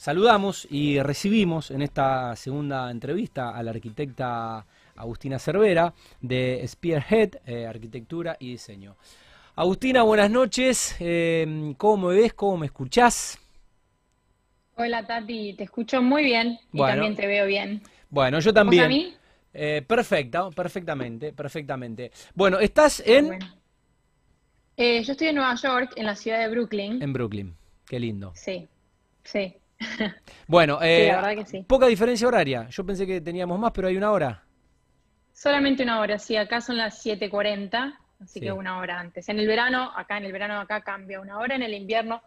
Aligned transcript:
saludamos 0.00 0.66
y 0.70 0.98
recibimos 1.02 1.70
en 1.70 1.82
esta 1.82 2.34
segunda 2.34 2.90
entrevista 2.90 3.50
a 3.50 3.62
la 3.62 3.72
arquitecta 3.72 4.64
Agustina 4.96 5.38
Cervera 5.38 5.92
de 6.22 6.64
Spearhead, 6.66 7.34
eh, 7.44 7.66
Arquitectura 7.66 8.34
y 8.40 8.52
Diseño. 8.52 8.96
Agustina, 9.56 10.02
buenas 10.02 10.30
noches. 10.30 10.96
Eh, 11.00 11.74
¿Cómo 11.76 12.08
me 12.08 12.14
ves? 12.14 12.32
¿Cómo 12.32 12.56
me 12.56 12.66
escuchás? 12.66 13.38
Hola 14.76 15.06
Tati, 15.06 15.52
te 15.52 15.64
escucho 15.64 16.00
muy 16.00 16.24
bien 16.24 16.58
y 16.72 16.78
también 16.78 17.14
te 17.14 17.26
veo 17.26 17.44
bien. 17.44 17.82
Bueno, 18.08 18.40
yo 18.40 18.54
también. 18.54 18.84
¿Vos 18.84 18.86
a 18.86 18.88
mí? 18.88 19.14
Eh, 19.52 19.84
perfecta, 19.86 20.48
perfectamente, 20.50 21.34
perfectamente. 21.34 22.10
Bueno, 22.34 22.58
¿estás 22.58 23.02
en...? 23.04 23.38
Eh, 24.78 25.02
yo 25.02 25.12
estoy 25.12 25.28
en 25.28 25.34
Nueva 25.34 25.54
York, 25.56 25.92
en 25.96 26.06
la 26.06 26.16
ciudad 26.16 26.38
de 26.38 26.48
Brooklyn. 26.48 27.02
En 27.02 27.12
Brooklyn, 27.12 27.54
qué 27.86 28.00
lindo. 28.00 28.32
Sí, 28.34 28.66
sí. 29.24 29.59
Bueno, 30.46 30.78
eh, 30.82 31.12
poca 31.66 31.86
diferencia 31.86 32.26
horaria. 32.26 32.68
Yo 32.70 32.84
pensé 32.84 33.06
que 33.06 33.20
teníamos 33.20 33.58
más, 33.58 33.72
pero 33.72 33.88
hay 33.88 33.96
una 33.96 34.10
hora. 34.10 34.44
Solamente 35.32 35.82
una 35.82 36.00
hora, 36.00 36.18
sí. 36.18 36.36
Acá 36.36 36.60
son 36.60 36.76
las 36.76 37.04
7.40, 37.04 37.94
así 38.22 38.40
que 38.40 38.52
una 38.52 38.78
hora 38.78 38.98
antes. 38.98 39.28
En 39.28 39.38
el 39.38 39.46
verano, 39.46 39.90
acá 39.94 40.18
en 40.18 40.24
el 40.24 40.32
verano 40.32 40.58
acá 40.60 40.82
cambia 40.82 41.20
una 41.20 41.38
hora, 41.38 41.54
en 41.54 41.62
el 41.62 41.74
invierno 41.74 42.22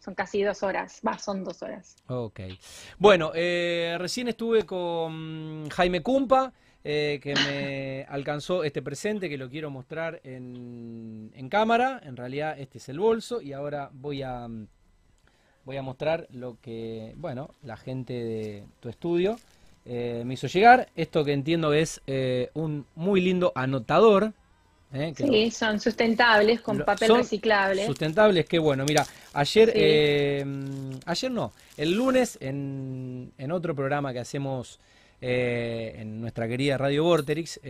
son 0.00 0.14
casi 0.14 0.42
dos 0.42 0.62
horas, 0.62 1.00
va, 1.06 1.18
son 1.18 1.44
dos 1.44 1.62
horas. 1.62 1.94
Ok. 2.08 2.40
Bueno, 2.98 3.32
eh, 3.34 3.96
recién 3.98 4.28
estuve 4.28 4.64
con 4.64 5.68
Jaime 5.68 6.02
Cumpa, 6.02 6.52
eh, 6.82 7.20
que 7.22 7.34
me 7.34 8.06
alcanzó 8.08 8.64
este 8.64 8.80
presente 8.80 9.28
que 9.28 9.36
lo 9.36 9.50
quiero 9.50 9.70
mostrar 9.70 10.20
en, 10.24 11.30
en, 11.34 11.48
cámara. 11.50 12.00
En 12.02 12.16
realidad 12.16 12.58
este 12.58 12.78
es 12.78 12.88
el 12.88 12.98
bolso 12.98 13.42
y 13.42 13.52
ahora 13.52 13.90
voy 13.92 14.22
a, 14.22 14.48
voy 15.70 15.76
a 15.76 15.82
mostrar 15.82 16.26
lo 16.32 16.56
que, 16.60 17.14
bueno, 17.16 17.54
la 17.62 17.76
gente 17.76 18.12
de 18.12 18.64
tu 18.80 18.88
estudio 18.88 19.38
eh, 19.84 20.24
me 20.26 20.34
hizo 20.34 20.48
llegar. 20.48 20.88
Esto 20.96 21.24
que 21.24 21.32
entiendo 21.32 21.72
es 21.72 22.00
un 22.54 22.86
muy 22.96 23.20
lindo 23.20 23.52
anotador 23.54 24.32
¿eh? 24.92 25.14
sí, 25.16 25.50
son 25.52 25.78
sustentables, 25.78 26.60
con 26.60 26.78
papel 26.80 27.14
reciclable. 27.14 27.86
Sustentables, 27.86 28.46
qué 28.46 28.58
bueno. 28.58 28.84
Mira, 28.84 29.06
ayer, 29.32 29.70
eh, 29.74 30.44
ayer 31.06 31.30
no, 31.30 31.52
el 31.76 31.92
lunes 31.92 32.36
en, 32.40 33.32
en 33.38 33.52
otro 33.52 33.72
programa 33.76 34.12
que 34.12 34.18
hacemos 34.18 34.80
eh, 35.20 35.94
en 35.98 36.20
nuestra 36.20 36.48
querida 36.48 36.78
Radio 36.78 37.04
Vorterix, 37.04 37.60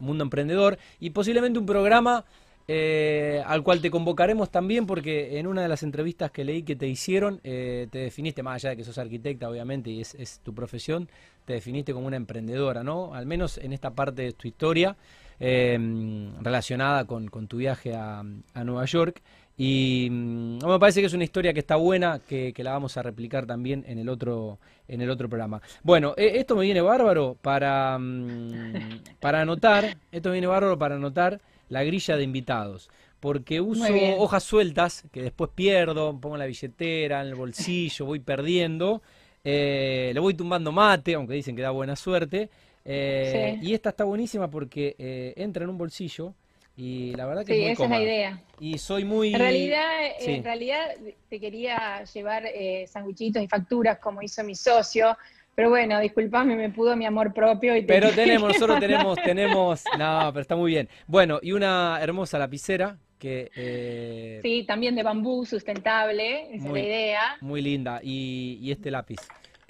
Mundo 0.00 0.24
Emprendedor, 0.24 0.76
y 0.98 1.10
posiblemente 1.10 1.60
un 1.60 1.66
programa 1.66 2.24
al 2.68 3.62
cual 3.62 3.80
te 3.80 3.90
convocaremos 3.90 4.50
también 4.50 4.86
porque 4.86 5.38
en 5.38 5.46
una 5.46 5.62
de 5.62 5.68
las 5.68 5.82
entrevistas 5.82 6.30
que 6.30 6.44
leí 6.44 6.62
que 6.62 6.76
te 6.76 6.86
hicieron, 6.86 7.38
te 7.38 7.88
definiste, 7.92 8.42
más 8.42 8.56
allá 8.56 8.70
de 8.70 8.76
que 8.76 8.84
sos 8.84 8.98
arquitecta 8.98 9.48
obviamente 9.48 9.90
y 9.90 10.00
es, 10.00 10.40
tu 10.42 10.54
profesión, 10.54 11.08
te 11.44 11.54
definiste 11.54 11.92
como 11.92 12.06
una 12.06 12.16
emprendedora, 12.16 12.82
¿no? 12.82 13.14
Al 13.14 13.26
menos 13.26 13.58
en 13.58 13.72
esta 13.72 13.90
parte 13.90 14.22
de 14.22 14.32
tu 14.32 14.48
historia. 14.48 14.96
Em, 15.44 16.40
relacionada 16.40 17.04
con, 17.04 17.28
tu 17.48 17.56
viaje 17.56 17.96
a, 17.96 18.22
Nueva 18.22 18.84
York. 18.84 19.20
Y 19.58 20.06
mm, 20.08 20.64
me 20.64 20.78
parece 20.78 21.00
que 21.00 21.06
es 21.06 21.14
una 21.14 21.24
historia 21.24 21.52
que 21.52 21.58
está 21.58 21.74
buena, 21.74 22.20
que, 22.20 22.54
la 22.58 22.70
vamos 22.70 22.96
a 22.96 23.02
replicar 23.02 23.44
también 23.44 23.84
en 23.88 23.98
el 23.98 24.08
otro, 24.08 24.60
en 24.86 25.00
el 25.00 25.10
otro 25.10 25.28
programa. 25.28 25.60
Bueno, 25.82 26.14
e, 26.16 26.38
esto 26.38 26.54
me 26.54 26.62
viene 26.62 26.80
bárbaro 26.80 27.36
para, 27.42 27.98
mm, 27.98 29.18
para 29.18 29.40
anotar, 29.40 29.96
esto 30.12 30.28
me 30.28 30.34
viene 30.34 30.46
bárbaro 30.46 30.78
para 30.78 30.94
anotar 30.94 31.40
la 31.68 31.84
grilla 31.84 32.16
de 32.16 32.24
invitados. 32.24 32.90
Porque 33.20 33.60
uso 33.60 33.94
hojas 34.18 34.42
sueltas 34.42 35.04
que 35.12 35.22
después 35.22 35.50
pierdo, 35.54 36.18
pongo 36.20 36.34
en 36.34 36.40
la 36.40 36.46
billetera, 36.46 37.20
en 37.22 37.28
el 37.28 37.34
bolsillo, 37.36 38.04
voy 38.04 38.18
perdiendo. 38.18 39.00
Eh, 39.44 40.10
le 40.12 40.20
voy 40.20 40.34
tumbando 40.34 40.72
mate, 40.72 41.14
aunque 41.14 41.34
dicen 41.34 41.54
que 41.54 41.62
da 41.62 41.70
buena 41.70 41.94
suerte. 41.94 42.50
Eh, 42.84 43.58
y 43.62 43.74
esta 43.74 43.90
está 43.90 44.04
buenísima 44.04 44.50
porque 44.50 44.96
eh, 44.98 45.34
entra 45.36 45.62
en 45.62 45.70
un 45.70 45.78
bolsillo 45.78 46.34
y 46.76 47.14
la 47.14 47.26
verdad 47.26 47.44
que 47.44 47.54
sí, 47.54 47.64
es 47.64 47.72
esa 47.72 47.84
es 47.84 47.90
la 47.90 48.02
idea. 48.02 48.42
Y 48.58 48.78
soy 48.78 49.04
muy... 49.04 49.34
En 49.34 49.40
realidad, 49.40 49.90
en 50.18 50.42
realidad 50.42 50.90
te 51.28 51.38
quería 51.38 52.02
llevar 52.04 52.44
eh, 52.46 52.86
y 52.86 53.46
facturas 53.46 53.98
como 53.98 54.22
hizo 54.22 54.42
mi 54.42 54.54
socio, 54.54 55.16
pero 55.54 55.70
bueno, 55.70 56.00
disculpame, 56.00 56.56
me 56.56 56.70
pudo 56.70 56.96
mi 56.96 57.04
amor 57.04 57.32
propio. 57.32 57.76
Y 57.76 57.82
pero 57.82 58.10
tenemos, 58.10 58.52
nosotros 58.52 58.80
tenemos, 58.80 59.18
tenemos... 59.24 59.84
No, 59.98 60.30
pero 60.32 60.40
está 60.40 60.56
muy 60.56 60.70
bien. 60.70 60.88
Bueno, 61.06 61.38
y 61.42 61.52
una 61.52 61.98
hermosa 62.00 62.38
lapicera 62.38 62.98
que... 63.18 63.50
Eh, 63.54 64.40
sí, 64.42 64.64
también 64.66 64.94
de 64.94 65.02
bambú, 65.02 65.44
sustentable, 65.44 66.54
esa 66.54 66.66
es 66.66 66.72
la 66.72 66.80
idea. 66.80 67.22
Muy 67.40 67.62
linda. 67.62 68.00
Y, 68.02 68.58
y 68.60 68.70
este 68.70 68.90
lápiz 68.90 69.20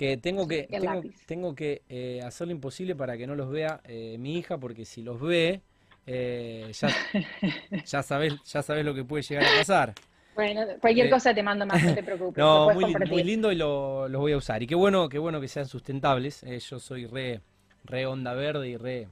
que 0.02 0.16
tengo 0.16 0.48
que 0.48 0.68
tengo, 1.26 1.54
que 1.54 1.82
eh, 1.88 2.20
hacer 2.24 2.48
lo 2.48 2.52
imposible 2.52 2.96
para 2.96 3.16
que 3.16 3.26
no 3.26 3.36
los 3.36 3.50
vea 3.50 3.80
eh, 3.84 4.16
mi 4.18 4.36
hija 4.36 4.58
porque 4.58 4.84
si 4.84 5.02
los 5.02 5.20
ve 5.20 5.60
eh, 6.06 6.72
ya, 6.72 6.88
ya 7.86 8.02
sabes 8.02 8.34
ya 8.44 8.62
sabes 8.62 8.84
lo 8.84 8.94
que 8.94 9.04
puede 9.04 9.22
llegar 9.22 9.44
a 9.44 9.58
pasar 9.58 9.94
bueno 10.34 10.62
cualquier 10.80 11.10
cosa 11.10 11.34
te 11.34 11.42
mando 11.42 11.66
más 11.66 11.82
no 11.82 11.94
te 11.94 12.02
preocupes 12.04 12.38
no 12.38 12.70
muy, 12.72 13.22
lindo 13.22 13.52
y 13.52 13.56
lo, 13.56 14.08
los 14.08 14.20
voy 14.20 14.32
a 14.32 14.36
usar 14.36 14.62
y 14.62 14.66
qué 14.66 14.74
bueno 14.74 15.08
qué 15.08 15.18
bueno 15.18 15.40
que 15.40 15.48
sean 15.48 15.66
sustentables 15.66 16.44
yo 16.68 16.78
soy 16.78 17.06
re 17.06 17.40
re 17.84 18.06
onda 18.06 18.34
verde 18.34 18.68
y 18.68 18.76
re 18.76 19.08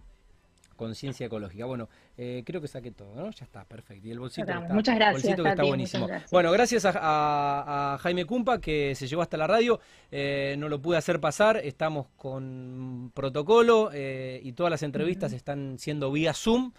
conciencia 0.81 1.27
ecológica. 1.27 1.67
Bueno, 1.67 1.91
eh, 2.17 2.43
creo 2.47 2.59
que 2.63 2.67
saqué 2.67 2.91
todo, 2.91 3.15
¿no? 3.15 3.31
Ya 3.31 3.45
está, 3.45 3.65
perfecto. 3.65 4.09
Y 4.09 4.13
el 4.13 4.19
bolsito, 4.19 4.51
está, 4.51 4.61
muchas 4.61 4.95
gracias, 4.97 5.23
bolsito 5.23 5.43
que 5.43 5.51
está 5.51 5.63
buenísimo. 5.63 6.09
Bueno, 6.33 6.51
gracias 6.51 6.87
a, 6.87 7.99
Jaime 8.01 8.25
Cumpa 8.25 8.63
que 8.63 8.95
se 8.95 9.07
llevó 9.07 9.21
hasta 9.21 9.37
la 9.37 9.47
radio. 9.47 9.79
Eh, 10.11 10.55
no 10.59 10.71
lo 10.71 10.81
pude 10.81 10.97
hacer 10.97 11.21
pasar, 11.21 11.59
estamos 11.59 12.07
con 12.17 13.13
protocolo 13.15 13.91
eh, 13.93 14.41
y 14.43 14.53
todas 14.53 14.71
las 14.71 14.83
entrevistas 14.83 15.35
están 15.35 15.79
siendo 15.79 16.11
vía 16.11 16.33
Zoom. 16.33 16.73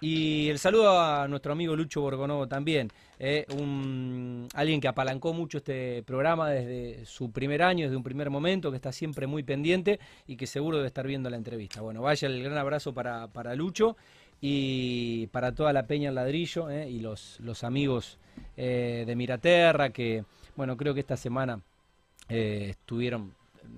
Y 0.00 0.48
el 0.48 0.60
saludo 0.60 1.00
a 1.00 1.26
nuestro 1.26 1.50
amigo 1.50 1.74
Lucho 1.74 2.00
Borgonovo 2.00 2.46
también, 2.46 2.88
eh, 3.18 3.44
un, 3.56 4.46
alguien 4.54 4.80
que 4.80 4.86
apalancó 4.86 5.32
mucho 5.32 5.58
este 5.58 6.04
programa 6.04 6.50
desde 6.50 7.04
su 7.04 7.32
primer 7.32 7.62
año, 7.64 7.86
desde 7.86 7.96
un 7.96 8.04
primer 8.04 8.30
momento, 8.30 8.70
que 8.70 8.76
está 8.76 8.92
siempre 8.92 9.26
muy 9.26 9.42
pendiente 9.42 9.98
y 10.28 10.36
que 10.36 10.46
seguro 10.46 10.76
debe 10.76 10.86
estar 10.86 11.04
viendo 11.04 11.28
la 11.28 11.36
entrevista. 11.36 11.80
Bueno, 11.80 12.02
vaya 12.02 12.28
el 12.28 12.40
gran 12.44 12.58
abrazo 12.58 12.94
para, 12.94 13.26
para 13.26 13.56
Lucho 13.56 13.96
y 14.40 15.26
para 15.28 15.52
toda 15.52 15.72
la 15.72 15.88
Peña 15.88 16.12
Ladrillo 16.12 16.70
eh, 16.70 16.88
y 16.88 17.00
los, 17.00 17.40
los 17.40 17.64
amigos 17.64 18.18
eh, 18.56 19.02
de 19.04 19.16
Miraterra 19.16 19.90
que, 19.90 20.24
bueno, 20.54 20.76
creo 20.76 20.94
que 20.94 21.00
esta 21.00 21.16
semana 21.16 21.60
estuvieron, 22.28 23.32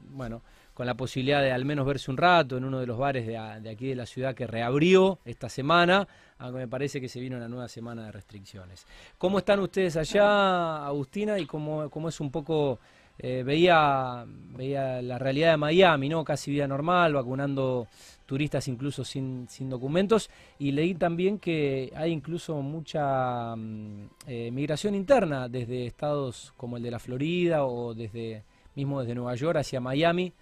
bueno, 0.08 0.42
con 0.80 0.86
la 0.86 0.94
posibilidad 0.94 1.42
de 1.42 1.52
al 1.52 1.66
menos 1.66 1.84
verse 1.84 2.10
un 2.10 2.16
rato 2.16 2.56
en 2.56 2.64
uno 2.64 2.80
de 2.80 2.86
los 2.86 2.96
bares 2.96 3.26
de, 3.26 3.36
aquí 3.36 3.88
de 3.88 3.94
la 3.94 4.06
ciudad 4.06 4.34
que 4.34 4.46
reabrió 4.46 5.18
esta 5.26 5.50
semana, 5.50 6.08
aunque 6.38 6.60
me 6.60 6.68
parece 6.68 7.02
que 7.02 7.08
se 7.10 7.20
vino 7.20 7.36
una 7.36 7.48
nueva 7.48 7.68
semana 7.68 8.06
de 8.06 8.12
restricciones. 8.12 8.86
¿Cómo 9.18 9.40
están 9.40 9.60
ustedes 9.60 9.98
allá, 9.98 10.86
Agustina? 10.86 11.38
Y 11.38 11.44
cómo, 11.44 11.90
cómo 11.90 12.08
es 12.08 12.18
un 12.18 12.30
poco, 12.30 12.78
eh, 13.18 13.42
veía, 13.44 14.24
veía 14.56 15.02
la 15.02 15.18
realidad 15.18 15.50
de 15.50 15.56
Miami, 15.58 16.08
¿no? 16.08 16.24
Casi 16.24 16.50
vida 16.50 16.66
normal, 16.66 17.12
vacunando 17.12 17.86
turistas 18.24 18.66
incluso 18.66 19.04
sin, 19.04 19.48
sin 19.50 19.68
documentos, 19.68 20.30
y 20.58 20.72
leí 20.72 20.94
también 20.94 21.38
que 21.38 21.92
hay 21.94 22.10
incluso 22.10 22.54
mucha 22.62 23.54
mm, 23.54 24.08
eh, 24.28 24.50
migración 24.50 24.94
interna 24.94 25.46
desde 25.46 25.84
estados 25.84 26.54
como 26.56 26.78
el 26.78 26.82
de 26.82 26.90
la 26.90 26.98
Florida 26.98 27.66
o 27.66 27.92
desde 27.92 28.44
mismo 28.74 29.02
desde 29.02 29.14
Nueva 29.14 29.34
York 29.34 29.58
hacia 29.58 29.78
Miami 29.78 30.32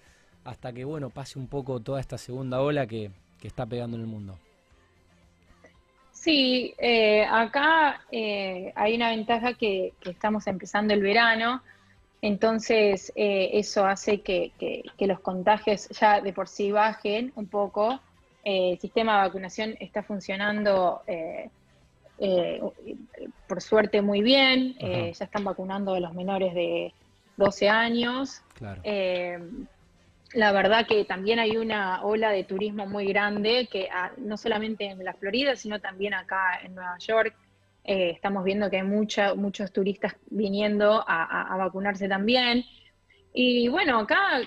hasta 0.49 0.73
que 0.73 0.85
bueno 0.85 1.11
pase 1.11 1.39
un 1.39 1.47
poco 1.47 1.79
toda 1.81 2.01
esta 2.01 2.17
segunda 2.17 2.61
ola 2.63 2.87
que, 2.87 3.11
está 3.43 3.67
pegando 3.67 3.97
en 3.97 4.03
el 4.03 4.09
mundo. 4.09 4.37
Sí, 6.11 6.75
eh, 6.79 7.25
acá 7.31 8.01
eh, 8.11 8.73
hay 8.75 8.97
una 8.97 9.11
ventaja 9.11 9.55
que, 9.55 9.93
estamos 10.05 10.47
empezando 10.49 10.93
el 10.95 11.03
verano, 11.03 11.63
entonces 12.21 13.13
eh, 13.15 13.51
eso 13.53 13.87
hace 13.87 14.23
que, 14.23 14.51
los 14.99 15.21
contagios 15.21 15.89
ya 15.91 16.21
de 16.21 16.33
por 16.33 16.49
sí 16.49 16.73
bajen 16.73 17.33
un 17.37 17.47
poco. 17.47 18.01
el 18.43 18.79
sistema 18.81 19.17
de 19.17 19.29
vacunación 19.29 19.77
está 19.79 20.03
funcionando 20.03 21.03
por 23.47 23.61
suerte 23.63 24.03
muy 24.03 24.23
bien, 24.23 24.75
ya 24.81 25.25
están 25.25 25.45
vacunando 25.45 25.95
a 25.95 26.01
los 26.01 26.15
menores 26.15 26.55
de 26.55 26.93
12 27.37 27.69
años. 27.69 28.43
Claro 28.55 28.83
la 30.35 30.53
verdad 30.53 30.87
que 30.87 31.05
también 31.05 31.39
hay 31.39 31.57
una 31.57 32.03
ola 32.03 32.31
de 32.31 32.45
turismo 32.45 32.87
muy 32.87 33.07
grande, 33.07 33.69
que 33.71 33.89
ah, 33.91 34.13
no 34.19 34.37
solamente 34.37 34.85
en 34.87 35.03
la 35.03 35.15
Florida, 35.15 35.57
sino 35.57 35.81
también 35.81 36.15
acá 36.15 36.61
en 36.63 36.75
Nueva 36.75 36.97
York. 36.99 37.35
Eh, 37.85 38.11
estamos 38.11 38.45
viendo 38.45 38.69
que 38.69 38.77
hay 38.77 38.83
muchos 38.83 39.73
turistas 39.73 40.15
viniendo 40.29 41.03
a, 41.07 41.57
vacunarse 41.57 42.09
también. 42.09 42.63
Y 43.33 43.69
bueno, 43.69 44.01
acá 44.01 44.41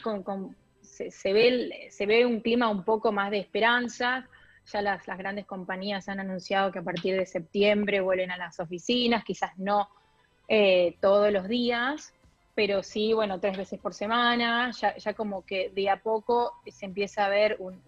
se, 0.82 1.34
ve, 1.34 1.88
se 1.90 2.06
ve 2.06 2.26
un 2.26 2.42
clima 2.42 2.70
un 2.70 2.84
poco 2.84 3.12
más 3.12 3.32
de 3.32 3.40
esperanza. 3.40 4.28
Ya 4.72 4.82
las, 4.84 5.04
grandes 5.06 5.48
compañías 5.48 6.08
han 6.08 6.20
anunciado 6.20 6.72
que 6.72 6.80
a 6.80 6.84
partir 6.84 7.18
de 7.18 7.26
septiembre 7.26 8.00
vuelven 8.00 8.30
a 8.30 8.38
las 8.38 8.60
oficinas, 8.60 9.24
quizás 9.24 9.58
no 9.58 9.90
eh, 10.48 10.98
todos 11.02 11.32
los 11.34 11.48
días, 11.48 12.14
pero 12.62 12.84
sí, 12.84 13.12
bueno, 13.12 13.40
tres 13.40 13.58
veces 13.58 13.80
por 13.80 13.92
semana, 13.92 14.70
ya, 14.80 14.96
ya 14.96 15.16
como 15.16 15.44
que 15.44 15.72
de 15.72 15.90
a 15.90 15.98
poco 15.98 16.62
se 16.68 16.86
empieza 16.86 17.26
a 17.26 17.30
ver 17.30 17.56
un, 17.58 17.82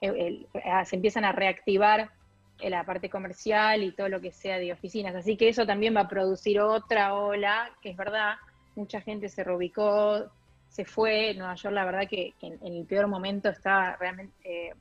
se 0.00 0.96
empiezan 0.96 1.26
a 1.26 1.32
reactivar 1.32 2.10
la 2.58 2.86
parte 2.86 3.10
comercial 3.10 3.82
y 3.82 3.92
todo 3.92 4.08
lo 4.08 4.18
que 4.18 4.32
sea 4.32 4.58
de 4.58 4.72
oficinas. 4.72 5.14
Así 5.14 5.36
que 5.36 5.50
eso 5.50 5.66
también 5.66 5.94
va 5.94 6.00
a 6.00 6.08
producir 6.08 6.58
otra 6.58 7.12
ola, 7.12 7.70
que 7.82 7.90
es 7.90 7.98
verdad, 7.98 8.36
mucha 8.76 9.02
gente 9.02 9.28
se 9.28 9.44
reubicó, 9.44 10.24
se 10.70 10.86
fue. 10.86 11.34
Nueva 11.34 11.54
York, 11.56 11.74
la 11.74 11.84
verdad 11.84 12.08
que, 12.08 12.32
en, 12.40 12.58
el 12.62 12.86
peor 12.86 13.08
momento 13.08 13.50
estaba 13.50 13.94
realmente 13.96 14.32
eh, 14.42 14.72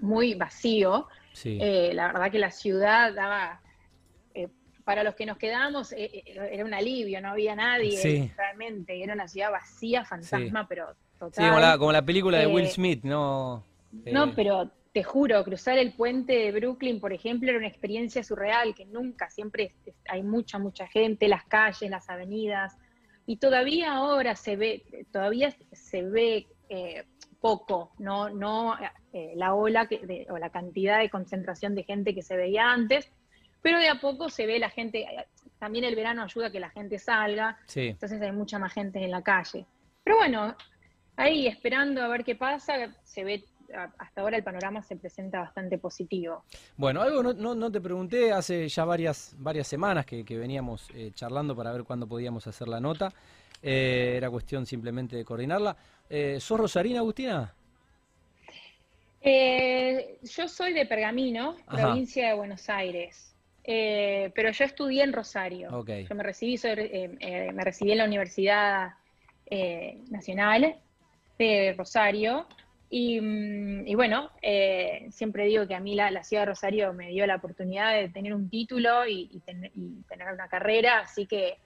muy 0.00 0.34
vacío. 0.34 1.06
Eh, 1.44 1.92
la 1.94 2.08
verdad 2.08 2.32
que 2.32 2.40
la 2.40 2.50
ciudad 2.50 3.14
daba, 3.14 3.60
eh, 4.34 4.48
para 4.90 5.04
los 5.04 5.14
que 5.14 5.24
nos 5.24 5.38
quedamos, 5.38 5.94
era 5.96 6.64
un 6.64 6.74
alivio, 6.74 7.20
no 7.20 7.30
había 7.30 7.54
nadie 7.54 8.32
realmente. 8.36 9.00
Era 9.00 9.14
una 9.14 9.28
ciudad 9.28 9.52
vacía, 9.52 10.04
fantasma, 10.04 10.66
pero 10.66 10.96
total. 11.16 11.44
Sí, 11.44 11.48
como 11.48 11.60
la, 11.60 11.78
como 11.78 11.92
la 11.92 12.04
película 12.04 12.38
de 12.38 12.48
Will 12.48 12.66
Smith, 12.66 13.04
¿no? 13.04 13.62
No, 13.92 14.34
pero 14.34 14.68
te 14.92 15.04
juro, 15.04 15.44
cruzar 15.44 15.78
el 15.78 15.92
puente 15.92 16.32
de 16.32 16.50
Brooklyn, 16.50 16.98
por 16.98 17.12
ejemplo, 17.12 17.48
era 17.50 17.58
una 17.58 17.68
experiencia 17.68 18.24
surreal, 18.24 18.74
que 18.74 18.84
nunca, 18.84 19.30
siempre 19.30 19.76
hay 20.08 20.24
mucha, 20.24 20.58
mucha 20.58 20.88
gente, 20.88 21.28
las 21.28 21.44
calles, 21.44 21.88
las 21.88 22.10
avenidas, 22.10 22.76
y 23.26 23.36
todavía 23.36 23.92
ahora 23.92 24.34
se 24.34 24.56
ve, 24.56 25.06
todavía 25.12 25.54
se 25.70 26.02
ve 26.02 26.48
eh, 26.68 27.04
poco, 27.40 27.92
no, 28.00 28.28
no 28.28 28.76
eh, 29.12 29.34
la 29.36 29.54
ola 29.54 29.86
que, 29.86 30.26
o 30.28 30.36
la 30.36 30.50
cantidad 30.50 30.98
de 30.98 31.10
concentración 31.10 31.76
de 31.76 31.84
gente 31.84 32.12
que 32.12 32.22
se 32.22 32.36
veía 32.36 32.72
antes, 32.72 33.08
pero 33.62 33.78
de 33.78 33.88
a 33.88 34.00
poco 34.00 34.28
se 34.28 34.46
ve 34.46 34.58
la 34.58 34.70
gente, 34.70 35.06
también 35.58 35.84
el 35.84 35.94
verano 35.94 36.22
ayuda 36.22 36.48
a 36.48 36.50
que 36.50 36.60
la 36.60 36.70
gente 36.70 36.98
salga, 36.98 37.58
entonces 37.74 38.20
hay 38.20 38.32
mucha 38.32 38.58
más 38.58 38.72
gente 38.72 39.02
en 39.02 39.10
la 39.10 39.22
calle. 39.22 39.66
Pero 40.02 40.16
bueno, 40.16 40.56
ahí 41.16 41.46
esperando 41.46 42.02
a 42.02 42.08
ver 42.08 42.24
qué 42.24 42.34
pasa, 42.34 42.74
se 43.04 43.24
ve 43.24 43.44
hasta 43.98 44.20
ahora 44.20 44.36
el 44.36 44.42
panorama 44.42 44.82
se 44.82 44.96
presenta 44.96 45.40
bastante 45.40 45.78
positivo. 45.78 46.44
Bueno, 46.76 47.02
algo 47.02 47.22
no, 47.22 47.54
no, 47.54 47.70
te 47.70 47.80
pregunté, 47.80 48.32
hace 48.32 48.68
ya 48.68 48.84
varias, 48.84 49.34
varias 49.38 49.66
semanas 49.68 50.06
que, 50.06 50.22
veníamos 50.22 50.88
eh, 50.94 51.12
charlando 51.14 51.54
para 51.54 51.72
ver 51.72 51.84
cuándo 51.84 52.06
podíamos 52.06 52.46
hacer 52.46 52.68
la 52.68 52.80
nota. 52.80 53.12
Eh, 53.62 54.14
era 54.16 54.30
cuestión 54.30 54.66
simplemente 54.66 55.16
de 55.16 55.24
coordinarla. 55.24 55.76
Eh, 56.08 56.38
¿Sos 56.40 56.58
rosarina, 56.58 57.00
Agustina? 57.00 57.54
yo 59.22 60.48
soy 60.48 60.72
de 60.72 60.86
Pergamino, 60.86 61.56
provincia 61.70 62.28
de 62.28 62.34
Buenos 62.34 62.70
Aires. 62.70 63.29
Pero 63.64 64.50
yo 64.50 64.64
estudié 64.64 65.02
en 65.02 65.12
Rosario. 65.12 65.84
Yo 65.86 66.14
me 66.14 66.22
recibí, 66.22 66.58
me 66.64 67.64
recibí 67.64 67.92
en 67.92 67.98
la 67.98 68.04
Universidad 68.04 68.94
Nacional 70.10 70.76
de 71.38 71.74
Rosario 71.76 72.46
Mm, 72.92 73.86
y, 73.86 73.94
bueno, 73.94 74.30
eh, 74.42 75.06
siempre 75.12 75.44
digo 75.44 75.66
que 75.66 75.76
a 75.76 75.80
mí 75.80 75.94
la, 75.94 76.24
ciudad 76.24 76.42
de 76.42 76.46
Rosario 76.46 76.92
me 76.92 77.08
dio 77.08 77.24
la 77.26 77.36
oportunidad 77.36 77.94
de 77.94 78.08
tener 78.08 78.34
un 78.34 78.50
título 78.50 79.06
y, 79.06 79.40
tener 79.44 80.32
una 80.32 80.48
carrera, 80.48 81.00
así 81.00 81.26
que 81.26 81.58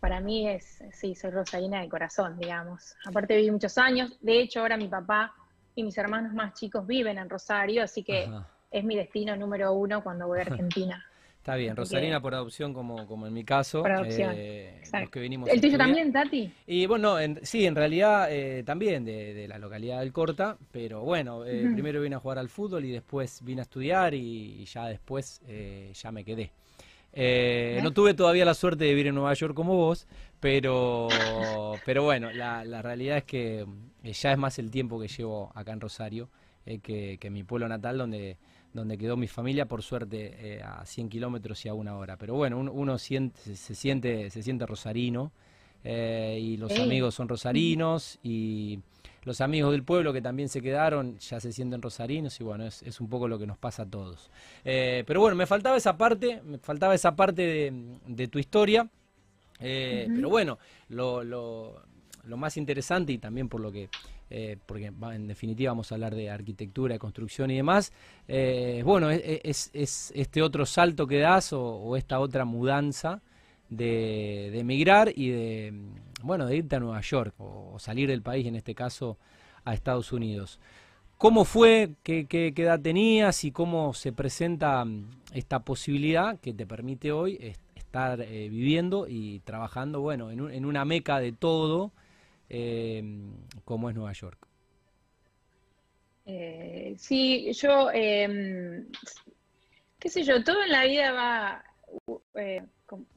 para 0.00 0.20
mí 0.20 0.48
es, 0.48 0.82
sí, 0.92 1.14
soy 1.14 1.30
rosarina 1.30 1.82
de 1.82 1.88
corazón, 1.90 2.38
digamos. 2.38 2.96
Aparte 3.04 3.36
viví 3.36 3.50
muchos 3.50 3.76
años, 3.76 4.16
de 4.22 4.40
hecho 4.40 4.60
ahora 4.60 4.78
mi 4.78 4.88
papá 4.88 5.34
y 5.74 5.82
mis 5.82 5.98
hermanos 5.98 6.32
más 6.32 6.54
chicos 6.54 6.86
viven 6.86 7.18
en 7.18 7.28
Rosario, 7.28 7.82
así 7.82 8.02
que 8.02 8.30
es 8.70 8.84
mi 8.84 8.96
destino 8.96 9.36
número 9.36 9.74
uno 9.74 10.02
cuando 10.02 10.26
voy 10.26 10.38
a 10.38 10.42
Argentina. 10.42 11.04
Está 11.40 11.56
bien, 11.56 11.74
Rosarina 11.74 12.20
por 12.20 12.34
adopción 12.34 12.74
como, 12.74 13.06
como 13.06 13.26
en 13.26 13.32
mi 13.32 13.44
caso. 13.44 13.80
Por 13.80 13.92
adopción, 13.92 14.34
eh, 14.36 14.82
¿El 14.92 15.60
tuyo 15.62 15.78
también, 15.78 16.12
Tati? 16.12 16.52
Y 16.66 16.84
bueno, 16.84 17.16
sí, 17.40 17.64
en 17.64 17.74
realidad 17.74 18.28
eh, 18.30 18.62
también 18.62 19.06
de, 19.06 19.46
la 19.48 19.56
localidad 19.56 20.00
del 20.00 20.12
Corta, 20.12 20.58
pero 20.70 21.00
bueno, 21.00 21.46
eh, 21.46 21.66
primero 21.72 22.02
vine 22.02 22.16
a 22.16 22.18
jugar 22.18 22.38
al 22.38 22.50
fútbol 22.50 22.84
y 22.84 22.90
después 22.90 23.42
vine 23.42 23.62
a 23.62 23.64
estudiar 23.64 24.12
y, 24.12 24.66
ya 24.66 24.86
después 24.86 25.40
ya 25.94 26.12
me 26.12 26.26
quedé. 26.26 26.50
no 27.82 27.90
tuve 27.92 28.12
todavía 28.12 28.44
la 28.44 28.52
suerte 28.52 28.84
de 28.84 28.90
vivir 28.90 29.06
en 29.06 29.14
Nueva 29.14 29.32
York 29.32 29.54
como 29.54 29.76
vos, 29.76 30.06
pero, 30.40 31.08
pero 31.86 32.02
bueno, 32.02 32.30
la, 32.32 32.66
la 32.66 32.82
realidad 32.82 33.16
es 33.16 33.24
que 33.24 33.64
ya 34.02 34.32
es 34.32 34.38
más 34.38 34.58
el 34.58 34.70
tiempo 34.70 35.00
que 35.00 35.08
llevo 35.08 35.52
acá 35.54 35.72
en 35.72 35.80
Rosario 35.80 36.28
que, 36.82 37.16
que 37.18 37.30
mi 37.30 37.44
pueblo 37.44 37.66
natal 37.66 37.96
donde 37.96 38.36
donde 38.72 38.96
quedó 38.96 39.16
mi 39.16 39.26
familia, 39.26 39.66
por 39.66 39.82
suerte 39.82 40.34
eh, 40.38 40.62
a 40.62 40.84
100 40.84 41.08
kilómetros 41.08 41.64
y 41.64 41.68
a 41.68 41.74
una 41.74 41.96
hora. 41.96 42.16
Pero 42.16 42.34
bueno, 42.34 42.58
uno, 42.58 42.98
siente, 42.98 43.56
se, 43.56 43.74
siente, 43.74 44.30
se 44.30 44.42
siente 44.42 44.66
rosarino 44.66 45.32
eh, 45.84 46.38
y 46.40 46.56
los 46.56 46.78
amigos 46.78 47.14
son 47.14 47.28
rosarinos 47.28 48.18
y 48.22 48.80
los 49.24 49.40
amigos 49.40 49.72
del 49.72 49.82
pueblo 49.82 50.12
que 50.12 50.22
también 50.22 50.48
se 50.48 50.62
quedaron 50.62 51.18
ya 51.18 51.40
se 51.40 51.52
sienten 51.52 51.82
rosarinos 51.82 52.40
y 52.40 52.44
bueno, 52.44 52.66
es, 52.66 53.00
un 53.00 53.08
poco 53.08 53.28
lo 53.28 53.38
que 53.38 53.46
nos 53.46 53.58
pasa 53.58 53.82
a 53.82 53.86
todos. 53.86 54.30
Eh, 54.64 55.04
pero 55.06 55.20
bueno, 55.20 55.36
me 55.36 55.46
faltaba 55.46 55.76
esa 55.76 55.96
parte, 55.96 56.40
me 56.44 56.58
faltaba 56.58 56.94
esa 56.94 57.16
parte 57.16 57.72
de, 58.06 58.28
tu 58.28 58.38
historia. 58.38 58.88
Pero 59.58 60.30
bueno, 60.30 60.58
lo, 60.88 61.22
lo, 61.22 61.82
lo 62.24 62.36
más 62.36 62.56
interesante 62.56 63.12
y 63.12 63.18
también 63.18 63.48
por 63.48 63.60
lo 63.60 63.70
que 63.70 63.90
eh, 64.32 64.56
porque 64.64 64.86
en 64.86 65.26
definitiva 65.26 65.72
vamos 65.72 65.90
a 65.90 65.96
hablar 65.96 66.14
de 66.14 66.30
arquitectura, 66.30 66.94
de 66.94 67.00
construcción 67.00 67.50
y 67.50 67.56
demás, 67.56 67.92
eh, 68.28 68.80
bueno, 68.84 69.10
es, 69.10 69.70
este 69.74 70.40
otro 70.40 70.64
salto 70.66 71.08
que 71.08 71.18
das 71.18 71.52
o, 71.52 71.96
esta 71.96 72.20
otra 72.20 72.44
mudanza 72.44 73.22
de, 73.68 74.56
emigrar 74.56 75.12
y 75.14 75.30
de, 75.30 75.74
bueno, 76.22 76.46
de 76.46 76.58
irte 76.58 76.76
a 76.76 76.80
Nueva 76.80 77.00
York 77.00 77.34
o, 77.38 77.76
salir 77.80 78.08
del 78.08 78.22
país, 78.22 78.46
en 78.46 78.54
este 78.54 78.72
caso 78.72 79.18
a 79.64 79.74
Estados 79.74 80.12
Unidos. 80.12 80.60
¿Cómo 81.18 81.44
fue? 81.44 81.90
¿Qué, 82.04 82.26
edad 82.56 82.80
tenías? 82.80 83.42
¿Y 83.42 83.50
cómo 83.50 83.94
se 83.94 84.12
presenta 84.12 84.84
mm, 84.84 85.08
esta 85.34 85.58
posibilidad 85.64 86.38
que 86.38 86.54
te 86.54 86.66
permite 86.66 87.10
hoy 87.10 87.54
estar 87.74 88.20
eh, 88.20 88.48
viviendo 88.48 89.06
y 89.08 89.40
trabajando, 89.40 90.00
bueno, 90.00 90.30
en, 90.30 90.52
en 90.52 90.64
una 90.64 90.84
meca 90.84 91.18
de 91.18 91.32
todo 91.32 91.90
eh, 92.50 93.02
como 93.64 93.88
es 93.88 93.94
Nueva 93.94 94.12
York. 94.12 94.46
Eh, 96.26 96.94
sí, 96.98 97.52
yo, 97.52 97.90
em, 97.92 98.86
qué 99.98 100.08
sé 100.08 100.24
yo, 100.24 100.42
todo 100.42 100.62
en 100.62 100.70
la 100.70 100.84
vida 100.84 101.12
va, 101.12 101.64
eh, 102.34 102.62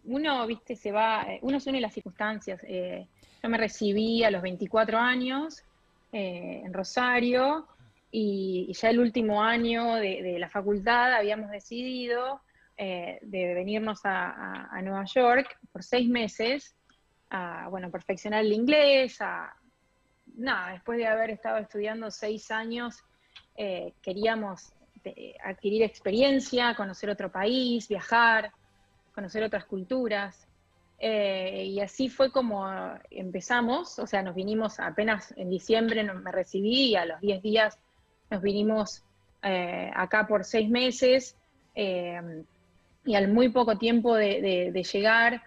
uno, 0.03 0.45
viste, 0.45 0.75
se 0.75 0.91
va, 0.91 1.25
uno 1.41 1.59
se 1.59 1.71
une 1.71 1.81
las 1.81 1.93
circunstancias. 1.93 2.61
yo 2.61 3.49
me 3.49 3.57
recibí 3.57 4.23
a 4.23 4.31
los 4.31 4.41
24 4.43 4.99
años 4.99 5.63
en 6.11 6.71
Rosario 6.71 7.67
y, 8.11 8.71
ya 8.73 8.91
el 8.91 8.99
último 8.99 9.41
año 9.41 9.95
de, 9.95 10.37
la 10.37 10.49
facultad 10.49 11.13
habíamos 11.13 11.49
decidido 11.49 12.41
de 12.77 13.53
venirnos 13.55 14.01
a 14.03 14.79
Nueva 14.83 15.05
York 15.05 15.57
por 15.71 15.83
seis 15.83 16.07
meses 16.07 16.75
a 17.33 17.67
bueno, 17.69 17.89
perfeccionar 17.89 18.45
el 18.45 18.53
inglés, 18.53 19.19
a 19.19 19.53
nada, 20.35 20.71
después 20.71 20.97
de 20.99 21.07
haber 21.07 21.31
estado 21.31 21.57
estudiando 21.57 22.09
seis 22.11 22.51
años, 22.51 23.03
eh, 23.55 23.93
queríamos 24.01 24.71
eh, 25.03 25.35
adquirir 25.43 25.81
experiencia, 25.81 26.75
conocer 26.75 27.09
otro 27.09 27.31
país, 27.31 27.87
viajar, 27.87 28.51
conocer 29.13 29.43
otras 29.43 29.65
culturas. 29.65 30.47
Eh, 30.99 31.65
y 31.65 31.79
así 31.81 32.07
fue 32.07 32.31
como 32.31 32.65
empezamos, 33.09 33.97
o 33.99 34.07
sea, 34.07 34.21
nos 34.21 34.35
vinimos 34.35 34.79
apenas 34.79 35.33
en 35.35 35.49
diciembre, 35.49 36.03
me 36.03 36.31
recibí 36.31 36.91
y 36.91 36.95
a 36.95 37.05
los 37.05 37.19
10 37.19 37.41
días 37.41 37.79
nos 38.29 38.41
vinimos 38.41 39.03
acá 39.41 40.25
por 40.25 40.45
seis 40.45 40.69
meses 40.69 41.35
y 41.75 43.15
al 43.15 43.27
muy 43.27 43.49
poco 43.49 43.77
tiempo 43.77 44.15
de 44.15 44.87
llegar, 44.93 45.43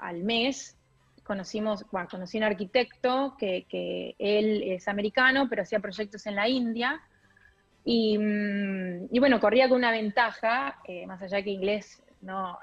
al 0.00 0.22
mes, 0.22 0.78
conocimos, 1.22 1.84
bueno, 1.90 2.08
conocí 2.10 2.38
un 2.38 2.44
arquitecto 2.44 3.36
que, 3.38 4.14
él 4.18 4.62
es 4.64 4.88
americano, 4.88 5.48
pero 5.48 5.62
hacía 5.62 5.80
proyectos 5.80 6.26
en 6.26 6.36
la 6.36 6.48
India. 6.48 7.00
Y, 7.84 8.18
mm, 8.18 9.08
bueno, 9.18 9.40
corría 9.40 9.68
con 9.68 9.78
una 9.78 9.90
ventaja, 9.90 10.78
eh, 10.86 11.06
más 11.06 11.20
allá 11.22 11.42
que 11.42 11.50
inglés, 11.50 12.02
no, 12.20 12.58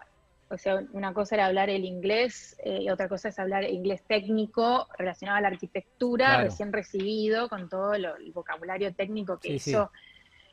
o 0.50 0.58
sea, 0.58 0.84
una 0.94 1.14
cosa 1.14 1.36
era 1.36 1.46
hablar 1.46 1.70
el 1.70 1.86
inglés 1.86 2.58
eh, 2.64 2.80
y 2.82 2.90
otra 2.90 3.08
cosa 3.08 3.30
es 3.30 3.38
hablar 3.38 3.64
inglés 3.66 4.02
técnico 4.08 4.88
relacionado 4.98 5.38
a 5.38 5.42
la 5.42 5.50
arquitectura, 5.50 6.42
recién 6.42 6.74
recibido, 6.74 7.50
con 7.50 7.70
todo 7.70 7.94
el 7.94 8.32
vocabulario 8.34 8.94
técnico 8.94 9.38
que 9.38 9.56
eso, 9.56 9.92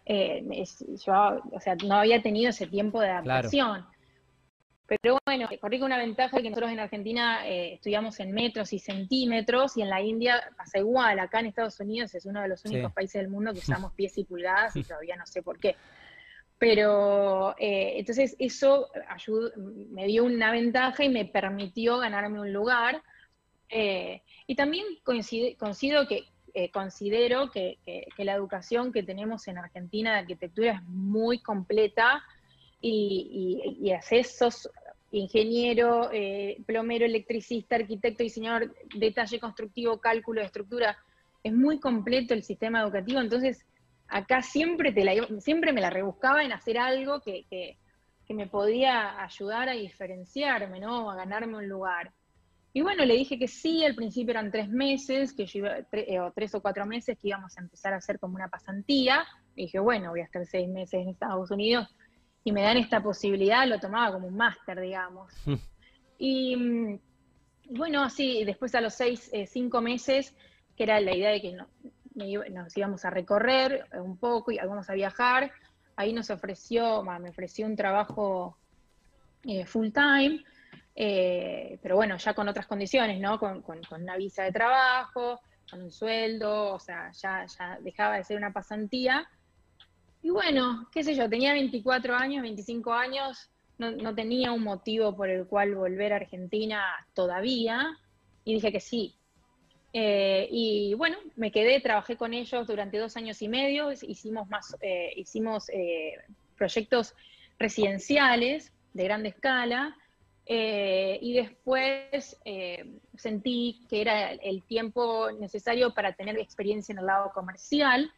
eh, 0.05 0.45
yo, 1.05 1.43
o 1.51 1.61
sea, 1.61 1.77
no 1.85 1.95
había 1.95 2.23
tenido 2.23 2.51
ese 2.51 2.67
tiempo 2.67 3.01
de 3.01 3.09
adaptación. 3.09 3.87
Pero 4.87 5.19
bueno, 5.27 5.49
corrí 5.61 5.81
con 5.81 5.87
una 5.87 5.99
ventaja 5.99 6.41
que 6.41 6.49
nosotros 6.49 6.71
en 6.71 6.79
Argentina 6.79 7.47
eh, 7.47 7.75
estudiamos 7.75 8.21
en 8.21 8.31
metros 8.33 8.73
y 8.73 8.79
centímetros 8.79 9.77
y 9.77 9.83
en 9.83 9.91
la 9.91 10.01
India 10.01 10.41
pasa 10.57 10.79
igual. 10.79 11.19
Acá 11.19 11.41
en 11.41 11.47
Estados 11.47 11.81
Unidos 11.81 12.15
es 12.15 12.25
uno 12.25 12.41
de 12.41 12.49
los 12.49 12.65
únicos 12.65 12.93
países 12.93 13.21
del 13.21 13.29
mundo 13.29 13.53
que 13.53 13.59
usamos 13.71 13.93
pies 13.95 14.17
y 14.19 14.25
pulgadas 14.25 14.77
y 14.77 14.85
todavía 14.85 15.17
no 15.17 15.27
sé 15.27 15.43
por 15.43 15.59
qué. 15.59 15.75
Pero 16.59 17.57
eh, 17.59 17.95
entonces 17.99 18.37
eso 18.39 18.89
me 19.91 20.07
dio 20.07 20.25
una 20.25 20.53
ventaja 20.53 21.05
y 21.05 21.09
me 21.09 21.25
permitió 21.25 21.99
ganarme 21.99 22.41
un 22.41 22.53
lugar 22.53 23.03
y 23.69 24.55
también 24.55 24.87
coincido 25.03 26.07
que, 26.07 26.25
considero 26.73 27.51
que, 27.51 27.79
la 28.19 28.35
educación 28.35 28.93
que 28.93 29.03
tenemos 29.03 29.49
en 29.49 29.59
Argentina 29.59 30.13
de 30.13 30.19
arquitectura 30.21 30.75
es 30.75 30.83
muy 30.85 31.41
completa 31.41 32.23
y, 32.89 33.77
y, 33.81 33.93
accesos 33.93 34.69
ingeniero, 35.11 36.11
eh, 36.13 36.63
plomero, 36.67 37.07
electricista, 37.07 37.77
arquitecto, 37.77 38.23
diseñador, 38.23 38.75
detalle 38.95 39.41
constructivo, 39.41 39.99
cálculo 39.99 40.41
de 40.41 40.47
estructura. 40.47 40.99
Es 41.43 41.53
muy 41.53 41.79
completo 41.79 42.35
el 42.35 42.43
sistema 42.43 42.83
educativo, 42.83 43.21
entonces 43.21 43.65
acá 44.09 44.43
siempre, 44.43 44.93
te 44.93 45.05
la, 45.05 45.13
siempre 45.41 45.73
me 45.73 45.81
la 45.81 45.91
rebuscaba 45.91 46.45
en 46.45 46.53
hacer 46.53 46.79
algo 46.79 47.21
que, 47.21 47.45
que, 47.49 47.77
me 48.35 48.49
podía 48.49 49.23
ayudar 49.23 49.69
a 49.69 49.73
diferenciarme, 49.73 50.81
¿no? 50.81 51.09
A 51.11 51.15
ganarme 51.15 51.59
un 51.59 51.69
lugar. 51.69 52.13
Y 52.73 52.83
bueno, 52.83 53.05
le 53.05 53.15
dije 53.15 53.39
que 53.39 53.47
sí, 53.47 53.85
al 53.85 53.95
principio 53.95 54.33
eran 54.33 54.51
tres 54.51 54.69
meses, 54.69 55.33
que 55.33 55.47
yo 55.47 55.61
iba, 55.61 55.77
eh, 55.93 56.19
o 56.19 56.33
tres 56.33 56.53
o 56.57 56.61
cuatro 56.61 56.85
meses 56.87 57.17
que 57.17 57.29
íbamos 57.29 57.57
a 57.57 57.61
empezar 57.63 57.95
a 57.95 57.99
hacer 57.99 58.19
como 58.19 58.35
una 58.35 58.49
pasantía. 58.49 59.25
Y 59.55 59.63
dije, 59.63 59.79
bueno, 59.79 60.11
voy 60.11 60.21
a 60.21 60.25
estar 60.25 60.45
seis 60.45 60.69
meses 60.69 61.01
en 61.01 61.09
Estados 61.09 61.51
Unidos, 61.53 61.89
y 62.47 62.53
me 62.53 62.63
dan 62.63 62.77
esta 62.77 63.03
posibilidad, 63.03 63.67
lo 63.67 63.81
tomaba 63.81 64.13
como 64.13 64.29
un 64.29 64.37
máster, 64.37 64.81
digamos. 64.81 65.33
y 66.19 66.55
mm, 66.55 66.99
bueno, 67.71 68.05
así, 68.05 68.45
después 68.45 68.73
a 68.77 68.81
los 68.81 68.95
seis, 68.95 69.29
eh, 69.33 69.49
cinco 69.49 69.81
meses, 69.81 70.33
que 70.77 70.85
era 70.85 71.01
la 71.01 71.13
idea 71.13 71.31
de 71.31 71.41
que 71.43 71.57
nos 72.15 72.77
íbamos 72.77 73.05
a 73.05 73.11
recorrer 73.11 73.89
un 73.95 74.17
poco 74.17 74.53
y 74.53 74.61
íbamos 74.63 74.89
a 74.89 74.95
viajar, 74.95 75.51
ahí 75.97 76.13
nos 76.13 76.31
ofreció, 76.31 77.03
me 77.03 77.31
ofreció 77.31 77.67
un 77.67 77.75
trabajo 77.75 78.57
eh, 79.43 79.67
full 79.67 79.89
time, 79.91 80.45
eh, 80.95 81.81
pero 81.83 81.97
bueno, 81.97 82.17
ya 82.17 82.33
con 82.33 82.49
otras 82.49 82.69
condiciones, 82.69 83.21
¿no? 83.21 83.41
Con, 83.41 83.61
con, 83.63 83.81
una 83.91 84.17
visa 84.17 84.45
de 84.45 84.53
trabajo, 84.53 85.41
con 85.69 85.83
un 85.83 85.91
sueldo, 85.91 86.75
o 86.75 86.79
sea, 86.79 87.11
ya, 87.11 87.45
ya 87.45 87.79
dejaba 87.81 88.19
de 88.19 88.23
ser 88.23 88.37
una 88.37 88.53
pasantía 88.53 89.29
y 90.27 90.31
bueno, 90.31 90.89
qué 90.91 91.05
sé 91.05 91.15
yo, 91.15 91.31
tenía 91.31 91.53
24 91.53 92.17
años, 92.17 92.43
25 92.43 92.93
años, 92.93 93.49
no, 93.79 94.13
tenía 94.13 94.51
un 94.51 94.65
motivo 94.65 95.15
por 95.15 95.31
el 95.31 95.47
cual 95.47 95.77
volver 95.77 96.13
a 96.13 96.17
Argentina 96.17 96.83
todavía, 97.15 97.97
y 98.45 98.55
dije 98.55 98.73
que 98.73 98.81
sí. 98.81 99.15
Eh, 99.93 100.49
y 100.51 100.95
bueno, 100.95 101.17
me 101.37 101.53
quedé, 101.53 101.81
trabajé 101.81 102.17
con 102.17 102.35
ellos 102.35 102.67
durante 102.67 102.99
dos 102.99 103.17
años 103.17 103.41
y 103.41 103.47
medio, 103.47 103.93
hicimos, 103.93 104.49
más, 104.49 104.77
eh, 104.81 105.13
hicimos 105.15 105.69
eh, 105.69 106.15
proyectos 106.59 107.15
residenciales 107.61 108.73
de 108.95 109.05
grande 109.05 109.29
escala, 109.29 109.97
y 110.49 111.35
después 111.35 112.37
sentí 113.17 113.81
que 113.89 114.01
era 114.01 114.33
el 114.33 114.65
tiempo 114.65 115.31
necesario 115.39 115.95
para 115.95 116.15
tener 116.15 116.37
experiencia 116.37 116.93
en 116.93 116.99
el 116.99 117.07
lado 117.07 117.31
comercial, 117.33 118.13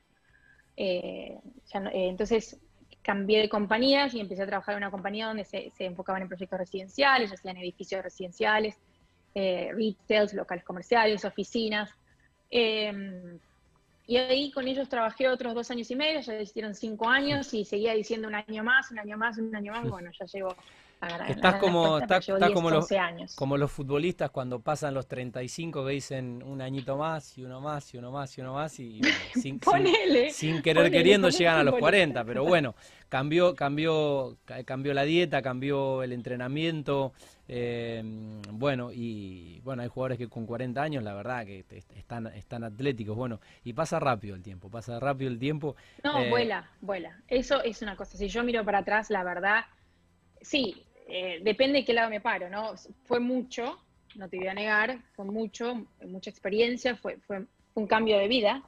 eh, 0.81 1.41
eh, 1.75 1.91
entonces 1.93 2.57
cambié 3.03 3.41
de 3.41 3.49
compañías 3.49 4.15
y 4.15 4.21
empecé 4.21 4.43
a 4.43 4.47
trabajar 4.47 4.75
en 4.75 4.79
una 4.79 4.93
compañía 4.93 5.27
donde 5.27 5.45
se, 5.45 5.73
enfocaban 5.81 6.23
en 6.23 6.29
proyectos 6.29 6.57
residenciales, 6.57 7.33
hacían 7.33 7.57
edificios 7.57 8.01
residenciales, 8.01 8.77
eh, 9.35 9.73
retails, 9.75 10.35
locales 10.35 10.63
comerciales, 10.63 11.25
oficinas. 11.25 11.91
y 12.51 14.17
ahí 14.17 14.53
con 14.53 14.69
ellos 14.69 14.89
trabajé 14.89 15.29
otros 15.29 15.53
dos 15.53 15.69
años 15.73 15.91
y 15.91 15.97
medio, 15.97 16.21
ya 16.21 16.41
hicieron 16.41 16.77
cinco 16.77 17.09
años 17.09 17.53
y 17.55 17.65
seguía 17.65 17.95
diciendo 17.95 18.29
un 18.29 18.37
año 18.37 18.63
más, 18.63 18.93
un 18.93 19.01
año 19.01 19.19
más, 19.19 19.37
un 19.37 19.55
año 19.57 19.73
más. 19.73 19.91
Bueno, 19.91 20.11
ya 20.17 20.27
llevo 20.27 20.55
Estás 21.29 21.57
como, 21.57 21.99
estás, 21.99 22.27
como, 22.53 22.71
los, 22.71 22.89
como 23.37 23.57
los 23.57 23.71
futbolistas 23.71 24.31
cuando 24.31 24.59
pasan 24.61 24.95
los 24.95 25.07
35 25.07 25.85
que 25.87 25.93
dicen 25.93 26.43
un 26.45 26.61
añito 26.61 26.97
más 26.97 27.39
y 27.39 27.45
uno 27.45 27.61
más 27.61 27.95
y 27.95 27.99
uno 27.99 28.11
más 28.11 28.37
y 28.37 28.41
uno 28.41 28.55
más 28.55 28.81
y, 28.81 29.01
sin, 29.35 29.61
sin, 30.33 30.61
querer 30.61 30.91
queriendo 30.91 31.29
llegan 31.29 31.59
a 31.59 31.63
los 31.63 31.77
40, 31.77 32.25
pero 32.25 32.45
bueno, 32.45 32.75
cambió, 33.09 33.55
cambió, 33.55 34.39
cambió 34.65 34.93
la 34.93 35.05
dieta, 35.05 35.41
cambió 35.41 36.03
el 36.03 36.13
entrenamiento, 36.13 37.13
eh, 37.47 38.03
bueno, 38.51 38.91
y 38.93 39.61
bueno, 39.61 39.83
hay 39.83 39.89
jugadores 39.89 40.19
que 40.19 40.29
con 40.29 40.47
40 40.47 40.83
años, 40.83 41.05
la 41.05 41.15
verdad, 41.15 41.47
que 41.47 41.65
están, 41.97 42.27
están 42.27 42.65
atléticos, 42.65 43.17
bueno, 43.17 43.41
y 43.63 43.73
pasa 43.73 44.01
rápido 44.01 44.35
el 44.35 44.43
tiempo, 44.43 44.69
pasa 44.69 44.99
rápido 44.99 45.31
el 45.31 45.39
tiempo. 45.39 45.77
No, 46.03 46.19
eh, 46.19 46.29
vuela, 46.29 46.71
vuela. 46.81 47.23
Eso 47.29 47.63
es 47.63 47.81
una 47.83 47.97
cosa. 47.97 48.19
Si 48.19 48.29
yo 48.29 48.43
miro 48.43 48.65
para 48.65 48.79
atrás, 48.79 49.11
la 49.11 49.25
verdad, 49.25 49.65
sí, 50.43 50.85
eh, 51.09 51.41
depende 51.43 51.79
de 51.79 51.85
qué 51.85 51.95
lado 51.95 52.11
me 52.11 52.21
paro, 52.21 52.51
¿no? 52.51 52.75
Fue 53.05 53.19
mucho, 53.19 53.79
no 54.15 54.29
te 54.29 54.37
voy 54.37 54.49
a 54.49 54.55
negar, 54.55 54.99
fue 55.15 55.25
mucho, 55.25 55.87
mucha 56.07 56.29
experiencia, 56.29 56.97
fue, 56.97 57.17
fue 57.27 57.47
un 57.75 57.87
cambio 57.87 58.19
de 58.19 58.29
vida, 58.29 58.63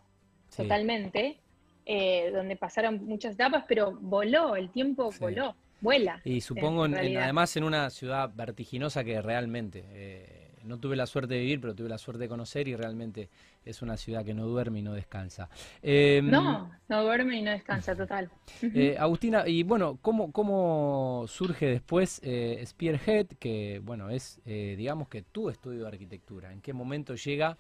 totalmente, 0.56 1.38
eh, 1.84 2.30
donde 2.32 2.56
pasaron 2.56 3.04
muchas 3.04 3.34
etapas, 3.34 3.64
pero 3.68 3.92
voló, 3.92 4.56
el 4.56 4.70
tiempo 4.70 5.10
voló, 5.20 5.54
vuela. 5.80 6.20
Y 6.24 6.40
supongo, 6.40 6.84
además, 6.84 7.56
en 7.56 7.64
una 7.64 7.90
ciudad 7.90 8.30
vertiginosa 8.34 9.04
que 9.04 9.20
realmente... 9.20 9.84
Eh, 9.90 10.39
no 10.64 10.78
tuve 10.78 10.96
la 10.96 11.06
suerte 11.06 11.34
de 11.34 11.40
vivir, 11.40 11.60
pero 11.60 11.74
tuve 11.74 11.88
la 11.88 11.98
suerte 11.98 12.22
de 12.22 12.28
conocer 12.28 12.68
y 12.68 12.76
realmente 12.76 13.28
es 13.64 13.82
una 13.82 13.96
ciudad 13.96 14.24
que 14.24 14.34
no 14.34 14.46
duerme 14.46 14.80
y 14.80 14.82
no 14.82 14.92
descansa. 14.92 15.48
Em, 15.82 16.30
no, 16.30 16.70
no 16.88 17.02
duerme 17.02 17.38
y 17.38 17.42
no 17.42 17.50
descansa, 17.50 17.94
total. 17.94 18.30
Eh, 18.74 18.96
Agustina, 18.98 19.48
y 19.48 19.62
bueno, 19.62 19.98
¿cómo, 20.00 20.32
cómo 20.32 21.24
surge 21.28 21.66
después 21.66 22.20
eh, 22.22 22.62
Spearhead, 22.64 23.26
que 23.38 23.80
bueno, 23.82 24.10
es, 24.10 24.40
eh, 24.44 24.74
digamos 24.76 25.08
que 25.08 25.22
tu 25.22 25.50
estudio 25.50 25.82
de 25.82 25.88
arquitectura? 25.88 26.52
¿En 26.52 26.60
qué 26.60 26.72
momento 26.72 27.14
llega 27.14 27.56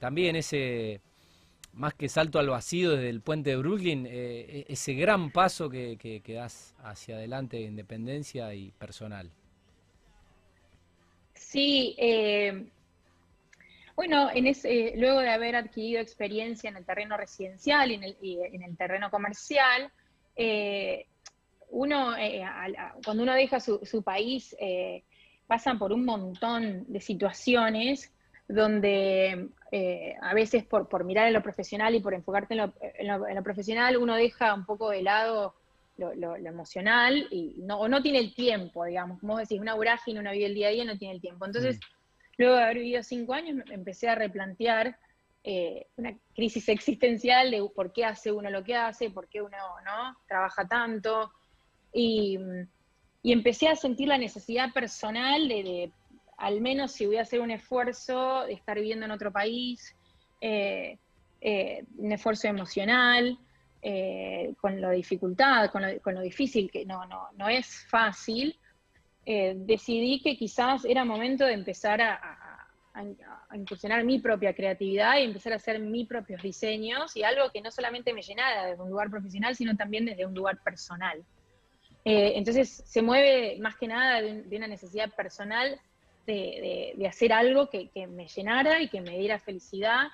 también 0.00 0.34
ese 0.34 1.00
más 1.72 1.94
que 1.94 2.08
salto 2.08 2.38
al 2.38 2.48
vacío 2.48 2.90
desde 2.90 3.08
el 3.08 3.20
puente 3.20 3.50
de 3.50 3.56
Brooklyn, 3.56 4.06
e-, 4.06 4.66
ese 4.68 4.94
gran 4.94 5.30
paso 5.30 5.70
que, 5.70 5.96
que, 5.96 6.34
das 6.34 6.74
hacia 6.82 7.16
adelante 7.16 7.58
de 7.58 7.64
independencia 7.64 8.54
y 8.54 8.72
personal. 8.72 9.30
Sí, 11.52 11.94
eh, 11.98 12.64
bueno, 13.94 14.30
en 14.32 14.46
ese, 14.46 14.94
luego 14.96 15.20
de 15.20 15.28
haber 15.28 15.54
adquirido 15.54 16.00
experiencia 16.00 16.70
en 16.70 16.78
el 16.78 16.86
terreno 16.86 17.18
residencial 17.18 17.90
y 17.90 18.40
en 18.42 18.62
el, 18.62 18.76
terreno 18.78 19.10
comercial, 19.10 19.92
eh, 20.34 21.04
uno, 21.68 22.16
eh, 22.16 22.42
cuando 23.04 23.22
uno 23.22 23.34
deja 23.34 23.60
su, 23.60 24.02
país, 24.02 24.56
pasan 25.46 25.78
por 25.78 25.92
un 25.92 26.06
montón 26.06 26.90
de 26.90 27.02
situaciones 27.02 28.10
donde 28.48 29.50
a 30.22 30.32
veces 30.32 30.64
por, 30.64 31.04
mirar 31.04 31.26
en 31.26 31.34
lo 31.34 31.42
profesional 31.42 31.94
y 31.94 32.00
por 32.00 32.14
enfocarte 32.14 32.54
en 32.54 33.08
lo, 33.08 33.42
profesional, 33.42 33.98
uno 33.98 34.16
deja 34.16 34.54
un 34.54 34.64
poco 34.64 34.88
de 34.88 35.02
lado 35.02 35.54
lo, 35.96 36.36
emocional 36.36 37.26
y 37.30 37.56
no, 37.58 37.78
o 37.78 37.88
no 37.88 38.02
tiene 38.02 38.18
el 38.18 38.34
tiempo, 38.34 38.84
digamos, 38.84 39.20
como 39.20 39.38
decís, 39.38 39.60
una 39.60 39.74
vorágine, 39.74 40.20
una 40.20 40.32
vida 40.32 40.46
el 40.46 40.54
día 40.54 40.68
a 40.68 40.70
día, 40.70 40.84
no 40.84 40.98
tiene 40.98 41.14
el 41.14 41.20
tiempo. 41.20 41.44
Entonces, 41.46 41.76
mm. 41.76 42.34
luego 42.38 42.56
de 42.56 42.62
haber 42.62 42.78
vivido 42.78 43.02
cinco 43.02 43.34
años, 43.34 43.62
empecé 43.70 44.08
a 44.08 44.14
replantear 44.14 44.96
eh, 45.44 45.88
una 45.96 46.16
crisis 46.36 46.68
existencial 46.68 47.50
de 47.50 47.68
por 47.74 47.92
qué 47.92 48.04
hace 48.04 48.30
uno 48.30 48.48
lo 48.48 48.62
que 48.62 48.76
hace, 48.76 49.10
por 49.10 49.28
qué 49.28 49.42
uno 49.42 49.56
no 49.84 50.16
trabaja 50.28 50.66
tanto. 50.66 51.32
Y, 51.92 52.38
empecé 53.24 53.68
a 53.68 53.76
sentir 53.76 54.08
la 54.08 54.18
necesidad 54.18 54.72
personal 54.72 55.46
de, 55.46 55.92
al 56.38 56.60
menos 56.60 56.90
si 56.90 57.06
voy 57.06 57.18
a 57.18 57.22
hacer 57.22 57.40
un 57.40 57.52
esfuerzo, 57.52 58.44
de 58.46 58.54
estar 58.54 58.76
viviendo 58.76 59.04
en 59.04 59.12
otro 59.12 59.30
país, 59.30 59.94
eh, 60.40 60.98
eh, 61.40 61.84
un 61.98 62.10
esfuerzo 62.10 62.48
emocional, 62.48 63.38
eh, 63.84 64.54
con 64.60 64.80
la 64.80 64.90
dificultad, 64.92 65.70
con 65.70 66.14
lo, 66.14 66.20
difícil, 66.20 66.70
que 66.70 66.86
no, 66.86 67.04
no, 67.06 67.28
no 67.36 67.48
es 67.48 67.84
fácil, 67.88 68.56
eh, 69.26 69.54
decidí 69.56 70.20
que 70.20 70.36
quizás 70.36 70.84
era 70.84 71.04
momento 71.04 71.44
de 71.44 71.54
empezar 71.54 72.00
a, 72.00 72.68
a, 72.94 73.56
incursionar 73.56 74.04
mi 74.04 74.20
propia 74.20 74.54
creatividad 74.54 75.18
y 75.18 75.24
empezar 75.24 75.52
a 75.52 75.56
hacer 75.56 75.80
mis 75.80 76.06
propios 76.06 76.40
diseños 76.42 77.16
y 77.16 77.24
algo 77.24 77.50
que 77.50 77.60
no 77.60 77.70
solamente 77.72 78.12
me 78.12 78.22
llenara 78.22 78.66
desde 78.66 78.82
un 78.82 78.90
lugar 78.90 79.10
profesional, 79.10 79.56
sino 79.56 79.76
también 79.76 80.04
desde 80.04 80.26
un 80.26 80.34
lugar 80.34 80.62
personal. 80.62 81.24
Eh, 82.04 82.32
entonces 82.36 82.84
se 82.86 83.02
mueve 83.02 83.58
más 83.60 83.76
que 83.76 83.88
nada 83.88 84.20
de, 84.20 84.56
una 84.56 84.68
necesidad 84.68 85.10
personal 85.10 85.80
de, 86.26 86.94
de, 86.96 87.06
hacer 87.08 87.32
algo 87.32 87.68
que, 87.68 87.90
que, 87.90 88.06
me 88.06 88.28
llenara 88.28 88.80
y 88.80 88.88
que 88.88 89.00
me 89.00 89.18
diera 89.18 89.38
felicidad 89.40 90.08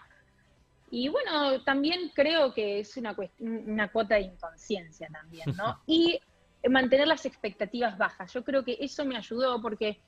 y 0.91 1.09
bueno, 1.09 1.63
también 1.65 2.11
creo 2.15 2.53
que 2.55 2.81
es 2.81 2.97
una, 2.97 3.15
una 3.41 3.91
cuota 3.91 4.15
de 4.15 4.23
inconsciencia 4.23 5.09
también, 5.09 5.55
¿no? 5.57 5.81
Y 5.87 6.21
mantener 6.69 7.07
las 7.07 7.25
expectativas 7.25 7.97
bajas. 7.97 8.33
Yo 8.33 8.43
creo 8.43 8.65
que 8.65 8.77
eso 8.81 9.05
me 9.05 9.17
ayudó 9.17 9.61
porque 9.61 10.01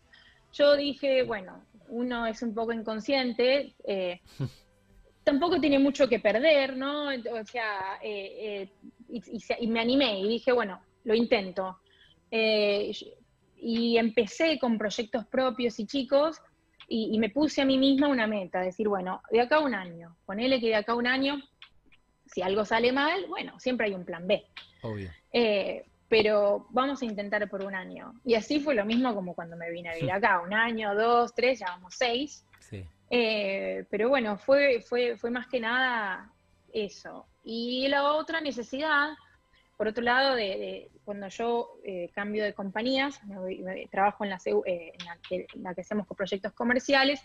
yo 0.52 0.76
dije, 0.76 1.22
bueno, 1.22 1.64
uno 1.88 2.26
es 2.26 2.42
un 2.42 2.54
poco 2.54 2.72
inconsciente, 2.72 3.74
eh, 3.84 4.20
tampoco 5.24 5.60
tiene 5.60 5.78
mucho 5.78 6.08
que 6.08 6.18
perder, 6.18 6.76
¿no? 6.76 7.08
O 7.08 7.44
sea, 7.44 7.98
eh, 8.02 8.68
eh, 9.10 9.18
y, 9.60 9.66
me 9.66 9.80
animé 9.80 10.20
y 10.20 10.28
dije, 10.28 10.52
bueno, 10.52 10.80
lo 11.04 11.14
intento. 11.14 11.78
y 12.30 13.98
empecé 13.98 14.58
con 14.58 14.78
proyectos 14.78 15.26
propios 15.26 15.78
y 15.78 15.86
chicos 15.86 16.40
y, 16.92 17.16
me 17.20 17.30
puse 17.30 17.62
a 17.62 17.64
mí 17.64 17.78
misma 17.78 18.08
una 18.08 18.26
meta, 18.26 18.60
decir, 18.60 18.88
bueno, 18.88 19.22
de 19.30 19.40
acá 19.40 19.56
a 19.56 19.60
un 19.60 19.74
año, 19.74 20.16
ponele 20.26 20.58
que 20.58 20.66
de 20.66 20.74
acá 20.74 20.92
a 20.92 20.96
un 20.96 21.06
año, 21.06 21.40
si 22.26 22.42
algo 22.42 22.64
sale 22.64 22.90
mal, 22.90 23.26
bueno, 23.28 23.60
siempre 23.60 23.86
hay 23.86 23.94
un 23.94 24.04
plan 24.04 24.26
B. 24.26 24.44
Obvio. 24.82 25.08
Eh, 25.32 25.84
pero 26.08 26.66
vamos 26.70 27.00
a 27.00 27.04
intentar 27.04 27.48
por 27.48 27.62
un 27.62 27.76
año. 27.76 28.14
Y 28.24 28.34
así 28.34 28.58
fue 28.58 28.74
lo 28.74 28.84
mismo 28.84 29.14
como 29.14 29.34
cuando 29.34 29.56
me 29.56 29.70
vine 29.70 29.90
a 29.90 29.94
vivir 29.94 30.10
acá, 30.12 30.40
un 30.40 30.52
año, 30.52 30.96
dos, 30.96 31.32
tres, 31.32 31.60
ya 31.60 31.66
vamos 31.66 31.94
seis. 31.96 32.44
Eh, 33.12 33.84
pero 33.90 34.08
bueno, 34.08 34.36
fue, 34.38 34.80
fue, 34.82 35.16
fue 35.16 35.30
más 35.30 35.46
que 35.46 35.60
nada 35.60 36.32
eso. 36.72 37.26
Y 37.44 37.86
la 37.86 38.12
otra 38.14 38.40
necesidad, 38.40 39.10
por 39.80 39.88
otro 39.88 40.04
lado, 40.04 40.34
de, 40.34 40.90
cuando 41.06 41.26
yo 41.28 41.78
eh, 41.84 42.10
cambio 42.14 42.44
de 42.44 42.52
compañías, 42.52 43.18
trabajo 43.90 44.24
en 44.24 44.28
la, 44.28 44.36
eh, 44.44 44.92
en, 44.92 45.06
la 45.62 45.74
que, 45.74 45.80
hacemos 45.80 46.06
proyectos 46.06 46.52
comerciales, 46.52 47.22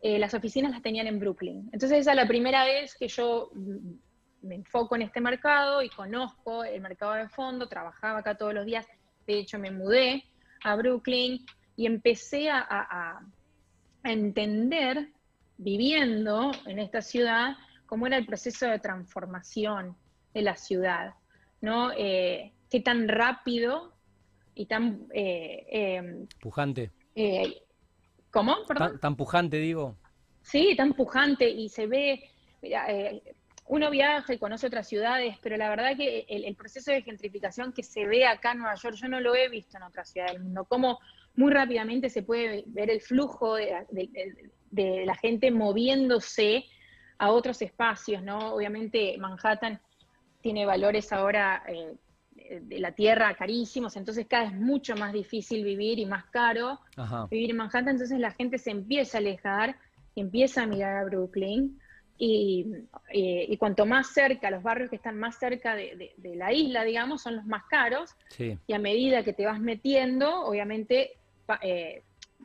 las 0.00 0.32
oficinas 0.32 0.70
las 0.70 0.82
tenían 0.82 1.08
en 1.08 1.18
Brooklyn. 1.18 1.68
Entonces 1.72 1.98
esa 1.98 2.12
es 2.12 2.16
la 2.16 2.28
primera 2.28 2.64
vez 2.64 2.94
que 2.94 3.08
yo 3.08 3.50
me 4.40 4.54
enfoco 4.54 4.94
en 4.94 5.02
este 5.02 5.20
mercado 5.20 5.82
y 5.82 5.88
conozco 5.88 6.62
el 6.62 6.80
mercado 6.80 7.14
de 7.14 7.28
fondo, 7.28 7.68
trabajaba 7.68 8.20
acá 8.20 8.36
todos 8.36 8.54
los 8.54 8.64
días, 8.64 8.86
de 9.26 9.40
hecho 9.40 9.58
me 9.58 9.72
mudé 9.72 10.22
a 10.62 10.76
Brooklyn 10.76 11.44
y 11.74 11.86
empecé 11.86 12.50
a, 12.50 13.18
entender, 14.04 15.08
viviendo 15.58 16.52
en 16.66 16.78
esta 16.78 17.02
ciudad, 17.02 17.56
cómo 17.84 18.06
era 18.06 18.16
el 18.16 18.26
proceso 18.26 18.66
de 18.66 18.78
transformación 18.78 19.96
de 20.34 20.42
la 20.42 20.54
ciudad, 20.54 21.14
¿no? 21.60 21.90
Eh, 21.96 22.52
qué 22.70 22.80
tan 22.80 23.08
rápido 23.08 23.92
y 24.54 24.66
tan... 24.66 25.06
Eh, 25.12 25.66
em, 25.70 26.26
pujante. 26.40 26.90
Eh, 27.14 27.62
¿Cómo? 28.30 28.56
Tan, 29.00 29.16
pujante, 29.16 29.58
digo. 29.58 29.96
Sí, 30.42 30.74
tan 30.76 30.92
pujante 30.92 31.48
y 31.48 31.68
se 31.68 31.86
ve, 31.86 32.28
mira, 32.60 32.86
uno 33.68 33.90
viaja 33.90 34.32
y 34.32 34.38
conoce 34.38 34.66
otras 34.68 34.88
ciudades, 34.88 35.36
pero 35.42 35.56
la 35.56 35.68
verdad 35.68 35.96
que 35.96 36.24
el, 36.28 36.54
proceso 36.54 36.92
de 36.92 37.02
gentrificación 37.02 37.72
que 37.72 37.82
se 37.82 38.06
ve 38.06 38.26
acá 38.26 38.52
en 38.52 38.58
Nueva 38.58 38.76
York, 38.76 38.96
yo 38.96 39.08
no 39.08 39.20
lo 39.20 39.34
he 39.34 39.48
visto 39.48 39.76
en 39.76 39.82
otras 39.82 40.10
ciudades 40.10 40.34
del 40.34 40.44
mundo, 40.44 40.64
cómo 40.64 41.00
muy 41.34 41.52
rápidamente 41.52 42.08
se 42.08 42.22
puede 42.22 42.64
ver 42.66 42.90
el 42.90 43.00
flujo 43.00 43.56
de, 43.56 45.04
la 45.04 45.14
gente 45.16 45.50
moviéndose 45.50 46.64
a 47.18 47.30
otros 47.30 47.60
espacios, 47.62 48.22
¿no? 48.22 48.54
Obviamente 48.54 49.16
Manhattan 49.18 49.80
tiene 50.46 50.64
valores 50.64 51.12
ahora 51.12 51.64
eh, 51.66 51.96
de 52.62 52.78
la 52.78 52.92
tierra 52.92 53.34
carísimos, 53.34 53.96
entonces 53.96 54.28
cada 54.28 54.44
vez 54.44 54.52
es 54.52 54.60
mucho 54.60 54.94
más 54.94 55.12
difícil 55.12 55.64
vivir 55.64 55.98
y 55.98 56.06
más 56.06 56.24
caro 56.26 56.78
vivir 57.32 57.50
en 57.50 57.56
Manhattan, 57.56 57.88
entonces 57.88 58.20
la 58.20 58.30
gente 58.30 58.56
se 58.58 58.70
empieza 58.70 59.18
a 59.18 59.20
alejar, 59.22 59.74
empieza 60.14 60.62
a 60.62 60.66
mirar 60.66 60.98
a 60.98 61.04
Brooklyn, 61.04 61.80
y, 62.16 62.64
cuanto 63.58 63.86
más 63.86 64.14
cerca, 64.14 64.48
los 64.52 64.62
barrios 64.62 64.88
que 64.88 64.96
están 64.96 65.18
más 65.18 65.36
cerca 65.36 65.74
de, 65.74 66.14
la 66.36 66.52
isla, 66.52 66.84
digamos, 66.84 67.22
son 67.22 67.34
los 67.34 67.44
más 67.44 67.64
caros. 67.64 68.14
Y 68.38 68.72
a 68.72 68.78
medida 68.78 69.24
que 69.24 69.32
te 69.32 69.44
vas 69.44 69.60
metiendo, 69.60 70.44
obviamente 70.46 71.18
eh, 71.60 72.04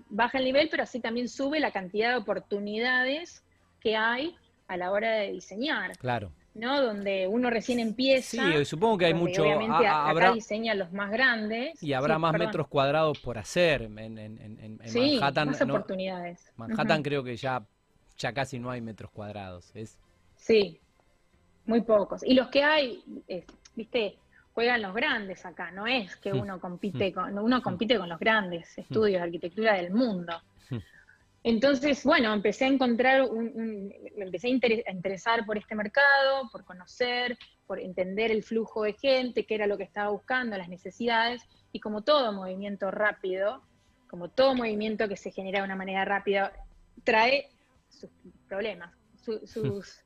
baja 0.10 0.40
el 0.40 0.46
nivel, 0.46 0.70
pero 0.70 0.84
así 0.84 1.00
también 1.00 1.30
sube 1.30 1.60
la 1.60 1.72
cantidad 1.72 2.10
de 2.10 2.16
oportunidades 2.18 3.44
que 3.80 3.96
hay 3.96 4.36
a 4.68 4.76
la 4.76 4.92
hora 4.92 5.12
de 5.12 5.32
diseñar. 5.32 5.96
Claro. 6.00 6.32
¿No? 6.54 6.82
Donde 6.82 7.28
uno 7.28 7.50
recién 7.50 7.80
empieza. 7.80 8.52
Sí, 8.52 8.66
supongo 8.66 8.98
que 8.98 9.06
hay 9.06 9.14
mucho. 9.14 9.44
Obviamente 9.44 9.88
habrá, 9.88 10.34
diseñan 10.34 10.80
los 10.80 10.92
más 10.92 11.12
grandes. 11.12 11.82
Y 11.82 11.94
habrá 11.94 12.20
más 12.20 12.38
metros 12.38 12.68
cuadrados 12.68 13.20
por 13.20 13.38
hacer 13.38 13.84
en, 13.84 14.18
en, 14.18 14.80
sí, 14.86 15.20
Más 15.20 15.62
oportunidades. 15.62 16.52
Manhattan 16.58 17.04
creo 17.04 17.24
que 17.24 17.36
ya 17.36 17.66
ya 18.22 18.34
casi 18.34 18.60
no 18.60 18.70
hay 18.72 18.82
metros 18.82 19.12
cuadrados. 19.12 19.72
Es... 19.76 19.98
Sí, 20.36 20.80
muy 21.66 21.82
pocos. 21.82 22.24
Y 22.24 22.34
los 22.34 22.48
que 22.48 22.64
hay, 22.64 23.04
viste, 23.76 24.18
juegan 24.54 24.82
los 24.82 24.94
grandes 24.94 25.46
acá, 25.46 25.72
no 25.72 25.88
es 25.88 26.16
que 26.18 26.32
uno 26.32 26.60
compite 26.60 27.12
con, 27.12 27.38
uno 27.38 27.62
compite 27.62 27.98
con 27.98 28.10
los 28.10 28.20
grandes 28.20 28.78
estudios 28.78 29.20
de 29.20 29.26
arquitectura 29.28 29.74
del 29.74 29.92
mundo. 29.92 30.34
Entonces, 31.44 32.04
bueno, 32.04 32.34
empecé 32.34 32.66
a 32.66 32.68
encontrar, 32.68 33.24
un, 33.24 33.92
me 34.16 34.26
empecé 34.26 34.48
a, 34.48 34.92
interesar 34.92 35.46
por 35.46 35.58
este 35.58 35.74
mercado, 35.74 36.50
por 36.52 36.64
conocer, 36.64 37.38
por 37.66 37.80
entender 37.80 38.30
el 38.32 38.44
flujo 38.44 38.84
de 38.84 38.94
gente, 38.94 39.46
qué 39.46 39.56
era 39.56 39.66
lo 39.66 39.78
que 39.78 39.84
estaba 39.84 40.12
buscando, 40.12 40.58
las 40.58 40.70
necesidades, 40.70 41.42
y 41.72 41.80
como 41.80 42.04
todo 42.04 42.32
movimiento 42.32 42.92
rápido, 42.92 43.64
como 44.08 44.30
todo 44.30 44.54
movimiento 44.54 45.08
que 45.08 45.18
se 45.18 45.32
genera 45.32 45.60
de 45.60 45.66
una 45.66 45.76
manera 45.76 46.06
rápida, 46.06 46.54
trae 47.04 47.50
sus 47.90 48.10
problemas. 48.48 48.94
sus, 49.24 50.04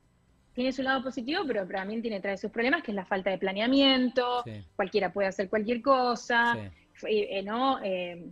tiene 0.54 0.72
su 0.72 0.82
lado 0.82 1.02
positivo, 1.02 1.42
pero 1.46 1.66
también 1.66 2.00
tiene 2.00 2.20
trae 2.20 2.38
sus 2.38 2.50
problemas, 2.50 2.82
que 2.82 2.92
es 2.92 2.94
la 2.94 3.04
falta 3.04 3.28
de 3.28 3.36
planeamiento, 3.36 4.42
cualquiera 4.74 5.12
puede 5.12 5.28
hacer 5.28 5.50
cualquier 5.50 5.82
cosa, 5.82 6.56
eh, 7.06 7.42
¿no? 7.42 7.78
Eh, 7.84 8.24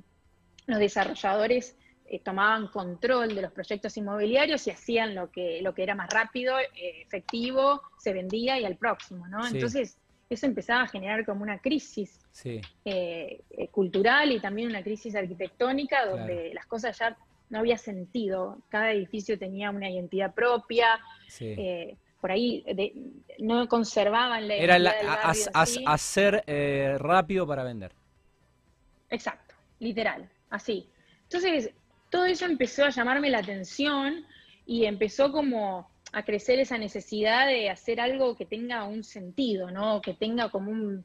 los 0.66 0.78
desarrolladores 0.78 1.76
eh, 2.06 2.20
tomaban 2.20 2.68
control 2.68 3.34
de 3.34 3.42
los 3.42 3.52
proyectos 3.52 3.96
inmobiliarios 3.96 4.66
y 4.66 4.70
hacían 4.70 5.14
lo 5.14 5.30
que, 5.30 5.60
lo 5.62 5.74
que 5.74 5.82
era 5.82 5.94
más 5.94 6.10
rápido, 6.10 6.56
efectivo, 6.74 7.82
se 7.98 8.12
vendía 8.12 8.58
y 8.58 8.64
al 8.64 8.76
próximo, 8.76 9.26
¿no? 9.28 9.46
Entonces, 9.46 9.98
eso 10.30 10.46
empezaba 10.46 10.82
a 10.82 10.88
generar 10.88 11.24
como 11.24 11.42
una 11.42 11.58
crisis 11.58 12.18
cultural 13.70 14.32
y 14.32 14.40
también 14.40 14.68
una 14.68 14.82
crisis 14.82 15.14
arquitectónica, 15.14 16.06
donde 16.06 16.52
las 16.54 16.66
cosas 16.66 16.98
ya 16.98 17.16
no 17.50 17.58
había 17.60 17.78
sentido. 17.78 18.58
Cada 18.68 18.92
edificio 18.92 19.38
tenía 19.38 19.70
una 19.70 19.90
identidad 19.90 20.34
propia. 20.34 21.00
Eh, 21.40 21.96
por 22.20 22.30
ahí 22.32 22.64
no 23.38 23.68
conservaban 23.68 24.48
la 24.48 24.54
Era 24.54 24.76
hacer 25.84 26.42
eh, 26.46 26.96
rápido 26.98 27.46
para 27.46 27.62
vender. 27.64 27.92
Exacto, 29.10 29.54
literal, 29.78 30.28
así. 30.50 30.88
Entonces, 31.24 31.70
todo 32.14 32.26
eso 32.26 32.44
empezó 32.44 32.84
a 32.84 32.90
llamarme 32.90 33.28
la 33.28 33.38
atención 33.38 34.24
y 34.64 34.84
empezó 34.84 35.32
como 35.32 35.90
a 36.12 36.24
crecer 36.24 36.60
esa 36.60 36.78
necesidad 36.78 37.48
de 37.48 37.68
hacer 37.68 38.00
algo 38.00 38.36
que 38.36 38.46
tenga 38.46 38.84
un 38.84 39.02
sentido, 39.02 39.72
¿no? 39.72 40.00
Que 40.00 40.14
tenga 40.14 40.48
como 40.48 40.70
un, 40.70 41.04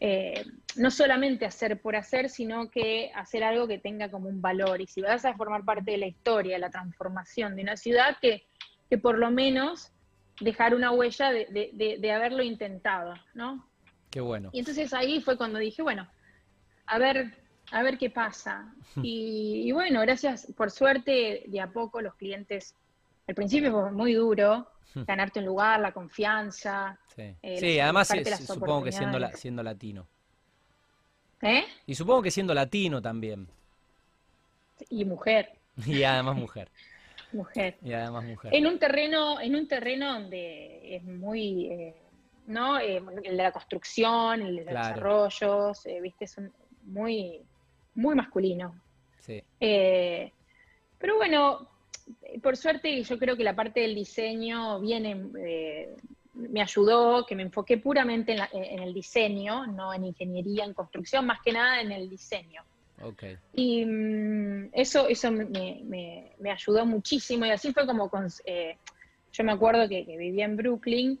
eh, 0.00 0.44
no 0.74 0.90
solamente 0.90 1.46
hacer 1.46 1.80
por 1.80 1.94
hacer, 1.94 2.28
sino 2.28 2.68
que 2.68 3.12
hacer 3.14 3.44
algo 3.44 3.68
que 3.68 3.78
tenga 3.78 4.10
como 4.10 4.28
un 4.28 4.42
valor. 4.42 4.80
Y 4.80 4.88
si 4.88 5.00
vas 5.00 5.24
a 5.24 5.34
formar 5.34 5.64
parte 5.64 5.92
de 5.92 5.98
la 5.98 6.08
historia, 6.08 6.58
la 6.58 6.70
transformación 6.70 7.54
de 7.54 7.62
una 7.62 7.76
ciudad, 7.76 8.16
que, 8.20 8.42
que 8.88 8.98
por 8.98 9.18
lo 9.18 9.30
menos 9.30 9.92
dejar 10.40 10.74
una 10.74 10.90
huella 10.90 11.30
de, 11.30 12.12
haberlo 12.12 12.42
intentado, 12.42 13.14
¿no? 13.34 13.68
Qué 14.10 14.20
bueno. 14.20 14.50
Y 14.52 14.58
entonces 14.58 14.92
ahí 14.94 15.20
fue 15.20 15.36
cuando 15.36 15.60
dije, 15.60 15.80
bueno, 15.80 16.10
a 16.86 16.98
ver, 16.98 17.38
a 17.72 17.82
ver 17.82 17.98
qué 17.98 18.10
pasa. 18.10 18.72
Y, 19.02 19.70
bueno, 19.72 20.00
gracias, 20.00 20.52
por 20.56 20.70
suerte, 20.70 21.44
de 21.46 21.60
a 21.60 21.68
poco 21.68 22.00
los 22.00 22.14
clientes, 22.14 22.74
al 23.28 23.34
principio 23.34 23.72
fue 23.72 23.92
muy 23.92 24.14
duro, 24.14 24.66
ganarte 24.94 25.38
un 25.38 25.46
lugar, 25.46 25.80
la 25.80 25.92
confianza, 25.92 26.98
Sí, 27.14 27.36
eh, 27.42 27.82
además 27.82 28.08
supongo 28.46 28.84
que 28.84 28.92
siendo, 28.92 29.18
siendo 29.34 29.62
latino. 29.62 30.06
¿Eh? 31.42 31.64
Y 31.86 31.94
supongo 31.94 32.22
que 32.22 32.30
siendo 32.30 32.54
latino 32.54 33.00
también. 33.00 33.48
Y 34.88 35.04
mujer. 35.04 35.52
Y 35.86 36.02
además 36.02 36.36
mujer. 36.36 36.70
mujer. 37.32 37.76
Y 37.82 37.92
además 37.92 38.24
mujer. 38.24 38.54
En 38.54 38.66
un 38.66 38.78
terreno, 38.78 39.40
en 39.40 39.56
un 39.56 39.68
terreno 39.68 40.12
donde 40.14 40.96
es 40.96 41.04
muy, 41.04 41.66
eh, 41.66 41.94
¿no? 42.46 42.78
Eh, 42.78 43.02
el 43.24 43.36
de 43.36 43.42
la 43.42 43.52
construcción, 43.52 44.42
el 44.42 44.56
de 44.56 44.64
los 44.64 44.74
desarrollos, 44.74 45.84
viste, 46.02 46.26
son 46.26 46.52
muy, 46.84 47.42
muy 47.94 48.14
masculino. 48.14 48.80
Sí. 49.18 49.42
pero 49.58 51.16
bueno, 51.16 51.68
por 52.42 52.56
suerte 52.56 53.02
yo 53.02 53.18
creo 53.18 53.36
que 53.36 53.44
la 53.44 53.54
parte 53.54 53.80
del 53.80 53.94
diseño 53.94 54.80
viene 54.80 55.14
me 56.48 56.62
ayudó, 56.62 57.26
que 57.26 57.34
me 57.34 57.42
enfoqué 57.42 57.78
puramente 57.78 58.36
en, 58.52 58.82
el 58.82 58.94
diseño, 58.94 59.66
no 59.66 59.92
en 59.92 60.04
ingeniería, 60.04 60.64
en 60.64 60.74
construcción, 60.74 61.26
más 61.26 61.40
que 61.42 61.52
nada 61.52 61.80
en 61.80 61.92
el 61.92 62.08
diseño. 62.08 62.62
Okay. 63.02 63.38
Y 63.54 63.84
mm, 63.84 64.70
eso, 64.72 65.08
eso 65.08 65.30
me, 65.32 66.32
ayudó 66.50 66.86
muchísimo 66.86 67.46
y 67.46 67.50
así 67.50 67.72
fue 67.72 67.86
como, 67.86 68.10
con, 68.10 68.28
eh, 68.44 68.76
yo 69.32 69.44
me 69.44 69.52
acuerdo 69.52 69.88
que, 69.88 70.04
vivía 70.04 70.44
en 70.44 70.56
Brooklyn, 70.56 71.20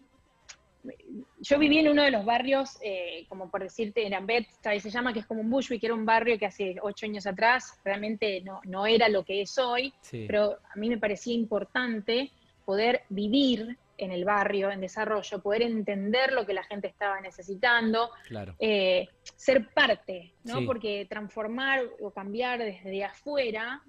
yo 1.40 1.58
viví 1.58 1.78
en 1.78 1.88
uno 1.88 2.02
de 2.02 2.10
los 2.10 2.24
barrios, 2.24 2.78
eh, 2.82 3.24
como 3.28 3.50
por 3.50 3.62
decirte, 3.62 4.06
en 4.06 4.14
Ambet, 4.14 4.46
se 4.62 4.90
llama, 4.90 5.12
que 5.12 5.20
es 5.20 5.26
como 5.26 5.40
un 5.40 5.50
Bushwick, 5.50 5.80
que 5.80 5.86
era 5.86 5.94
un 5.94 6.04
barrio 6.04 6.38
que 6.38 6.46
hace 6.46 6.76
ocho 6.82 7.06
años 7.06 7.26
atrás 7.26 7.78
realmente 7.84 8.40
no, 8.42 8.60
no 8.64 8.86
era 8.86 9.08
lo 9.08 9.24
que 9.24 9.42
es 9.42 9.58
hoy, 9.58 9.92
pero 10.26 10.58
a 10.72 10.78
mí 10.78 10.88
me 10.88 10.98
parecía 10.98 11.34
importante 11.34 12.30
poder 12.64 13.02
vivir 13.08 13.76
en 13.98 14.12
el 14.12 14.24
barrio, 14.24 14.70
en 14.70 14.80
desarrollo, 14.80 15.42
poder 15.42 15.62
entender 15.62 16.32
lo 16.32 16.46
que 16.46 16.54
la 16.54 16.64
gente 16.64 16.88
estaba 16.88 17.20
necesitando, 17.20 18.10
eh, 18.58 19.08
ser 19.36 19.68
parte, 19.74 20.32
¿no? 20.44 20.64
Porque 20.64 21.06
transformar 21.08 21.82
o 22.00 22.10
cambiar 22.10 22.60
desde 22.60 23.04
afuera 23.04 23.82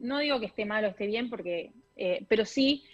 no 0.00 0.18
digo 0.18 0.40
que 0.40 0.46
esté 0.46 0.64
mal 0.64 0.84
o 0.84 0.88
esté 0.88 1.06
bien, 1.06 1.30
porque, 1.30 1.72
eh, 1.96 2.24
pero 2.28 2.44
sí 2.44 2.84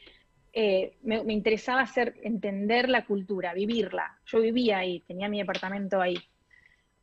eh, 0.53 0.97
me, 1.03 1.17
interesaba 1.33 1.83
hacer, 1.83 2.15
entender 2.23 2.89
la 2.89 3.05
cultura, 3.05 3.55
vivirla. 3.55 4.19
Yo 4.27 4.41
vivía 4.41 4.79
ahí, 4.79 5.01
tenía 5.01 5.29
mi 5.29 5.39
departamento 5.39 6.01
ahí. 6.01 6.17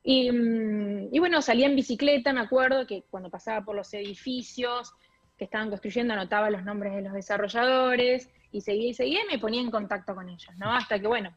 Y, 0.04 0.32
mm, 0.32 1.14
y, 1.14 1.20
bueno, 1.20 1.42
salía 1.42 1.68
en 1.68 1.76
bicicleta, 1.76 2.34
me 2.34 2.42
acuerdo 2.42 2.86
que 2.86 3.04
cuando 3.10 3.30
pasaba 3.30 3.64
por 3.64 3.76
los 3.76 3.94
edificios 3.94 4.94
que 5.38 5.46
estaban 5.46 5.70
construyendo, 5.70 6.14
anotaba 6.14 6.50
los 6.50 6.64
nombres 6.64 6.96
de 6.96 7.02
los 7.02 7.14
desarrolladores 7.14 8.30
y 8.52 8.62
seguía 8.62 8.90
y 8.90 8.94
seguía 8.94 9.20
y 9.24 9.34
me 9.34 9.40
ponía 9.40 9.62
en 9.62 9.72
contacto 9.72 10.16
con 10.16 10.30
ellos, 10.30 10.56
¿no? 10.58 10.72
Hasta 10.72 11.00
que, 11.00 11.08
bueno, 11.08 11.36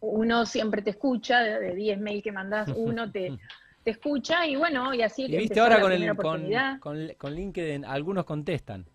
uno 0.00 0.46
siempre 0.46 0.82
te 0.82 0.90
escucha, 0.90 1.42
de 1.42 1.74
10 1.74 2.00
mails 2.00 2.22
que 2.22 2.32
mandás, 2.32 2.72
uno 2.74 3.10
te, 3.10 3.32
te 3.84 3.90
escucha 3.90 4.46
y 4.46 4.56
bueno, 4.56 4.94
y 4.94 5.02
así... 5.02 5.24
Y 5.24 5.36
viste 5.36 5.60
ahora 5.60 5.80
con, 5.80 5.92
el, 5.92 6.16
con, 6.16 7.12
con, 7.18 7.34
LinkedIn, 7.34 7.84
algunos 7.84 8.24
contestan. 8.24 8.86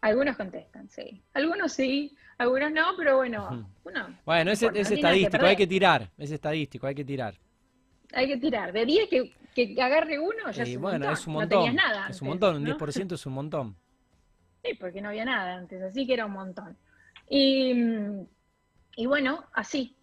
Algunos 0.00 0.36
contestan, 0.36 0.88
sí. 0.88 1.22
Algunos 1.34 1.72
sí, 1.72 2.16
algunos 2.38 2.70
no, 2.70 2.94
pero 2.96 3.16
bueno, 3.16 3.70
uno... 3.84 4.18
Bueno, 4.24 4.52
es, 4.52 4.62
estadístico, 4.62 5.44
hay 5.46 5.56
que 5.56 5.66
tirar, 5.66 6.10
es 6.18 6.30
estadístico, 6.30 6.86
hay 6.86 6.94
que 6.94 7.04
tirar. 7.04 7.34
Hay 8.12 8.28
que 8.28 8.36
tirar. 8.36 8.72
De 8.72 8.84
10 8.84 9.08
que, 9.08 9.32
que 9.54 9.82
agarre 9.82 10.18
uno, 10.18 10.50
ya 10.52 10.62
es 10.62 10.76
un 10.76 10.82
bueno, 10.82 10.98
montón. 10.98 11.12
es 11.14 11.26
un 11.26 11.32
montón. 11.32 11.58
No 11.58 11.64
tenías 11.64 11.74
nada 11.74 12.08
es 12.08 12.22
un 12.22 12.28
montón, 12.28 12.56
un 12.56 12.66
10% 12.66 13.12
es 13.14 13.26
un 13.26 13.32
montón. 13.32 13.76
Sí, 14.62 14.74
porque 14.74 15.00
no 15.00 15.08
había 15.08 15.24
nada 15.24 15.56
antes, 15.56 15.82
así 15.82 16.06
que 16.06 16.14
era 16.14 16.26
un 16.26 16.32
montón. 16.32 16.76
Y, 17.28 17.72
y 18.96 19.06
bueno, 19.06 19.46
así, 19.52 19.96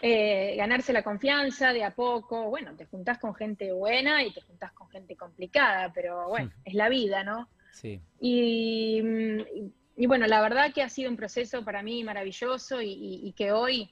eh, 0.00 0.54
ganarse 0.56 0.92
la 0.92 1.02
confianza 1.02 1.72
de 1.72 1.84
a 1.84 1.94
poco. 1.94 2.48
Bueno, 2.50 2.74
te 2.76 2.86
juntás 2.86 3.18
con 3.18 3.34
gente 3.34 3.72
buena 3.72 4.22
y 4.22 4.32
te 4.32 4.40
juntás 4.42 4.72
con 4.72 4.88
gente 4.90 5.16
complicada, 5.16 5.92
pero 5.92 6.28
bueno, 6.28 6.50
es 6.64 6.74
la 6.74 6.88
vida, 6.88 7.24
¿no? 7.24 7.48
Sí. 7.80 8.00
Y, 8.20 9.00
y, 9.96 10.06
bueno, 10.06 10.26
la 10.26 10.40
verdad 10.40 10.72
que 10.72 10.82
ha 10.82 10.88
sido 10.88 11.10
un 11.10 11.16
proceso 11.16 11.64
para 11.64 11.82
mí 11.82 12.02
maravilloso 12.02 12.82
y, 12.82 13.32
que 13.36 13.52
hoy 13.52 13.90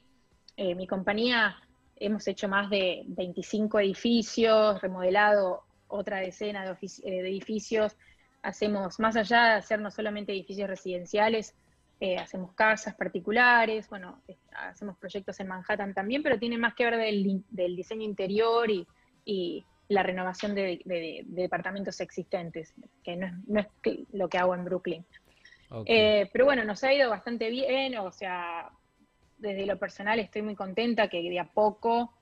eh, 0.57 0.75
mi 0.75 0.87
compañía 0.87 1.57
hemos 1.97 2.27
hecho 2.27 2.49
más 2.49 2.69
de 2.69 3.05
25 3.07 3.81
edificios, 3.81 4.81
remodelado 4.81 5.63
otra 5.89 6.19
decena 6.19 6.65
de, 6.65 6.73
eh, 6.73 7.23
de 7.23 7.29
edificios. 7.29 7.97
Hacemos, 8.43 8.99
más 8.99 9.17
allá 9.17 9.45
de 9.45 9.53
hacer 9.55 9.81
no 9.81 9.91
solamente 9.91 10.33
edificios 10.33 10.69
residenciales, 10.69 11.55
eh, 11.99 12.19
hacemos 12.19 12.53
casas 12.53 12.95
particulares, 12.95 13.89
bueno, 13.89 14.21
hacemos 14.53 14.99
proyectos 14.99 15.41
en 15.41 15.49
Manhattan 15.49 15.95
también, 15.95 16.23
pero 16.23 16.39
tiene 16.39 16.59
más 16.59 16.75
que 16.75 16.85
ver 16.85 16.99
del, 16.99 17.77
diseño 17.77 18.03
interior 18.03 18.69
y, 19.25 19.65
la 19.89 20.03
renovación 20.03 20.55
de, 20.55 21.25
departamentos 21.27 22.01
existentes, 22.01 22.75
que 23.05 23.17
no 23.17 23.61
es, 23.61 23.67
lo 24.13 24.29
que 24.29 24.39
hago 24.39 24.55
en 24.55 24.65
Brooklyn. 24.65 25.05
Eh, 25.85 26.29
pero 26.33 26.45
bueno, 26.45 26.65
nos 26.65 26.83
ha 26.85 26.93
ido 26.93 27.11
bastante 27.11 27.51
bien, 27.51 27.97
o 27.99 28.13
sea, 28.13 28.71
desde 29.39 29.67
lo 29.67 29.79
personal 29.79 30.19
estoy 30.19 30.43
muy 30.43 30.55
contenta 30.55 31.09
que 31.09 31.21
de 31.23 31.41
a 31.41 31.45
poco 31.45 32.15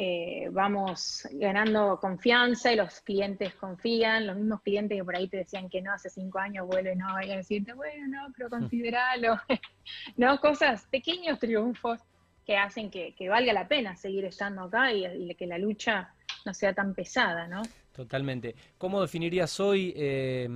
eh, 0.00 0.48
vamos 0.52 1.26
ganando 1.32 1.98
confianza 2.00 2.72
y 2.72 2.76
los 2.76 3.00
clientes 3.00 3.54
confían, 3.54 4.28
los 4.28 4.36
mismos 4.36 4.62
clientes 4.62 4.96
que 4.96 5.04
por 5.04 5.16
ahí 5.16 5.28
te 5.28 5.38
decían 5.38 5.68
que 5.68 5.82
no 5.82 5.92
hace 5.92 6.08
cinco 6.08 6.38
años 6.38 6.68
vuelven 6.68 7.02
a 7.02 7.18
decirte, 7.18 7.72
bueno, 7.72 8.06
no, 8.06 8.32
pero 8.36 8.48
consideralo, 8.48 9.40
¿no? 10.16 10.38
Cosas, 10.40 10.86
pequeños 10.86 11.40
triunfos 11.40 12.00
que 12.46 12.56
hacen 12.56 12.90
que, 12.90 13.14
valga 13.28 13.52
la 13.52 13.66
pena 13.66 13.96
seguir 13.96 14.24
estando 14.24 14.62
acá 14.62 14.92
y, 14.92 15.34
que 15.34 15.46
la 15.48 15.58
lucha 15.58 16.14
no 16.48 16.54
sea 16.54 16.72
tan 16.72 16.94
pesada, 16.94 17.46
¿no? 17.46 17.60
Totalmente. 17.92 18.54
¿Cómo 18.78 19.02
definirías 19.02 19.60
hoy, 19.60 19.92
eh, 19.94 20.48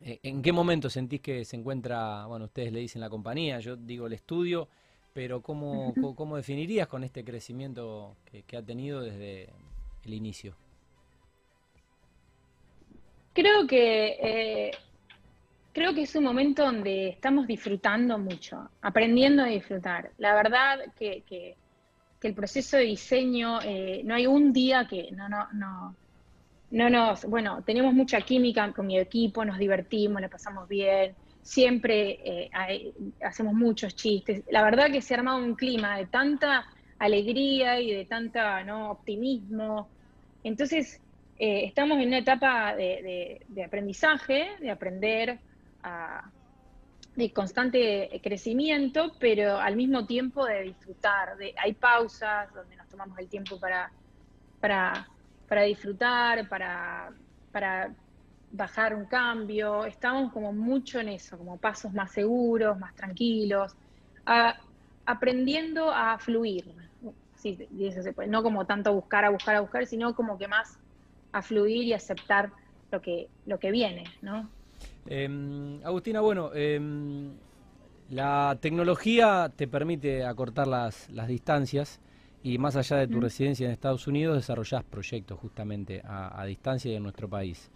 en 0.00 0.42
qué 0.42 0.50
momento 0.50 0.88
sentís 0.88 1.20
que 1.20 1.44
se 1.44 1.56
encuentra, 1.56 2.24
bueno, 2.24 2.46
ustedes 2.46 2.72
le 2.72 2.80
dicen 2.80 3.02
la 3.02 3.10
compañía, 3.10 3.60
yo 3.60 3.76
digo 3.76 4.06
el 4.06 4.14
estudio, 4.14 4.68
pero 5.12 5.42
¿cómo, 5.42 5.92
cómo 6.16 6.36
definirías 6.38 6.88
con 6.88 7.04
este 7.04 7.22
crecimiento 7.22 8.16
que, 8.24 8.56
ha 8.56 8.62
tenido 8.62 9.02
desde 9.02 9.50
el 10.06 10.14
inicio? 10.14 10.56
Creo 13.34 13.66
que 13.66 14.16
eh, 14.22 14.70
creo 15.74 15.92
que 15.92 16.02
es 16.02 16.16
un 16.16 16.24
momento 16.24 16.64
donde 16.64 17.08
estamos 17.08 17.46
disfrutando 17.46 18.18
mucho, 18.18 18.70
aprendiendo 18.80 19.42
a 19.42 19.46
disfrutar. 19.48 20.12
La 20.16 20.34
verdad 20.34 20.78
que, 20.98 21.22
que, 21.28 21.56
el 22.28 22.34
proceso 22.34 22.76
de 22.76 22.84
diseño, 22.84 23.60
eh, 23.62 24.02
no 24.04 24.14
hay 24.14 24.26
un 24.26 24.52
día 24.52 24.86
que 24.88 25.10
no, 25.12 25.28
no, 25.28 25.48
no, 25.52 25.96
no 26.70 26.90
nos, 26.90 27.24
bueno, 27.24 27.62
tenemos 27.64 27.92
mucha 27.94 28.20
química 28.20 28.72
con 28.72 28.86
mi 28.86 28.98
equipo, 28.98 29.44
nos 29.44 29.58
divertimos, 29.58 30.20
le 30.20 30.28
pasamos 30.28 30.68
bien, 30.68 31.14
siempre 31.42 32.18
eh, 32.24 32.50
hacemos 33.22 33.54
muchos 33.54 33.94
chistes. 33.94 34.42
La 34.50 34.62
verdad 34.62 34.90
que 34.90 35.02
se 35.02 35.14
ha 35.14 35.18
armado 35.18 35.38
un 35.38 35.54
clima 35.54 35.96
de 35.96 36.06
tanta 36.06 36.66
alegría 36.98 37.80
y 37.80 37.92
de 37.92 38.04
tanta 38.04 38.62
¿no? 38.62 38.92
optimismo. 38.92 39.88
Entonces, 40.44 41.00
eh, 41.38 41.64
estamos 41.64 41.98
en 41.98 42.08
una 42.08 42.18
etapa 42.18 42.76
de, 42.76 43.40
aprendizaje, 43.64 44.50
de 44.60 44.70
aprender 44.70 45.38
de 47.16 47.32
constante 47.32 48.20
crecimiento, 48.22 49.12
pero 49.18 49.58
al 49.58 49.76
mismo 49.76 50.06
tiempo 50.06 50.46
de 50.46 50.62
disfrutar. 50.62 51.36
De, 51.36 51.54
hay 51.62 51.74
pausas 51.74 52.52
donde 52.54 52.76
nos 52.76 52.88
tomamos 52.88 53.18
el 53.18 53.28
tiempo 53.28 53.58
para, 53.58 53.90
para, 54.60 55.08
para 55.48 55.62
disfrutar, 55.62 56.48
para, 56.48 57.10
para 57.50 57.94
bajar 58.52 58.94
un 58.94 59.06
cambio, 59.06 59.84
estamos 59.86 60.32
como 60.32 60.52
mucho 60.52 61.00
en 61.00 61.08
eso, 61.08 61.38
como 61.38 61.56
pasos 61.56 61.92
más 61.92 62.12
seguros, 62.12 62.78
más 62.78 62.94
tranquilos, 62.94 63.74
aprendiendo 65.06 65.90
a 65.90 66.18
fluir, 66.18 66.66
sí, 67.34 67.66
eso 67.80 68.02
se 68.02 68.12
puede, 68.12 68.28
no 68.28 68.42
como 68.42 68.66
tanto 68.66 68.92
buscar 68.92 69.24
a 69.24 69.30
buscar 69.30 69.56
a 69.56 69.60
buscar, 69.60 69.86
sino 69.86 70.14
como 70.14 70.38
que 70.38 70.48
más 70.48 70.78
a 71.32 71.42
fluir 71.42 71.84
y 71.84 71.94
aceptar 71.94 72.52
lo 72.90 73.00
que, 73.00 73.28
lo 73.46 73.58
que 73.58 73.70
viene, 73.70 74.04
¿no? 74.20 74.48
Em, 75.06 75.84
Agustina, 75.84 76.20
bueno, 76.20 76.52
em, 76.54 77.30
la 78.10 78.56
tecnología 78.60 79.52
te 79.54 79.66
permite 79.68 80.24
acortar 80.24 80.66
las, 80.66 81.10
las 81.10 81.28
distancias 81.28 82.00
y 82.42 82.58
más 82.58 82.76
allá 82.76 82.96
de 82.96 83.08
tu 83.08 83.20
residencia 83.20 83.66
en 83.66 83.72
Estados 83.72 84.06
Unidos 84.06 84.36
desarrollás 84.36 84.82
proyectos 84.84 85.38
justamente 85.38 86.02
a, 86.04 86.40
a 86.40 86.44
distancia 86.44 86.90
y 86.92 86.96
en 86.96 87.02
nuestro 87.02 87.28
país. 87.28 87.70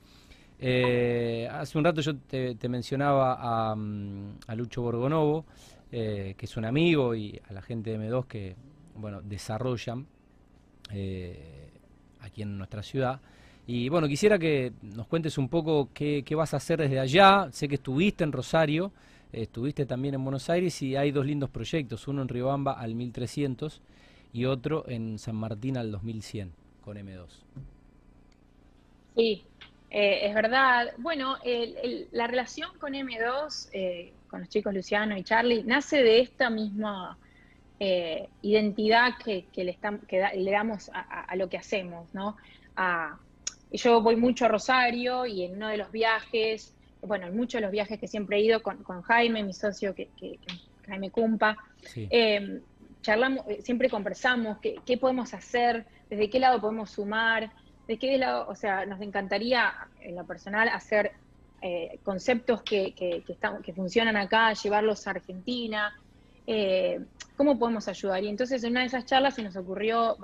Eh, 0.58 1.48
hace 1.50 1.76
un 1.76 1.84
rato 1.84 2.00
yo 2.00 2.16
te, 2.16 2.68
mencionaba 2.68 3.74
mm, 3.74 4.38
a, 4.46 4.54
Lucho 4.54 4.82
Borgonovo, 4.82 5.44
eh, 5.92 6.34
que 6.36 6.46
es 6.46 6.56
un 6.56 6.64
amigo, 6.64 7.14
y 7.14 7.40
a 7.48 7.52
la 7.52 7.62
gente 7.62 7.90
de 7.90 7.98
M2 7.98 8.26
que 8.26 8.56
bueno, 8.94 9.20
desarrollan 9.22 10.06
eh, 10.90 11.70
aquí 12.20 12.42
en 12.42 12.56
nuestra 12.56 12.82
ciudad. 12.82 13.20
Y 13.66 13.88
bueno, 13.88 14.06
quisiera 14.06 14.38
que 14.38 14.72
nos 14.82 15.08
cuentes 15.08 15.38
un 15.38 15.48
poco 15.48 15.88
qué, 15.92 16.24
vas 16.36 16.54
a 16.54 16.58
hacer 16.58 16.80
desde 16.80 17.00
allá. 17.00 17.48
Sé 17.50 17.68
que 17.68 17.74
estuviste 17.74 18.22
en 18.22 18.30
Rosario, 18.30 18.92
estuviste 19.32 19.86
también 19.86 20.14
en 20.14 20.22
Buenos 20.22 20.48
Aires 20.48 20.80
y 20.82 20.94
hay 20.94 21.10
dos 21.10 21.26
lindos 21.26 21.50
proyectos, 21.50 22.06
uno 22.06 22.22
en 22.22 22.28
Riobamba 22.28 22.72
al 22.74 22.94
1300 22.94 23.80
y 24.32 24.44
otro 24.44 24.84
en 24.88 25.18
San 25.18 25.34
Martín 25.34 25.76
al 25.76 25.90
2100 25.90 26.52
con 26.84 26.96
M2. 26.96 27.26
Sí, 29.16 29.44
eh, 29.90 30.26
es 30.28 30.34
verdad. 30.34 30.92
Bueno, 30.98 31.36
la 32.12 32.26
relación 32.28 32.70
con 32.78 32.92
M2, 32.92 33.70
eh, 33.72 34.12
con 34.28 34.40
los 34.40 34.48
chicos 34.48 34.72
Luciano 34.72 35.16
y 35.16 35.24
Charlie, 35.24 35.64
nace 35.64 36.04
de 36.04 36.20
esta 36.20 36.50
misma 36.50 37.18
eh, 37.80 38.28
identidad 38.42 39.14
que, 39.24 39.46
le, 39.56 39.76
le, 40.36 40.50
damos 40.52 40.90
a, 40.94 41.34
lo 41.34 41.48
que 41.48 41.56
hacemos, 41.56 42.14
¿no? 42.14 42.36
Yo 43.76 44.00
voy 44.00 44.16
mucho 44.16 44.44
a 44.44 44.48
Rosario 44.48 45.26
y 45.26 45.44
en 45.44 45.56
uno 45.56 45.68
de 45.68 45.76
los 45.76 45.90
viajes, 45.90 46.74
bueno, 47.02 47.26
en 47.26 47.36
muchos 47.36 47.58
de 47.58 47.62
los 47.62 47.70
viajes 47.70 47.98
que 47.98 48.08
siempre 48.08 48.38
he 48.38 48.40
ido 48.40 48.62
con, 48.62 49.02
Jaime, 49.02 49.42
mi 49.42 49.52
socio, 49.52 49.94
que, 49.94 50.08
Jaime 50.86 51.10
Cumpa, 51.10 51.56
charlamos, 53.02 53.44
siempre 53.60 53.88
conversamos 53.88 54.58
qué, 54.58 54.76
qué 54.84 54.96
podemos 54.98 55.34
hacer, 55.34 55.86
desde 56.10 56.30
qué 56.30 56.38
lado 56.38 56.60
podemos 56.60 56.90
sumar, 56.90 57.50
de 57.86 57.98
qué 57.98 58.18
lado, 58.18 58.46
o 58.48 58.54
sea, 58.54 58.84
nos 58.86 59.00
encantaría 59.00 59.72
en 60.00 60.16
lo 60.16 60.26
personal 60.26 60.68
hacer 60.68 61.12
eh, 61.62 61.98
conceptos 62.04 62.62
que, 62.62 62.94
que, 62.94 63.22
que, 63.24 63.72
funcionan 63.72 64.16
acá, 64.16 64.52
llevarlos 64.52 65.06
a 65.06 65.10
Argentina, 65.10 65.98
eh, 66.46 67.00
cómo 67.36 67.58
podemos 67.58 67.88
ayudar. 67.88 68.22
Y 68.22 68.28
entonces 68.28 68.62
en 68.64 68.72
una 68.72 68.80
de 68.80 68.86
esas 68.86 69.06
charlas 69.06 69.34
se 69.34 69.42
nos 69.42 69.56
ocurrió 69.56 70.16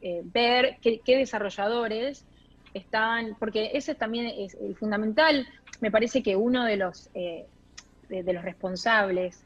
eh, 0.00 0.20
ver 0.24 0.78
qué, 0.80 1.16
desarrolladores 1.16 2.24
están, 2.74 3.36
porque 3.38 3.70
ese 3.74 3.94
también 3.94 4.26
es 4.26 4.54
el 4.54 4.76
fundamental, 4.76 5.46
me 5.80 5.90
parece 5.90 6.22
que 6.22 6.36
uno 6.36 6.64
de 6.64 6.76
los, 6.76 7.10
de, 7.12 7.46
los 8.08 8.44
responsables, 8.44 9.44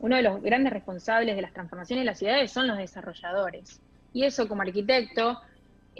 uno 0.00 0.16
de 0.16 0.22
los 0.22 0.42
grandes 0.42 0.72
responsables 0.72 1.36
de 1.36 1.42
las 1.42 1.52
transformaciones 1.52 2.02
de 2.02 2.06
las 2.06 2.18
ciudades 2.18 2.50
son 2.50 2.66
los 2.66 2.78
desarrolladores. 2.78 3.80
Y 4.12 4.24
eso 4.24 4.48
como 4.48 4.62
arquitecto 4.62 5.40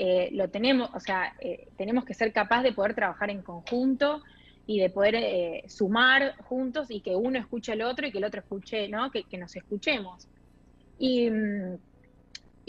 eh, 0.01 0.31
lo 0.33 0.49
tenemos, 0.49 0.91
o 0.95 1.01
sea, 1.01 1.35
eh, 1.41 1.67
tenemos 1.77 2.05
que 2.05 2.15
ser 2.15 2.33
capaces 2.33 2.63
de 2.63 2.73
poder 2.73 2.95
trabajar 2.95 3.31
en 3.31 3.43
conjunto 3.43 4.23
y 4.65 4.79
de 4.79 4.91
poder 4.91 5.17
eh, 5.17 5.65
sumar 5.67 6.37
juntos 6.45 6.89
y 6.91 7.01
que 7.01 7.17
uno 7.17 7.37
escuche 7.37 7.73
al 7.73 7.83
otro 7.83 8.07
y 8.07 8.13
que 8.13 8.19
el 8.19 8.25
otro 8.25 8.39
escuche, 8.39 8.89
¿no? 8.89 9.11
Que, 9.11 9.25
nos 9.37 9.57
escuchemos. 9.57 10.29
Y, 11.01 11.29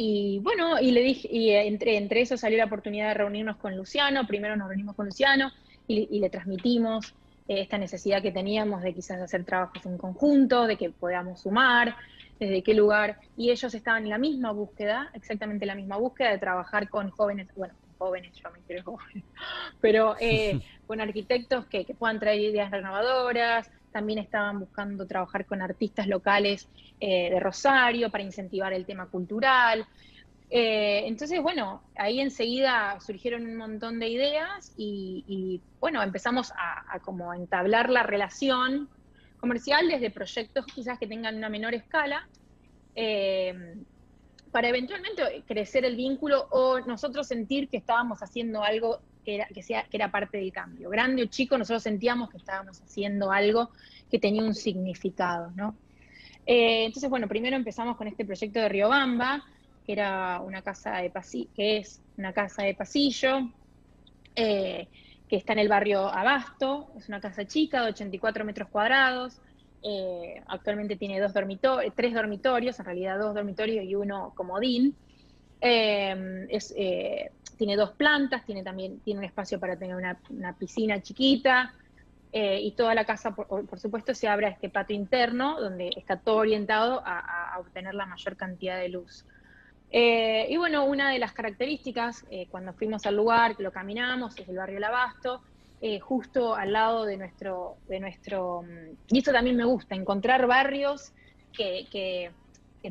y, 0.01 0.39
bueno, 0.39 0.79
y 0.79 0.91
le 0.91 1.01
dije, 1.01 1.27
y 1.29 1.51
entre, 1.51 1.97
entre 1.97 2.21
eso 2.21 2.37
salió 2.37 2.57
la 2.57 2.67
oportunidad 2.67 3.09
de 3.09 3.15
reunirnos 3.15 3.57
con 3.57 3.75
Luciano, 3.75 4.25
primero 4.25 4.55
nos 4.55 4.69
reunimos 4.69 4.95
con 4.95 5.07
Luciano 5.07 5.51
y, 5.87 6.21
le 6.21 6.29
transmitimos 6.29 7.13
esta 7.49 7.77
necesidad 7.77 8.21
que 8.21 8.31
teníamos 8.31 8.81
de 8.81 8.93
quizás 8.93 9.19
hacer 9.19 9.43
trabajos 9.43 9.85
en 9.85 9.97
conjunto, 9.97 10.67
de 10.67 10.77
que 10.77 10.89
podamos 10.89 11.41
sumar, 11.41 11.97
desde 12.39 12.63
qué 12.63 12.75
lugar, 12.75 13.19
y 13.35 13.51
ellos 13.51 13.73
estaban 13.73 14.03
en 14.03 14.09
la 14.09 14.17
misma 14.17 14.53
búsqueda, 14.53 15.09
exactamente 15.15 15.65
la 15.65 15.75
misma 15.75 15.97
búsqueda 15.97 16.29
de 16.29 16.37
trabajar 16.37 16.87
con 16.87 17.09
jóvenes, 17.09 17.49
bueno, 17.57 17.73
jóvenes, 17.99 18.35
yo 18.35 18.49
me 18.49 18.59
quiero 18.61 18.83
joven, 18.83 19.23
pero 19.81 20.15
eh, 20.19 20.59
con 20.87 20.99
arquitectos 21.01 21.67
que, 21.67 21.85
puedan 21.97 22.19
traer 22.19 22.39
ideas 22.39 22.71
renovadoras, 22.71 23.69
también 23.91 24.17
estaban 24.17 24.59
buscando 24.59 25.05
trabajar 25.05 25.45
con 25.45 25.61
artistas 25.61 26.07
locales 26.07 26.67
eh, 26.99 27.29
de 27.29 27.39
Rosario 27.39 28.09
para 28.09 28.23
incentivar 28.23 28.73
el 28.73 28.85
tema 28.85 29.07
cultural. 29.07 29.85
Eh, 30.51 31.03
entonces, 31.05 31.41
bueno, 31.41 31.83
ahí 31.95 32.19
enseguida 32.19 32.99
surgieron 33.01 33.45
un 33.45 33.55
montón 33.55 33.99
de 33.99 34.09
ideas 34.09 34.73
y, 34.77 35.61
bueno, 35.79 36.01
empezamos 36.01 36.51
a, 36.53 36.95
a, 36.95 36.99
como 36.99 37.33
entablar 37.33 37.89
la 37.89 38.03
relación 38.03 38.89
comercial 39.39 39.87
desde 39.87 40.09
proyectos 40.09 40.65
quizás 40.65 40.99
que 40.99 41.07
tengan 41.07 41.35
una 41.35 41.49
menor 41.49 41.73
escala, 41.73 42.27
eh, 42.95 43.75
para 44.51 44.69
eventualmente 44.69 45.43
crecer 45.47 45.85
el 45.85 45.95
vínculo 45.95 46.47
o 46.51 46.79
nosotros 46.81 47.27
sentir 47.27 47.69
que 47.69 47.77
estábamos 47.77 48.21
haciendo 48.23 48.63
algo 48.63 48.99
que 49.23 49.35
era, 49.35 49.47
que, 49.47 49.63
era 49.91 50.11
parte 50.11 50.37
del 50.37 50.51
cambio. 50.51 50.89
Grande 50.89 51.23
o 51.23 51.25
chico, 51.27 51.57
nosotros 51.57 51.83
sentíamos 51.83 52.29
que 52.29 52.37
estábamos 52.37 52.81
haciendo 52.81 53.31
algo 53.31 53.69
que 54.09 54.19
tenía 54.19 54.43
un 54.43 54.55
significado, 54.55 55.51
¿no? 55.55 55.75
Eh, 56.45 56.85
entonces, 56.85 57.09
bueno, 57.09 57.27
primero 57.27 57.55
empezamos 57.55 57.95
con 57.95 58.07
este 58.07 58.25
proyecto 58.25 58.59
de 58.59 58.69
Riobamba, 58.69 59.43
que 59.85 59.91
era 59.91 60.41
una 60.41 60.61
casa 60.61 60.97
de 60.97 61.09
pasillo, 61.09 61.49
que 61.55 61.77
es 61.77 62.01
una 62.17 62.33
casa 62.33 62.63
de 62.63 62.73
pasillo, 62.73 63.51
eh, 64.35 64.87
que 65.27 65.35
está 65.35 65.53
en 65.53 65.59
el 65.59 65.67
barrio 65.67 66.07
Abasto, 66.07 66.91
es 66.97 67.07
una 67.07 67.21
casa 67.21 67.45
chica 67.45 67.83
de 67.83 67.89
84 67.89 68.43
metros 68.45 68.69
cuadrados, 68.69 69.39
eh, 69.83 70.41
actualmente 70.47 70.95
tiene 70.95 71.19
dos 71.19 71.33
dormitorios, 71.33 71.93
tres 71.95 72.13
dormitorios, 72.13 72.79
en 72.79 72.85
realidad 72.85 73.19
dos 73.19 73.33
dormitorios 73.33 73.85
y 73.85 73.95
uno 73.95 74.33
comodín. 74.35 74.95
Eh, 75.61 76.47
eh, 76.49 77.31
tiene 77.57 77.75
dos 77.75 77.91
plantas, 77.91 78.45
tiene 78.45 78.63
también 78.63 78.99
tiene 78.99 79.19
un 79.19 79.25
espacio 79.25 79.59
para 79.59 79.75
tener 79.75 79.95
una, 79.95 80.17
piscina 80.57 81.01
chiquita 81.01 81.73
y 82.31 82.71
toda 82.77 82.93
la 82.93 83.05
casa, 83.05 83.35
por, 83.35 83.79
supuesto, 83.79 84.13
se 84.13 84.27
abre 84.27 84.45
a 84.45 84.49
este 84.49 84.69
patio 84.69 84.95
interno 84.95 85.59
donde 85.59 85.89
está 85.97 86.17
todo 86.17 86.37
orientado 86.37 87.01
a 87.03 87.57
obtener 87.59 87.95
la 87.95 88.05
mayor 88.05 88.37
cantidad 88.37 88.77
de 88.77 88.89
luz. 88.89 89.25
Eh, 89.91 90.47
y 90.49 90.57
bueno, 90.57 90.85
una 90.85 91.11
de 91.11 91.19
las 91.19 91.33
características, 91.33 92.25
eh, 92.29 92.47
cuando 92.51 92.73
fuimos 92.73 93.05
al 93.05 93.15
lugar, 93.15 93.55
que 93.55 93.63
lo 93.63 93.71
caminamos, 93.71 94.37
es 94.37 94.47
el 94.47 94.57
barrio 94.57 94.77
El 94.77 94.83
Abasto, 94.83 95.41
eh, 95.81 95.99
justo 95.99 96.55
al 96.55 96.73
lado 96.73 97.05
de 97.05 97.17
nuestro, 97.17 97.77
de 97.87 97.99
nuestro, 97.99 98.63
mm, 98.63 99.13
y 99.15 99.17
esto 99.19 99.31
también 99.31 99.55
me 99.55 99.65
gusta, 99.65 99.95
encontrar 99.95 100.47
barrios 100.47 101.13
que, 101.53 101.87
que, 101.91 102.31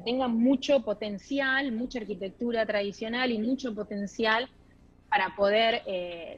tengan 0.04 0.36
mucho 0.36 0.80
potencial, 0.84 1.72
mucha 1.72 1.98
arquitectura 1.98 2.66
tradicional 2.66 3.32
y 3.32 3.38
mucho 3.38 3.74
potencial 3.74 4.48
para 5.08 5.34
poder 5.34 5.82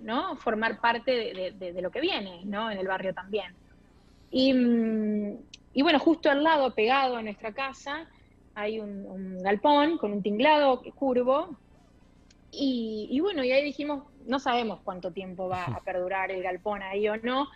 ¿no? 0.03 0.37
formar 0.37 0.81
parte 0.81 1.11
de, 1.59 1.83
lo 1.83 1.91
que 1.91 2.01
viene 2.01 2.45
¿no? 2.45 2.71
en 2.71 2.79
el 2.79 2.87
barrio 2.87 3.13
también. 3.13 3.53
Y, 4.31 4.55
mm, 4.55 5.37
y 5.73 5.83
bueno, 5.83 5.99
justo 5.99 6.31
al 6.31 6.43
lado, 6.43 6.75
pegado 6.75 7.17
a 7.17 7.23
nuestra 7.23 7.53
casa, 7.53 8.09
hay 8.55 8.81
un, 8.81 9.43
galpón 9.43 9.99
con 9.99 10.13
un 10.13 10.23
tinglado 10.23 10.83
curvo. 10.95 11.57
Y, 12.53 13.19
bueno, 13.21 13.45
y 13.45 13.53
ahí 13.53 13.65
dijimos, 13.65 14.05
no 14.27 14.39
sabemos 14.39 14.81
cuánto 14.83 15.13
tiempo 15.13 15.49
va 15.49 15.65
a 15.65 15.81
perdurar 15.85 16.31
el 16.31 16.43
galpón 16.43 16.83
ahí 16.83 17.09
o 17.09 17.17
no, 17.17 17.49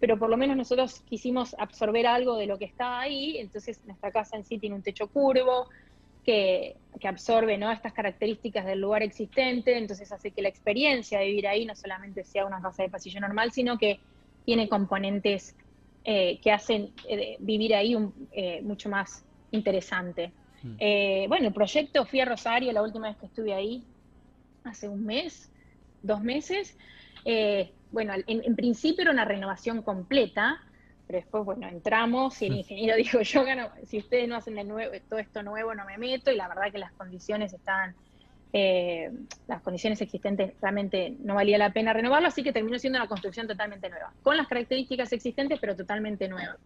pero 0.00 0.18
por 0.18 0.28
lo 0.28 0.36
menos 0.36 0.56
nosotros 0.56 1.00
quisimos 1.08 1.54
absorber 1.58 2.06
algo 2.06 2.36
de 2.36 2.46
lo 2.46 2.58
que 2.58 2.66
está 2.66 3.00
ahí, 3.00 3.38
entonces 3.38 3.80
nuestra 3.86 4.12
casa 4.12 4.36
en 4.36 4.44
sí 4.44 4.58
tiene 4.58 4.76
un 4.76 4.82
techo 4.82 5.08
curvo 5.08 5.68
que, 6.24 6.76
absorbe 7.04 7.58
¿no? 7.58 7.70
estas 7.70 7.92
características 7.92 8.64
del 8.64 8.80
lugar 8.80 9.02
existente, 9.02 9.76
entonces 9.76 10.10
hace 10.10 10.30
que 10.30 10.40
la 10.40 10.48
experiencia 10.48 11.18
de 11.18 11.26
vivir 11.26 11.46
ahí 11.46 11.66
no 11.66 11.74
solamente 11.74 12.24
sea 12.24 12.46
una 12.46 12.62
casa 12.62 12.82
de 12.82 12.88
pasillo 12.88 13.20
normal, 13.20 13.52
sino 13.52 13.78
que 13.78 14.00
tiene 14.44 14.68
componentes 14.68 15.54
eh, 16.04 16.38
que 16.42 16.50
hacen 16.50 16.92
eh, 17.08 17.36
vivir 17.40 17.74
ahí 17.74 17.96
eh, 18.32 18.60
mucho 18.62 18.88
más 18.88 19.24
interesante. 19.50 20.32
Mm. 20.62 20.76
Eh, 20.78 21.26
bueno, 21.28 21.48
el 21.48 21.54
proyecto 21.54 22.04
fui 22.06 22.20
a 22.20 22.24
Rosario 22.24 22.72
la 22.72 22.82
última 22.82 23.08
vez 23.08 23.16
que 23.18 23.26
estuve 23.26 23.52
ahí, 23.52 23.84
hace 24.64 24.88
un 24.88 25.04
mes, 25.04 25.50
dos 26.02 26.22
meses. 26.22 26.76
Eh, 27.24 27.72
bueno, 27.92 28.14
en, 28.26 28.56
principio 28.56 29.02
era 29.02 29.12
una 29.12 29.24
renovación 29.24 29.82
completa, 29.82 30.60
pero 31.06 31.18
después, 31.18 31.44
bueno, 31.44 31.68
entramos 31.68 32.40
y 32.42 32.46
el 32.46 32.52
mm. 32.52 32.56
ingeniero 32.56 32.96
dijo, 32.96 33.20
yo 33.20 33.44
gano, 33.44 33.70
si 33.86 33.98
ustedes 33.98 34.28
no 34.28 34.36
hacen 34.36 34.56
de 34.56 34.64
nuevo, 34.64 34.92
todo 35.08 35.20
esto 35.20 35.42
nuevo, 35.42 35.74
no 35.74 35.84
me 35.84 35.98
meto, 35.98 36.32
y 36.32 36.36
la 36.36 36.48
verdad 36.48 36.72
que 36.72 36.78
las 36.78 36.92
condiciones 36.92 37.52
estaban, 37.52 37.94
eh, 38.52 39.12
las 39.46 39.62
condiciones 39.62 40.00
existentes 40.00 40.54
realmente 40.60 41.14
no 41.20 41.36
valía 41.36 41.58
la 41.58 41.72
pena 41.72 41.92
renovarlo, 41.92 42.28
así 42.28 42.42
que 42.42 42.52
terminó 42.52 42.78
siendo 42.78 42.98
una 42.98 43.08
construcción 43.08 43.46
totalmente 43.46 43.88
nueva, 43.88 44.12
con 44.22 44.36
las 44.36 44.48
características 44.48 45.12
existentes, 45.12 45.58
pero 45.60 45.76
totalmente 45.76 46.28
nueva. 46.28 46.56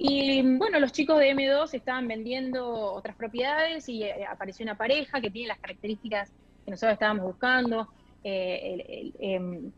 Y 0.00 0.42
bueno, 0.56 0.78
los 0.78 0.92
chicos 0.92 1.18
de 1.18 1.34
M2 1.34 1.74
estaban 1.74 2.06
vendiendo 2.06 2.92
otras 2.92 3.16
propiedades 3.16 3.88
y 3.88 4.04
eh, 4.04 4.24
apareció 4.26 4.62
una 4.62 4.76
pareja 4.76 5.20
que 5.20 5.28
tiene 5.28 5.48
las 5.48 5.58
características 5.58 6.32
que 6.68 6.72
nosotros 6.72 6.92
estábamos 6.92 7.24
buscando. 7.24 7.88
Eh, 8.22 9.12
em, 9.18 9.72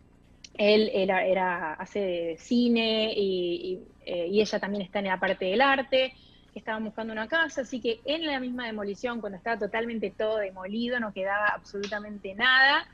él, 0.59 0.90
era, 0.92 1.74
hace 1.74 2.37
cine 2.38 3.12
y, 3.16 3.79
eh, 4.05 4.26
y, 4.26 4.40
ella 4.40 4.59
también 4.59 4.83
está 4.83 4.98
en 4.98 5.05
la 5.07 5.20
parte 5.20 5.44
del 5.44 5.61
arte. 5.61 6.12
Estaban 6.53 6.85
buscando 6.85 7.12
una 7.12 7.29
casa, 7.29 7.61
así 7.61 7.81
que 7.81 8.00
en 8.05 8.26
la 8.26 8.40
misma 8.40 8.66
demolición, 8.66 9.20
cuando 9.20 9.38
estaba 9.38 9.57
totalmente 9.57 10.11
todo 10.11 10.38
demolido, 10.38 10.98
no 10.98 11.12
quedaba 11.12 11.46
absolutamente 11.48 12.35
nada. 12.35 12.88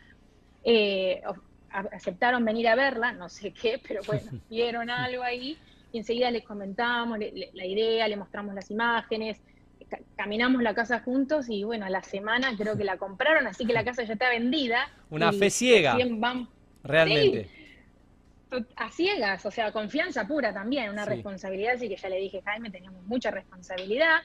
aceptaron 1.71 2.45
venir 2.45 2.69
a 2.69 2.75
verla, 2.75 3.13
no 3.13 3.31
sé 3.31 3.53
qué, 3.53 3.81
pero 3.87 4.03
bueno, 4.07 4.31
vieron 4.51 4.91
algo 4.91 5.23
ahí 5.23 5.57
y 5.93 5.99
enseguida 5.99 6.31
les 6.31 6.45
comentamos 6.45 7.19
la 7.19 7.65
idea, 7.65 8.07
le 8.09 8.17
mostramos 8.17 8.55
las 8.55 8.71
imágenes, 8.71 9.41
caminamos 10.17 10.63
la 10.63 10.75
casa 10.75 11.01
juntos 11.01 11.47
y 11.49 11.65
bueno, 11.65 11.87
a 11.87 11.91
la 11.91 12.03
semana 12.03 12.57
creo 12.57 12.77
que 12.77 12.85
la 12.85 12.97
compraron, 12.97 13.47
así 13.47 13.67
que 13.67 13.73
la 13.73 13.85
casa 13.85 14.03
ya 14.03 14.15
está 14.15 14.29
vendida. 14.31 14.89
Una 15.11 15.33
fe 15.33 15.51
ciega. 15.51 15.97
realmente. 16.83 17.49
a 18.77 18.91
ciegas, 18.91 19.45
o 19.47 19.51
sea, 19.51 19.73
confianza 19.73 20.27
pura 20.27 20.53
también, 20.53 20.91
una 20.91 21.05
responsabilidad, 21.05 21.75
así 21.75 21.89
que 21.89 21.97
ya 21.97 22.09
le 22.09 22.17
dije, 22.17 22.43
Jaime, 22.43 22.71
teníamos 22.71 23.03
mucha 23.05 23.31
responsabilidad. 23.31 24.21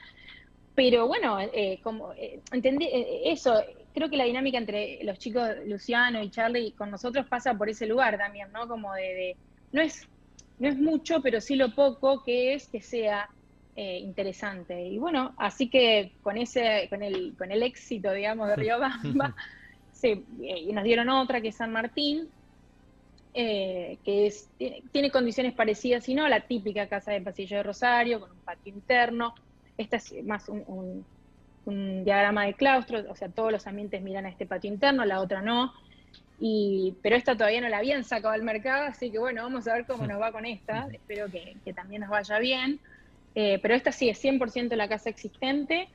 Pero 0.74 1.06
bueno, 1.06 1.38
eh, 1.38 1.80
como 1.82 2.14
eh, 2.14 2.40
entendí 2.50 2.86
eh, 2.86 3.30
eso, 3.30 3.62
creo 3.94 4.08
que 4.08 4.16
la 4.16 4.24
dinámica 4.24 4.56
entre 4.56 5.00
los 5.04 5.18
chicos 5.18 5.50
Luciano 5.66 6.22
y 6.22 6.30
Charlie 6.30 6.72
con 6.72 6.90
nosotros 6.90 7.26
pasa 7.26 7.54
por 7.54 7.68
ese 7.68 7.86
lugar 7.86 8.16
también, 8.16 8.50
¿no? 8.52 8.66
Como 8.66 8.94
de 8.94 9.36
no 9.70 9.82
es 9.82 10.08
no 10.58 10.68
es 10.68 10.78
mucho, 10.78 11.20
pero 11.20 11.40
sí 11.40 11.56
lo 11.56 11.74
poco 11.74 12.22
que 12.22 12.54
es 12.54 12.68
que 12.68 12.80
sea 12.80 13.28
eh, 13.76 13.98
interesante. 13.98 14.86
Y 14.86 14.98
bueno, 14.98 15.34
así 15.36 15.68
que 15.68 16.12
con 16.22 16.36
ese, 16.36 16.86
con 16.88 17.02
el, 17.02 17.34
con 17.36 17.50
el 17.50 17.62
éxito, 17.62 18.12
digamos, 18.12 18.48
de 18.48 18.56
Riobamba, 18.56 19.34
sí, 19.92 20.24
eh, 20.42 20.58
y 20.68 20.72
nos 20.72 20.84
dieron 20.84 21.08
otra 21.08 21.40
que 21.40 21.48
es 21.48 21.56
San 21.56 21.72
Martín, 21.72 22.28
eh, 23.34 23.98
que 24.04 24.26
es, 24.26 24.48
tiene, 24.92 25.10
condiciones 25.10 25.54
parecidas, 25.54 26.04
sino 26.04 26.28
la 26.28 26.40
típica 26.40 26.86
casa 26.86 27.12
de 27.12 27.20
pasillo 27.20 27.56
de 27.56 27.62
Rosario, 27.62 28.20
con 28.20 28.30
un 28.30 28.38
patio 28.38 28.72
interno. 28.72 29.34
Esta 29.78 29.96
es 29.96 30.22
más 30.24 30.48
un, 30.48 31.04
un 31.64 32.04
diagrama 32.04 32.44
de 32.44 32.54
claustro, 32.54 33.04
o 33.08 33.16
sea, 33.16 33.28
todos 33.28 33.50
los 33.50 33.66
ambientes 33.66 34.02
miran 34.02 34.26
a 34.26 34.28
este 34.28 34.44
patio 34.46 34.70
interno, 34.70 35.04
la 35.04 35.20
otra 35.20 35.40
no 35.40 35.72
pero 37.02 37.16
esta 37.16 37.36
todavía 37.36 37.60
no 37.60 37.68
la 37.68 37.78
habían 37.78 38.02
sacado 38.04 38.34
al 38.34 38.42
mercado, 38.42 38.86
así 38.86 39.10
que 39.10 39.18
bueno, 39.18 39.44
vamos 39.44 39.68
a 39.68 39.74
ver 39.74 39.86
cómo 39.86 40.06
nos 40.06 40.20
va 40.20 40.32
con 40.32 40.44
esta. 40.44 40.88
Espero 40.92 41.26
que, 41.30 41.72
también 41.72 42.00
nos 42.00 42.10
vaya 42.10 42.38
bien. 42.40 42.80
Eh, 43.34 43.58
pero 43.62 43.74
esta 43.74 43.92
sí 43.92 44.08
es 44.08 44.22
100% 44.22 44.74
la 44.76 44.88
casa 44.88 45.10
existente. 45.10 45.88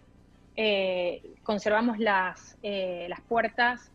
Eh, 0.55 1.21
conservamos 1.43 1.99
las, 1.99 2.57
eh, 2.63 3.05
las 3.09 3.21
puertas 3.21 3.91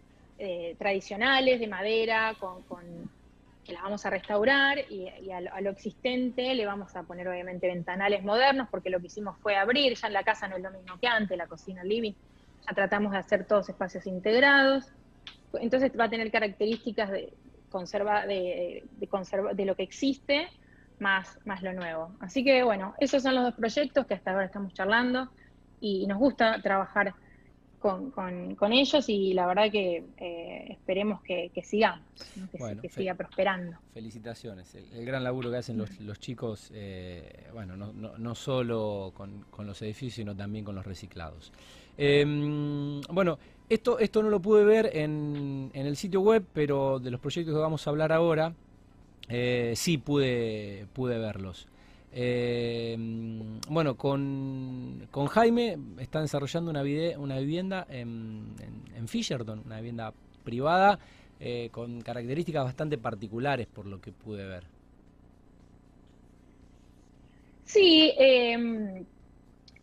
tradicionales 0.76 1.60
de 1.60 1.68
madera 1.68 2.34
que 3.64 3.72
las 3.72 3.82
vamos 3.84 4.04
a 4.04 4.10
restaurar 4.10 4.76
y, 4.90 5.06
lo, 5.24 5.54
a, 5.54 5.60
lo, 5.60 5.70
existente 5.70 6.52
le 6.52 6.66
vamos 6.66 6.96
a 6.96 7.04
poner 7.04 7.28
obviamente 7.28 7.68
ventanales 7.68 8.24
modernos 8.24 8.66
porque 8.68 8.90
lo 8.90 8.98
que 8.98 9.06
hicimos 9.06 9.38
fue 9.38 9.54
abrir, 9.54 9.94
ya 9.94 10.08
en 10.08 10.14
la 10.14 10.24
casa 10.24 10.48
no 10.48 10.56
es 10.56 10.62
lo 10.62 10.72
mismo 10.72 10.98
que 11.00 11.06
antes, 11.06 11.38
la 11.38 11.46
cocina, 11.46 11.82
el 11.82 11.88
living, 11.88 12.14
ya 12.66 12.74
tratamos 12.74 13.12
de 13.12 13.18
hacer 13.18 13.46
todos 13.46 13.68
espacios 13.68 14.04
integrados. 14.08 14.88
entonces 15.60 15.92
va 15.96 16.06
a 16.06 16.10
tener 16.10 16.28
características 16.32 17.12
de, 17.12 17.32
conserva, 17.70 18.26
de, 18.26 18.82
de, 18.98 19.54
de 19.54 19.64
lo 19.64 19.76
que 19.76 19.84
existe 19.84 20.48
más, 21.02 21.38
más 21.44 21.62
lo 21.62 21.74
nuevo. 21.74 22.12
Así 22.20 22.42
que 22.42 22.62
bueno, 22.62 22.94
esos 22.98 23.22
son 23.22 23.34
los 23.34 23.44
dos 23.44 23.54
proyectos 23.54 24.06
que 24.06 24.14
hasta 24.14 24.30
ahora 24.30 24.46
estamos 24.46 24.72
charlando 24.72 25.28
y 25.80 26.06
nos 26.06 26.18
gusta 26.18 26.62
trabajar 26.62 27.12
con, 27.80 28.12
con, 28.12 28.72
ellos 28.72 29.08
y 29.08 29.34
la 29.34 29.44
verdad 29.44 29.68
que 29.68 30.04
eh, 30.16 30.66
esperemos 30.70 31.20
que, 31.22 31.50
que 31.52 31.64
sigamos, 31.64 32.06
que, 32.80 32.88
siga 32.88 33.16
prosperando. 33.16 33.76
Felicitaciones, 33.92 34.76
el, 34.76 35.04
gran 35.04 35.24
laburo 35.24 35.50
que 35.50 35.56
hacen 35.56 35.78
los, 35.78 36.00
los 36.00 36.20
chicos, 36.20 36.70
eh, 36.72 37.48
bueno, 37.52 37.76
no, 37.76 37.92
no, 37.92 38.16
no 38.16 38.34
solo 38.36 39.10
con, 39.14 39.46
con, 39.50 39.66
los 39.66 39.82
edificios, 39.82 40.14
sino 40.14 40.36
también 40.36 40.64
con 40.64 40.76
los 40.76 40.86
reciclados. 40.86 41.52
Em, 41.98 43.00
bueno, 43.10 43.36
esto, 43.68 43.98
esto 43.98 44.22
no 44.22 44.30
lo 44.30 44.40
pude 44.40 44.64
ver 44.64 44.90
en, 44.92 45.72
en 45.74 45.86
el 45.86 45.96
sitio 45.96 46.20
web, 46.20 46.44
pero 46.52 47.00
de 47.00 47.10
los 47.10 47.18
proyectos 47.18 47.52
que 47.52 47.60
vamos 47.60 47.84
a 47.84 47.90
hablar 47.90 48.12
ahora, 48.12 48.54
eh, 49.34 49.72
sí 49.76 49.96
pude, 49.96 50.86
pude 50.92 51.16
verlos. 51.16 51.66
Eh, 52.12 52.94
bueno, 53.70 53.96
con, 53.96 55.08
con, 55.10 55.26
Jaime 55.28 55.78
están 55.98 56.24
desarrollando 56.24 56.70
una, 56.70 56.82
una 57.16 57.38
vivienda 57.38 57.86
en, 57.88 58.54
en, 58.94 59.08
Fisherton, 59.08 59.62
una 59.64 59.76
vivienda 59.76 60.12
privada 60.44 60.98
eh, 61.40 61.70
con 61.72 62.02
características 62.02 62.64
bastante 62.64 62.98
particulares 62.98 63.66
por 63.68 63.86
lo 63.86 64.02
que 64.02 64.12
pude 64.12 64.46
ver. 64.46 64.64
Sí, 67.64 68.12
em, 68.18 69.06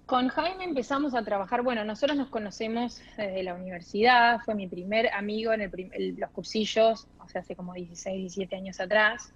con 0.06 0.28
Jaime 0.28 0.64
empezamos 0.64 1.16
a 1.16 1.24
trabajar, 1.24 1.64
bueno, 1.64 1.84
nosotros 1.84 2.16
nos 2.16 2.30
conocemos 2.30 3.02
desde 3.18 3.42
la 3.42 3.56
universidad, 3.56 4.42
fue 4.46 4.54
mi 4.54 4.68
primer 4.68 5.12
amigo 5.12 5.54
en 5.54 5.62
el, 5.62 6.16
los 6.20 6.30
cursillos, 6.30 7.08
o 7.20 7.28
sea, 7.28 7.42
hace 7.42 7.56
como 7.56 7.74
16, 7.74 8.16
17 8.16 8.56
años 8.56 8.80
atrás. 8.80 9.34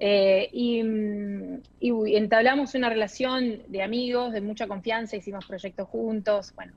Eh, 0.00 0.48
y, 0.52 0.80
entablamos 1.80 2.74
una 2.76 2.88
relación 2.88 3.62
de 3.66 3.82
amigos, 3.82 4.32
de 4.32 4.40
mucha 4.40 4.68
confianza, 4.68 5.16
hicimos 5.16 5.44
proyectos 5.46 5.88
juntos, 5.88 6.52
bueno. 6.54 6.72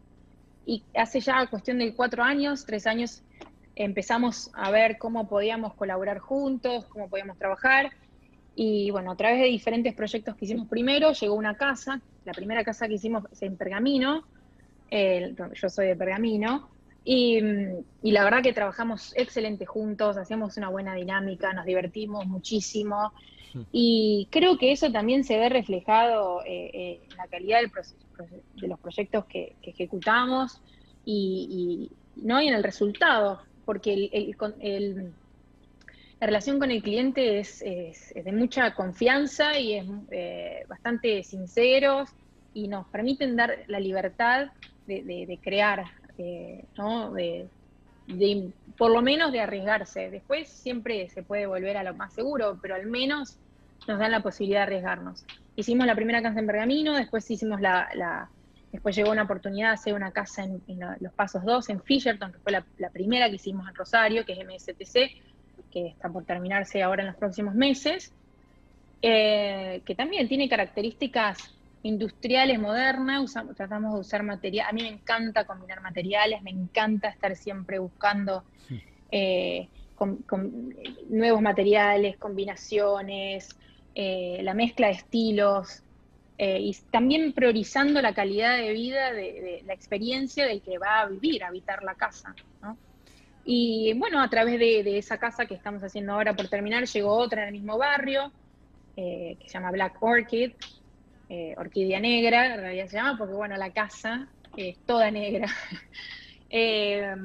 Y 0.66 0.84
hace 0.96 1.20
ya 1.20 1.46
cuestión 1.48 1.78
de 1.78 1.94
cuatro 1.94 2.24
años, 2.24 2.66
tres 2.66 2.88
años, 2.88 3.22
empezamos 3.76 4.50
a 4.54 4.72
ver 4.72 4.98
cómo 4.98 5.28
podíamos 5.28 5.76
colaborar 5.76 6.20
juntos, 6.20 6.86
cómo 6.86 7.10
podíamos 7.10 7.38
trabajar. 7.38 7.92
Y 8.56 8.90
bueno, 8.92 9.12
a 9.12 9.16
través 9.16 9.40
de 9.40 9.46
diferentes 9.46 9.94
proyectos 9.94 10.36
que 10.36 10.46
hicimos 10.46 10.68
primero, 10.68 11.14
llegó 11.14 11.36
una 11.36 11.56
casa, 11.56 12.02
la 12.26 12.34
primera 12.34 12.64
casa 12.64 12.88
que 12.88 12.96
hicimos 12.96 13.24
es 13.32 13.42
en 13.44 13.56
Pergamino, 13.56 14.26
yo 14.92 15.70
soy 15.70 15.88
de 15.88 15.96
Pergamino, 15.96 16.70
y, 17.04 17.42
la 18.04 18.24
verdad 18.24 18.44
que 18.44 18.54
trabajamos 18.54 19.14
excelente 19.16 19.66
juntos, 19.66 20.18
hacemos 20.18 20.58
una 20.58 20.70
buena 20.70 20.94
dinámica, 20.96 21.54
nos 21.54 21.66
divertimos 21.66 22.26
muchísimo. 22.28 23.14
Y 23.72 24.30
creo 24.32 24.58
que 24.58 24.72
eso 24.72 24.92
también 24.92 25.26
se 25.26 25.38
ve 25.38 25.50
reflejado 25.50 26.42
eh, 26.46 26.72
eh, 26.74 27.02
en 27.10 27.18
la 27.18 27.28
calidad 27.28 27.60
de 27.60 28.68
los 28.68 28.80
proyectos 28.80 29.26
que, 29.26 29.56
ejecutamos 29.62 30.62
y, 31.04 31.92
¿no? 32.16 32.42
y 32.42 32.48
en 32.48 32.54
el 32.54 32.64
resultado, 32.64 33.42
porque 33.66 34.10
el, 34.14 35.14
la 36.22 36.28
relación 36.28 36.60
con 36.60 36.72
el 36.72 36.82
cliente 36.82 37.40
es, 37.40 37.60
de 37.60 38.32
mucha 38.32 38.74
confianza 38.74 39.60
y 39.60 39.74
es 39.74 39.86
eh, 40.12 40.64
bastante 40.70 41.24
sinceros 41.24 42.10
y 42.54 42.70
nos 42.70 42.88
permiten 42.88 43.36
dar 43.36 43.58
la 43.68 43.80
libertad 43.80 44.52
de 44.86 45.40
crear 45.42 45.86
¿no? 46.78 47.12
De, 47.12 47.48
por 48.78 48.92
lo 48.92 49.02
menos 49.02 49.32
de 49.32 49.40
arriesgarse. 49.40 50.10
Después 50.10 50.50
siempre 50.50 51.10
se 51.10 51.24
puede 51.24 51.46
volver 51.46 51.78
a 51.78 51.84
lo 51.84 51.94
más 51.94 52.14
seguro, 52.14 52.58
pero 52.62 52.76
al 52.76 52.86
menos 52.86 53.38
nos 53.88 54.00
dan 54.00 54.12
la 54.12 54.22
posibilidad 54.22 54.60
de 54.60 54.64
arriesgarnos. 54.64 55.26
Hicimos 55.56 55.86
la 55.86 55.96
primera 55.96 56.22
casa 56.22 56.40
en 56.40 56.48
Bergamino, 56.48 56.96
después 56.96 57.30
hicimos 57.30 57.62
la, 57.62 58.30
después 58.72 58.96
llegó 58.96 59.12
una 59.12 59.24
oportunidad 59.24 59.70
de 59.70 59.74
hacer 59.74 59.94
una 59.94 60.12
casa 60.12 60.44
en, 60.44 60.62
Los 61.00 61.14
Pasos 61.14 61.44
2, 61.44 61.70
en 61.70 61.82
Fisherton, 61.82 62.32
que 62.32 62.40
fue 62.40 62.52
la, 62.52 62.90
primera 62.90 63.30
que 63.30 63.36
hicimos 63.36 63.68
en 63.68 63.76
Rosario, 63.76 64.26
que 64.26 64.34
es 64.34 64.40
MSTC, 64.40 65.72
que 65.72 65.88
está 65.88 66.10
por 66.10 66.26
terminarse 66.26 66.82
ahora 66.84 67.04
en 67.04 67.08
los 67.08 67.16
próximos 67.16 67.56
meses, 67.56 68.14
eh, 69.02 69.82
que 69.86 69.96
también 69.96 70.28
tiene 70.28 70.48
características 70.50 71.56
industriales 71.84 72.60
moderna, 72.60 73.22
usamos, 73.22 73.56
tratamos 73.56 73.94
de 73.94 74.00
usar 74.00 74.24
material. 74.24 74.68
A 74.70 74.74
mí 74.74 74.84
me 74.84 74.90
encanta 74.90 75.46
combinar 75.46 75.82
materiales, 75.82 76.42
me 76.42 76.52
encanta 76.52 77.10
estar 77.10 77.36
siempre 77.36 77.80
buscando 77.80 78.44
eh, 79.12 79.68
nuevos 81.10 81.42
materiales, 81.42 82.18
combinaciones, 82.18 83.56
eh, 83.94 84.40
la 84.42 84.54
mezcla 84.54 84.88
de 84.88 84.94
estilos 84.94 85.84
eh, 86.38 86.60
y 86.60 86.76
también 86.90 87.34
priorizando 87.34 88.02
la 88.02 88.14
calidad 88.14 88.58
de 88.58 88.72
vida, 88.74 89.12
de, 89.12 89.64
la 89.66 89.74
experiencia 89.74 90.46
del 90.46 90.62
que 90.62 90.78
va 90.78 91.02
a 91.02 91.06
vivir, 91.08 91.44
a 91.44 91.48
habitar 91.48 91.84
la 91.84 91.96
casa. 91.96 92.36
Y 93.44 93.94
bueno, 93.94 94.22
a 94.22 94.30
través 94.30 94.60
de, 94.60 94.98
esa 94.98 95.18
casa 95.18 95.46
que 95.48 95.56
estamos 95.56 95.84
haciendo 95.84 96.14
ahora 96.14 96.36
por 96.36 96.48
terminar, 96.48 96.86
llegó 96.86 97.14
otra 97.16 97.42
en 97.42 97.48
el 97.48 97.54
mismo 97.54 97.78
barrio, 97.78 98.32
que 98.96 99.38
se 99.46 99.54
llama 99.54 99.72
Black 99.72 100.02
Orchid, 100.02 100.52
eh, 101.34 101.56
orquídea 101.58 101.98
negra, 102.02 102.54
en 102.54 102.60
realidad 102.60 102.88
se 102.88 102.98
llama, 102.98 103.18
porque 103.18 103.34
bueno, 103.34 103.56
la 103.56 103.72
casa 103.72 104.28
es 104.58 104.78
toda 104.80 105.10
negra. 105.10 105.48
Eh, 106.54 107.16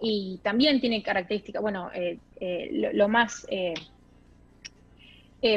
y 0.00 0.38
también 0.44 0.80
tiene 0.80 1.02
características, 1.02 1.60
bueno, 1.60 1.90
eh, 1.92 2.20
lo, 2.92 3.08
más, 3.08 3.44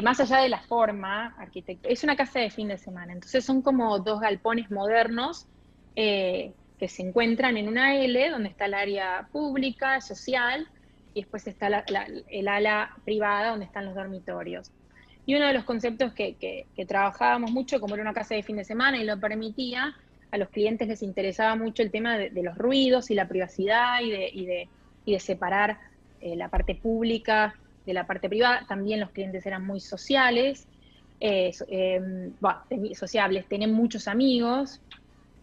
más 0.01 0.19
allá 0.19 0.37
de 0.37 0.49
la 0.49 0.61
forma 0.61 1.35
arquitectónica, 1.37 1.93
es 1.93 2.03
una 2.03 2.15
casa 2.15 2.39
de 2.39 2.49
fin 2.49 2.69
de 2.69 2.79
semana, 2.79 3.13
entonces 3.13 3.45
son 3.45 3.61
como 3.61 3.99
dos 3.99 4.19
galpones 4.19 4.71
modernos 4.71 5.45
que 5.93 6.53
se 6.87 7.03
encuentran 7.03 7.55
en 7.57 7.67
una 7.67 7.95
L, 7.97 8.31
donde 8.31 8.49
está 8.49 8.65
el 8.65 8.73
área 8.73 9.29
pública, 9.31 10.01
social, 10.01 10.67
y 11.13 11.21
después 11.21 11.45
está 11.45 11.67
el 11.67 12.47
ala 12.47 12.95
privada, 13.05 13.51
donde 13.51 13.65
están 13.65 13.85
los 13.85 13.93
dormitorios. 13.93 14.71
Y 15.27 15.35
uno 15.35 15.45
de 15.45 15.53
los 15.53 15.65
conceptos 15.65 16.13
que, 16.13 16.65
trabajábamos 16.87 17.51
mucho, 17.51 17.81
como 17.81 17.95
era 17.95 18.01
una 18.01 18.13
casa 18.13 18.33
de 18.33 18.43
fin 18.43 18.55
de 18.55 18.63
semana 18.63 18.97
y 18.97 19.03
lo 19.03 19.19
permitía, 19.19 19.93
a 20.31 20.37
los 20.37 20.47
clientes 20.47 20.87
les 20.87 21.03
interesaba 21.03 21.53
mucho 21.57 21.83
el 21.83 21.91
tema 21.91 22.17
de, 22.17 22.31
los 22.41 22.57
ruidos 22.57 23.11
y 23.11 23.13
la 23.13 23.27
privacidad 23.27 23.99
y 24.01 24.45
de, 24.45 25.19
separar 25.19 25.79
eh, 26.21 26.37
la 26.37 26.47
parte 26.47 26.75
pública 26.75 27.55
de 27.85 27.93
la 27.93 28.07
parte 28.07 28.29
privada. 28.29 28.65
También 28.69 29.01
los 29.01 29.09
clientes 29.11 29.45
eran 29.45 29.67
muy 29.67 29.81
sociales, 29.81 30.65
eh, 31.19 31.51
em, 31.67 32.31
sociables, 32.93 33.47
tienen 33.49 33.73
muchos 33.73 34.07
amigos. 34.07 34.79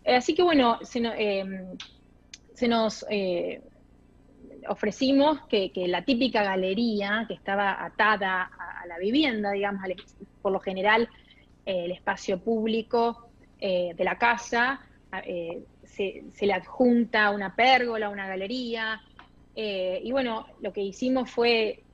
Eh, 0.02 0.16
así 0.16 0.34
que 0.34 0.42
bueno, 0.42 0.78
se, 0.82 1.00
em, 1.00 1.76
se 2.54 2.68
nos 2.68 3.04
ofrecimos 4.68 5.40
que, 5.48 5.70
la 5.88 6.04
típica 6.04 6.42
galería 6.42 7.24
que 7.28 7.34
estaba 7.34 7.84
atada 7.84 8.50
a, 8.58 8.86
la 8.86 8.98
vivienda, 8.98 9.52
digamos, 9.52 9.82
por 10.42 10.52
lo 10.52 10.60
general 10.60 11.08
eh, 11.64 11.86
el 11.86 11.92
espacio 11.92 12.38
público 12.38 13.28
eh, 13.58 13.94
de 13.96 14.04
la 14.04 14.18
casa, 14.18 14.80
eh, 15.24 15.62
se, 15.84 16.24
le 16.40 16.52
adjunta 16.52 17.30
una 17.30 17.54
pérgola, 17.54 18.10
una 18.10 18.26
galería, 18.26 19.00
y 19.56 20.10
bueno, 20.10 20.46
lo 20.60 20.72
que 20.72 20.80
hicimos 20.80 21.30
fue 21.30 21.84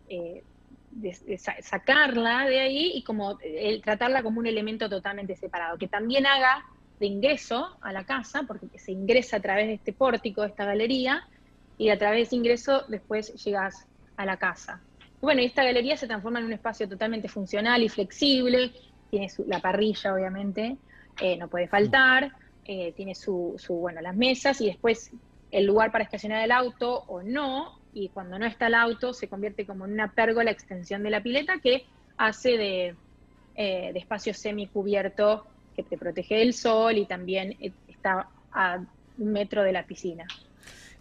sacarla 1.61 2.47
de 2.47 2.59
ahí 2.59 2.93
y 2.95 3.03
como 3.03 3.37
tratarla 3.85 4.23
como 4.23 4.41
un 4.41 4.47
elemento 4.47 4.89
totalmente 4.89 5.37
separado, 5.37 5.77
que 5.77 5.87
también 5.87 6.27
haga 6.27 6.65
de 6.99 7.07
ingreso 7.07 7.77
a 7.83 7.93
la 7.93 8.05
casa, 8.05 8.45
porque 8.47 8.79
se 8.79 8.93
ingresa 8.93 9.37
a 9.37 9.41
través 9.41 9.67
de 9.67 9.75
este 9.75 9.93
pórtico, 9.93 10.41
de 10.41 10.49
esta 10.49 10.65
galería, 10.65 11.29
y 11.81 11.89
a 11.89 11.99
través 11.99 12.29
de 12.29 12.37
ingreso 12.37 12.85
después 12.89 13.33
llegas 13.43 13.87
a 14.19 14.27
la 14.27 14.37
casa. 14.37 14.83
Bueno, 15.23 15.41
y 15.41 15.47
esta 15.47 15.65
galería 15.65 15.97
se 15.97 16.07
transforma 16.07 16.39
en 16.39 16.45
un 16.45 16.53
espacio 16.53 16.87
totalmente 16.87 17.27
funcional 17.27 17.83
y 17.83 17.89
flexible, 17.89 18.73
tiene 19.09 19.29
la 19.47 19.61
parrilla 19.61 20.13
obviamente, 20.13 20.77
eh, 21.23 21.39
no 21.39 21.49
puede 21.49 21.69
faltar, 21.69 22.33
eh, 22.67 22.93
tiene 22.93 23.15
su, 23.15 23.57
bueno, 23.71 24.03
las 24.03 24.15
mesas 24.15 24.61
y 24.61 24.67
después 24.67 25.11
el 25.51 25.65
lugar 25.65 25.91
para 25.91 26.05
estacionar 26.05 26.45
el 26.45 26.53
auto 26.53 27.05
o 27.09 27.23
no, 27.23 27.79
y 27.95 28.11
cuando 28.11 28.39
no 28.39 28.45
está 28.45 28.67
el 28.67 28.75
auto 28.75 29.15
se 29.15 29.29
convierte 29.29 29.65
como 29.65 29.87
en 29.87 29.93
una 29.93 30.13
pérgola 30.13 30.51
extensión 30.51 31.03
de 31.03 31.09
la 31.09 31.23
pileta 31.23 31.61
que 31.63 31.87
hace 32.19 32.59
de, 32.59 32.95
eh, 33.57 33.91
de 33.95 33.99
espacio 33.99 34.35
semicubierto 34.35 35.47
que 35.75 35.83
te 35.83 35.97
protege 35.97 36.37
del 36.37 36.53
sol 36.53 36.99
y 36.99 37.07
también 37.07 37.57
está 37.89 38.29
a 38.53 38.85
un 39.17 39.33
metro 39.33 39.63
de 39.63 39.73
la 39.73 39.85
piscina. 39.87 40.27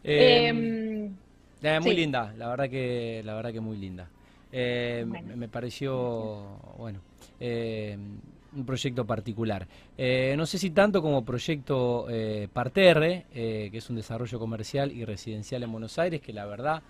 Em, 0.04 1.14
eh, 1.62 1.80
muy 1.82 1.96
linda, 1.96 2.34
la 2.38 2.48
verdad 2.50 2.70
que, 2.70 3.22
la 3.24 3.36
verdad 3.36 3.52
que 3.52 3.60
muy 3.60 3.78
linda. 3.78 4.10
Eh, 4.52 5.06
me, 5.06 5.48
pareció, 5.48 6.60
bueno, 6.78 7.00
eh, 7.40 7.98
un 8.56 8.66
proyecto 8.66 9.06
particular. 9.06 9.68
no 10.36 10.46
sé 10.46 10.58
si 10.58 10.72
tanto 10.72 11.02
como 11.02 11.24
proyecto 11.24 12.08
Parterre, 12.52 13.26
que 13.32 13.78
es 13.78 13.90
un 13.90 13.96
desarrollo 13.96 14.40
comercial 14.40 14.92
y 14.92 15.06
residencial 15.06 15.64
en 15.64 15.72
Buenos 15.72 16.00
Aires, 16.00 16.22
que 16.22 16.34
la 16.34 16.46
verdad 16.46 16.82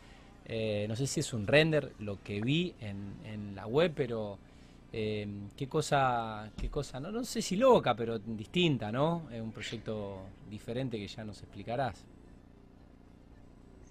Eh, 0.51 0.87
no 0.89 0.95
sé 0.95 1.05
si 1.05 1.19
es 1.19 1.31
un 1.31 1.45
render 1.45 1.93
lo 1.99 2.23
que 2.23 2.41
vi 2.41 2.73
en, 2.81 3.53
la 3.55 3.67
web, 3.67 3.93
pero 3.95 4.39
eh, 4.91 5.27
qué 5.55 5.67
cosa, 5.67 6.49
qué 6.59 6.69
cosa, 6.69 6.99
no, 6.99 7.11
no 7.11 7.23
sé 7.23 7.39
si 7.43 7.55
loca, 7.55 7.93
pero 7.93 8.17
distinta, 8.17 8.91
¿no? 8.91 9.29
Es 9.31 9.39
un 9.39 9.51
proyecto 9.51 10.21
diferente 10.49 10.97
que 10.97 11.07
ya 11.07 11.23
nos 11.23 11.39
explicarás. 11.43 12.03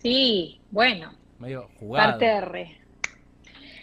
Sí, 0.02 0.60
bueno. 0.70 1.12
Medio 1.38 1.68
jugado. 1.78 2.10
Parterre. 2.10 2.76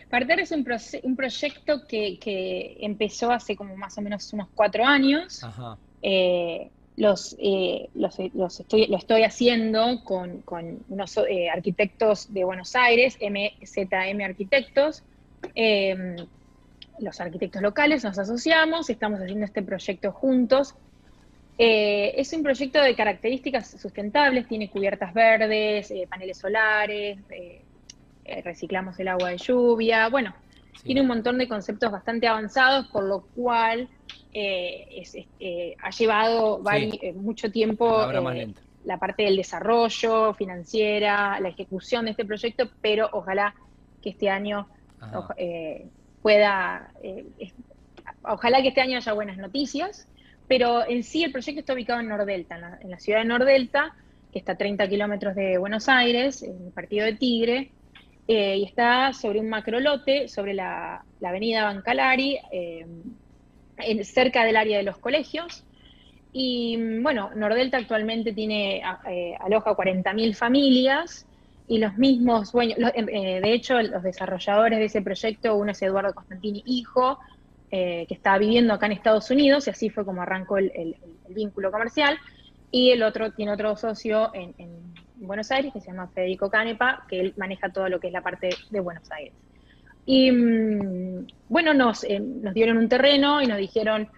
Parterre 0.09 0.43
es 0.43 0.51
un, 0.51 0.65
un 1.03 1.15
proyecto 1.15 1.85
que, 1.87 2.77
empezó 2.79 3.31
hace 3.31 3.55
como 3.55 3.75
más 3.75 3.97
o 3.97 4.01
menos 4.01 4.31
unos 4.33 4.47
cuatro 4.53 4.85
años. 4.85 5.43
Ajá. 5.43 5.77
Eh, 6.01 6.69
los, 6.97 7.35
eh, 7.39 7.89
los, 7.93 8.17
los 8.33 8.59
estoy, 8.59 8.87
lo 8.87 8.97
estoy 8.97 9.23
haciendo 9.23 10.03
con, 10.03 10.41
con 10.41 10.79
unos 10.87 11.17
eh, 11.17 11.49
arquitectos 11.49 12.33
de 12.33 12.45
Buenos 12.45 12.75
Aires, 12.75 13.17
MZM 13.19 14.21
Arquitectos. 14.23 15.03
Em, 15.53 16.15
los 16.99 17.19
arquitectos 17.19 17.61
locales 17.61 18.03
nos 18.05 18.17
asociamos, 18.17 18.89
estamos 18.89 19.19
haciendo 19.19 19.45
este 19.45 19.61
proyecto 19.61 20.11
juntos. 20.11 20.75
Eh, 21.57 22.13
es 22.17 22.33
un 22.33 22.43
proyecto 22.43 22.81
de 22.81 22.95
características 22.95 23.71
sustentables, 23.79 24.47
tiene 24.47 24.69
cubiertas 24.69 25.13
verdes, 25.13 25.93
paneles 26.09 26.37
solares, 26.37 27.19
reciclamos 28.43 28.99
el 28.99 29.07
agua 29.07 29.29
de 29.29 29.37
lluvia, 29.37 30.09
bueno, 30.09 30.35
tiene 30.83 31.01
un 31.01 31.07
montón 31.07 31.37
de 31.37 31.47
conceptos 31.47 31.91
bastante 31.91 32.27
avanzados, 32.27 32.87
por 32.87 33.03
lo 33.03 33.21
cual 33.35 33.89
eh, 34.33 35.03
eh, 35.39 35.75
ha 35.81 35.89
llevado 35.91 36.61
eh, 36.73 37.13
mucho 37.13 37.51
tiempo 37.51 38.05
la 38.83 38.99
parte 38.99 39.23
del 39.23 39.37
desarrollo 39.37 40.33
financiera, 40.33 41.39
la 41.39 41.49
ejecución 41.49 42.05
de 42.05 42.11
este 42.11 42.25
proyecto, 42.25 42.69
pero 42.81 43.09
ojalá 43.13 43.55
que 44.01 44.09
este 44.09 44.29
año 44.29 44.67
pueda, 46.21 46.91
ojalá 48.23 48.61
que 48.61 48.67
este 48.67 48.81
año 48.81 48.97
haya 48.97 49.13
buenas 49.13 49.37
noticias, 49.37 50.07
pero 50.47 50.87
en 50.87 51.03
sí 51.03 51.23
el 51.23 51.31
proyecto 51.31 51.59
está 51.59 51.73
ubicado 51.73 51.99
en 51.99 52.09
Nordelta, 52.09 52.79
en 52.81 52.91
la, 52.91 52.99
ciudad 52.99 53.19
de 53.19 53.25
Nordelta, 53.25 53.95
que 54.31 54.39
está 54.39 54.53
a 54.53 54.57
30 54.57 54.87
kilómetros 54.87 55.35
de 55.35 55.57
Buenos 55.57 55.89
Aires, 55.89 56.43
en 56.43 56.67
el 56.67 56.71
partido 56.71 57.05
de 57.05 57.13
Tigre, 57.13 57.71
y 58.27 58.63
está 58.63 59.13
sobre 59.13 59.39
un 59.39 59.49
macrolote, 59.49 60.27
sobre 60.27 60.53
la, 60.53 61.03
avenida 61.23 61.63
Bancalari, 61.63 62.39
cerca 64.03 64.43
del 64.45 64.57
área 64.57 64.77
de 64.77 64.83
los 64.83 64.97
colegios. 64.97 65.63
Y 66.37 66.77
bueno, 67.01 67.29
Nordelta 67.33 67.77
actualmente 67.77 68.33
tiene, 68.33 68.81
eh, 69.07 69.37
aloja 69.39 69.71
40.000 69.71 70.35
familias 70.35 71.25
y 71.65 71.77
los 71.77 71.97
mismos 71.97 72.51
dueños, 72.51 72.77
eh, 72.93 73.39
de 73.41 73.53
hecho 73.53 73.81
los 73.81 74.03
desarrolladores 74.03 74.79
de 74.79 74.83
ese 74.83 75.01
proyecto, 75.01 75.55
uno 75.55 75.71
es 75.71 75.81
Eduardo 75.81 76.13
Constantini, 76.13 76.61
hijo, 76.65 77.19
eh, 77.71 78.05
que 78.07 78.13
está 78.13 78.37
viviendo 78.37 78.73
acá 78.73 78.85
en 78.85 78.93
Estados 78.93 79.29
Unidos 79.31 79.67
y 79.67 79.69
así 79.69 79.89
fue 79.89 80.05
como 80.05 80.21
arrancó 80.21 80.57
el, 80.57 80.95
vínculo 81.29 81.71
comercial, 81.71 82.17
y 82.71 82.91
el 82.91 83.03
otro 83.03 83.31
tiene 83.31 83.51
otro 83.51 83.75
socio 83.75 84.31
en, 84.33 84.53
Buenos 85.17 85.49
Aires 85.49 85.71
que 85.71 85.79
se 85.79 85.87
llama 85.87 86.07
Federico 86.09 86.49
Canepa, 86.49 87.05
que 87.09 87.21
él 87.21 87.33
maneja 87.37 87.69
todo 87.69 87.87
lo 87.87 88.01
que 88.01 88.07
es 88.07 88.13
la 88.13 88.21
parte 88.21 88.49
de 88.69 88.79
Buenos 88.81 89.09
Aires. 89.11 89.33
Y 90.05 90.29
mm, 90.29 91.27
bueno, 91.47 91.73
nos, 91.73 92.03
eh, 92.03 92.19
nos 92.19 92.53
dieron 92.53 92.77
un 92.77 92.89
terreno 92.89 93.41
y 93.41 93.47
nos 93.47 93.57
dijeron, 93.57 94.09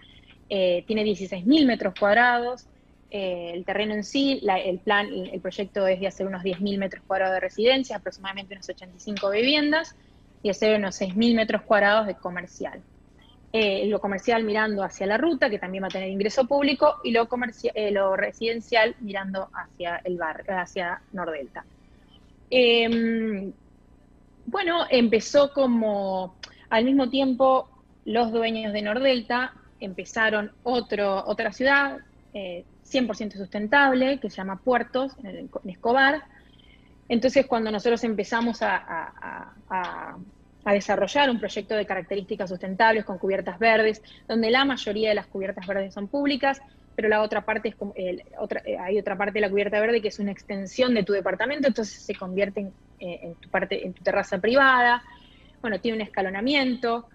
eh, 0.50 0.82
tiene 0.86 1.04
16.000 1.04 1.66
metros 1.66 1.94
cuadrados, 1.98 2.66
eh, 3.10 3.52
el 3.54 3.64
terreno 3.64 3.94
en 3.94 4.04
sí, 4.04 4.40
el 4.46 4.78
plan, 4.80 5.08
el 5.10 5.40
proyecto 5.40 5.86
es 5.86 5.98
de 5.98 6.06
hacer 6.06 6.26
unos 6.26 6.42
10.000 6.42 6.78
metros 6.78 7.02
cuadrados 7.06 7.34
de 7.34 7.40
residencia, 7.40 7.96
aproximadamente 7.96 8.54
unas 8.54 8.68
85 8.68 9.30
viviendas, 9.30 9.96
y 10.42 10.50
hacer 10.50 10.78
unos 10.78 11.00
6.000 11.00 11.34
metros 11.34 11.62
cuadrados 11.62 12.06
de 12.06 12.14
comercial. 12.14 12.82
Lo 13.52 14.00
comercial 14.00 14.44
mirando 14.44 14.82
hacia 14.82 15.06
la 15.06 15.16
ruta, 15.16 15.48
que 15.48 15.58
también 15.58 15.82
va 15.82 15.88
a 15.88 15.90
tener 15.90 16.10
ingreso 16.10 16.46
público, 16.46 16.96
y 17.02 17.12
lo, 17.12 17.28
lo 17.92 18.16
residencial 18.16 18.94
mirando 19.00 19.48
hacia 19.52 19.96
el 20.04 20.16
barrio, 20.16 20.58
hacia 20.58 21.00
Nordelta. 21.12 21.64
Em, 22.50 23.52
bueno, 24.46 24.86
empezó 24.90 25.52
como 25.52 26.36
al 26.70 26.84
mismo 26.84 27.10
tiempo 27.10 27.68
los 28.04 28.32
dueños 28.32 28.72
de 28.72 28.82
Nordelta 28.82 29.52
empezaron 29.80 30.52
otro, 30.62 31.24
otra 31.26 31.52
ciudad 31.52 31.98
100% 32.32 33.34
eh, 33.34 33.36
sustentable 33.36 34.18
que 34.18 34.30
se 34.30 34.36
llama 34.36 34.56
Puertos, 34.56 35.12
en, 35.22 35.50
Escobar. 35.66 36.22
Entonces, 37.08 37.46
cuando 37.46 37.70
nosotros 37.70 38.02
empezamos 38.04 38.60
a, 38.62 39.52
desarrollar 40.72 41.30
un 41.30 41.38
proyecto 41.38 41.74
de 41.74 41.86
características 41.86 42.50
sustentables 42.50 43.04
con 43.04 43.18
cubiertas 43.18 43.58
verdes, 43.58 44.02
donde 44.26 44.50
la 44.50 44.64
mayoría 44.64 45.10
de 45.10 45.14
las 45.14 45.26
cubiertas 45.26 45.66
verdes 45.66 45.94
son 45.94 46.08
públicas, 46.08 46.60
pero 46.94 47.08
la 47.08 47.22
otra 47.22 47.44
parte 47.44 47.68
es 47.68 47.76
como, 47.76 47.94
otra, 48.38 48.60
eh, 48.64 48.76
hay 48.76 48.98
otra 48.98 49.16
parte 49.16 49.34
de 49.34 49.40
la 49.42 49.50
cubierta 49.50 49.80
verde 49.80 50.02
que 50.02 50.08
es 50.08 50.18
una 50.18 50.32
extensión 50.32 50.94
de 50.94 51.04
tu 51.04 51.12
departamento, 51.12 51.68
entonces 51.68 52.02
se 52.02 52.14
convierte 52.14 52.60
en, 52.60 52.72
eh, 52.98 53.34
tu 53.40 53.48
parte, 53.50 53.86
en 53.86 53.92
tu 53.92 54.02
terraza 54.02 54.38
privada. 54.38 55.02
Bueno, 55.60 55.80
tiene 55.80 55.96
un 55.96 56.02
escalonamiento 56.02 57.08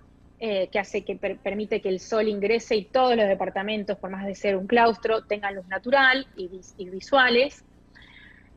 eh, 0.45 0.67
que 0.69 0.77
hace 0.77 1.05
que 1.05 1.15
permite 1.15 1.81
que 1.81 1.87
el 1.87 2.01
sol 2.01 2.27
ingrese 2.27 2.75
y 2.75 2.83
todos 2.83 3.15
los 3.15 3.27
departamentos, 3.27 3.97
por 3.97 4.09
más 4.09 4.25
de 4.25 4.35
ser 4.35 4.57
un 4.57 4.67
claustro, 4.67 5.23
tengan 5.23 5.55
luz 5.55 5.65
natural 5.67 6.27
y, 6.35 6.89
visuales. 6.89 7.63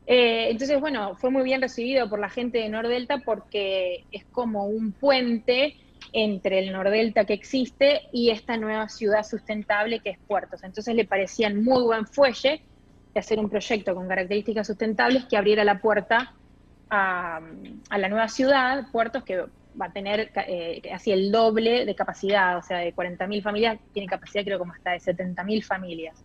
Entonces, 0.09 0.79
bueno, 0.79 1.15
fue 1.15 1.29
muy 1.29 1.43
bien 1.43 1.61
recibido 1.61 2.09
por 2.09 2.19
la 2.19 2.29
gente 2.29 2.59
de 2.59 2.69
Nordelta 2.69 3.19
porque 3.19 4.05
es 4.11 4.23
como 4.31 4.65
un 4.65 4.93
puente 4.93 5.75
entre 6.13 6.59
el 6.59 6.71
Nordelta 6.71 7.25
que 7.25 7.33
existe 7.33 8.03
y 8.11 8.29
esta 8.29 8.57
nueva 8.57 8.87
ciudad 8.89 9.23
sustentable 9.23 9.99
que 9.99 10.11
es 10.11 10.17
Puertos. 10.27 10.63
Entonces 10.63 10.95
le 10.95 11.05
parecían 11.05 11.63
muy 11.63 11.83
buen 11.83 12.05
fuelle 12.05 12.61
de 13.13 13.19
hacer 13.19 13.39
un 13.39 13.49
proyecto 13.49 13.93
con 13.95 14.07
características 14.07 14.67
sustentables 14.67 15.25
que 15.25 15.37
abriera 15.37 15.63
la 15.63 15.79
puerta 15.79 16.33
a, 16.89 17.41
la 17.97 18.09
nueva 18.09 18.29
ciudad, 18.29 18.89
Puertos, 18.91 19.23
que 19.23 19.43
va 19.79 19.87
a 19.87 19.91
tener 19.91 20.31
eh, 20.47 20.81
así 20.93 21.11
el 21.11 21.31
doble 21.31 21.85
de 21.85 21.95
capacidad, 21.95 22.57
o 22.57 22.61
sea, 22.61 22.77
de 22.77 22.95
40.000 22.95 23.43
familias, 23.43 23.79
tiene 23.93 24.07
capacidad 24.07 24.43
creo 24.43 24.59
como 24.59 24.73
hasta 24.73 24.91
de 24.91 24.99
70.000 24.99 25.63
familias. 25.63 26.23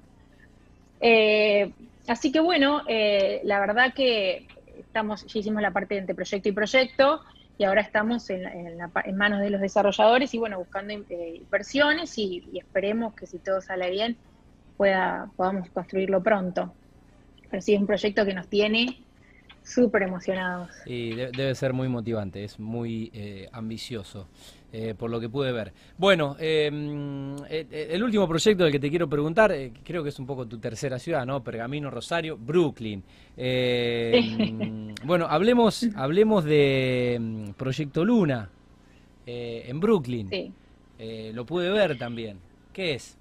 Eh, 1.01 1.73
así 2.09 2.33
que 2.33 2.41
bueno, 2.41 2.83
eh, 2.89 3.41
la 3.45 3.61
verdad 3.61 3.95
que 3.95 4.47
estamos, 4.79 5.27
ya 5.27 5.41
hicimos 5.41 5.63
la 5.63 5.71
parte 5.71 5.97
entre 5.97 6.15
proyecto 6.15 6.49
y 6.49 6.53
proyecto, 6.53 7.21
y 7.59 7.65
ahora 7.65 7.83
estamos 7.83 8.29
en, 8.31 8.79
manos 9.15 9.41
de 9.41 9.51
los 9.51 9.61
desarrolladores 9.61 10.33
y 10.35 10.39
bueno, 10.39 10.59
buscando 10.59 10.95
eh, 10.95 11.35
inversiones 11.37 12.17
y, 12.19 12.59
esperemos 12.59 13.15
que 13.15 13.27
si 13.27 13.39
todo 13.39 13.61
sale 13.61 13.91
bien 13.91 14.17
pueda, 14.77 15.31
podamos 15.37 15.71
construirlo 15.71 16.23
pronto. 16.23 16.73
Pero 17.51 17.63
sí 17.63 17.75
es 17.75 17.81
un 17.81 17.87
proyecto 17.87 18.25
que 18.25 18.35
nos 18.35 18.49
tiene 18.49 18.99
súper 19.63 20.03
emocionados. 20.03 20.71
Y 20.87 21.15
debe 21.15 21.55
ser 21.55 21.73
muy 21.73 21.89
motivante, 21.89 22.43
es 22.43 22.59
muy 22.59 23.11
eh, 23.15 23.49
ambicioso. 23.53 24.29
Eh, 24.75 24.95
por 24.95 25.11
lo 25.11 25.21
que 25.21 25.29
pude 25.29 25.53
ver. 25.53 25.71
Bueno, 25.99 26.35
em, 26.39 27.37
eh, 27.45 27.67
eh, 27.71 27.89
el 27.91 28.03
último 28.03 28.27
proyecto 28.27 28.65
del 28.65 28.73
que 28.73 28.79
te 28.79 28.89
quiero 28.89 29.07
preguntar, 29.07 29.55
creo 29.85 30.03
que 30.03 30.09
es 30.09 30.19
un 30.19 30.25
poco 30.25 30.47
tu 30.47 30.59
tercera 30.59 30.99
ciudad, 30.99 31.27
¿no? 31.27 31.45
Pergamino, 31.45 31.91
Rosario, 31.91 32.39
Brooklyn. 32.39 33.05
Bueno, 35.05 35.27
hablemos, 35.29 35.87
hablemos 35.95 36.45
de 36.45 37.15
em, 37.15 37.53
Proyecto 37.53 38.03
Luna 38.03 38.49
en 39.27 39.79
Brooklyn. 39.79 40.31
Sí. 40.31 40.51
lo 41.35 41.45
pude 41.45 41.69
ver 41.71 41.99
también. 41.99 42.39
¿Qué 42.73 42.95
es? 42.95 43.19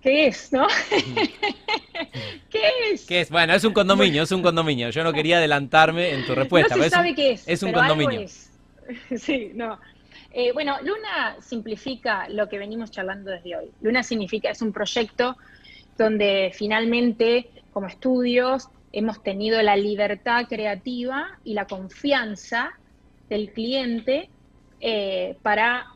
¿Qué 0.00 0.28
es, 0.28 0.52
no? 0.52 0.68
¿Qué 2.50 2.60
es? 2.92 3.06
¿Qué 3.06 3.22
es? 3.22 3.30
Bueno, 3.30 3.54
es 3.54 3.64
un 3.64 3.72
condominio, 3.72 4.22
es 4.22 4.30
un 4.30 4.40
condominio. 4.40 4.90
Yo 4.90 5.02
no 5.02 5.12
quería 5.12 5.38
adelantarme 5.38 6.10
en 6.14 6.24
tu 6.24 6.32
respuesta. 6.32 6.76
No 6.76 6.84
se 6.84 6.90
sabe 6.90 7.12
qué 7.12 7.32
es. 7.32 7.48
Es 7.48 7.64
un 7.64 7.72
condominio. 7.72 8.24
Sí, 9.16 9.50
no. 9.52 9.80
Eh, 10.38 10.52
bueno, 10.52 10.76
Luna 10.82 11.38
simplifica 11.40 12.28
lo 12.28 12.46
que 12.46 12.58
venimos 12.58 12.90
charlando 12.90 13.30
desde 13.30 13.56
hoy. 13.56 13.70
Luna 13.80 14.02
significa, 14.02 14.50
es 14.50 14.60
un 14.60 14.70
proyecto 14.70 15.38
donde 15.96 16.52
finalmente, 16.54 17.48
como 17.72 17.86
estudios, 17.86 18.68
hemos 18.92 19.22
tenido 19.22 19.62
la 19.62 19.76
libertad 19.76 20.44
creativa 20.46 21.38
y 21.42 21.54
la 21.54 21.64
confianza 21.64 22.74
del 23.30 23.50
cliente 23.50 24.28
eh, 24.82 25.38
para 25.40 25.86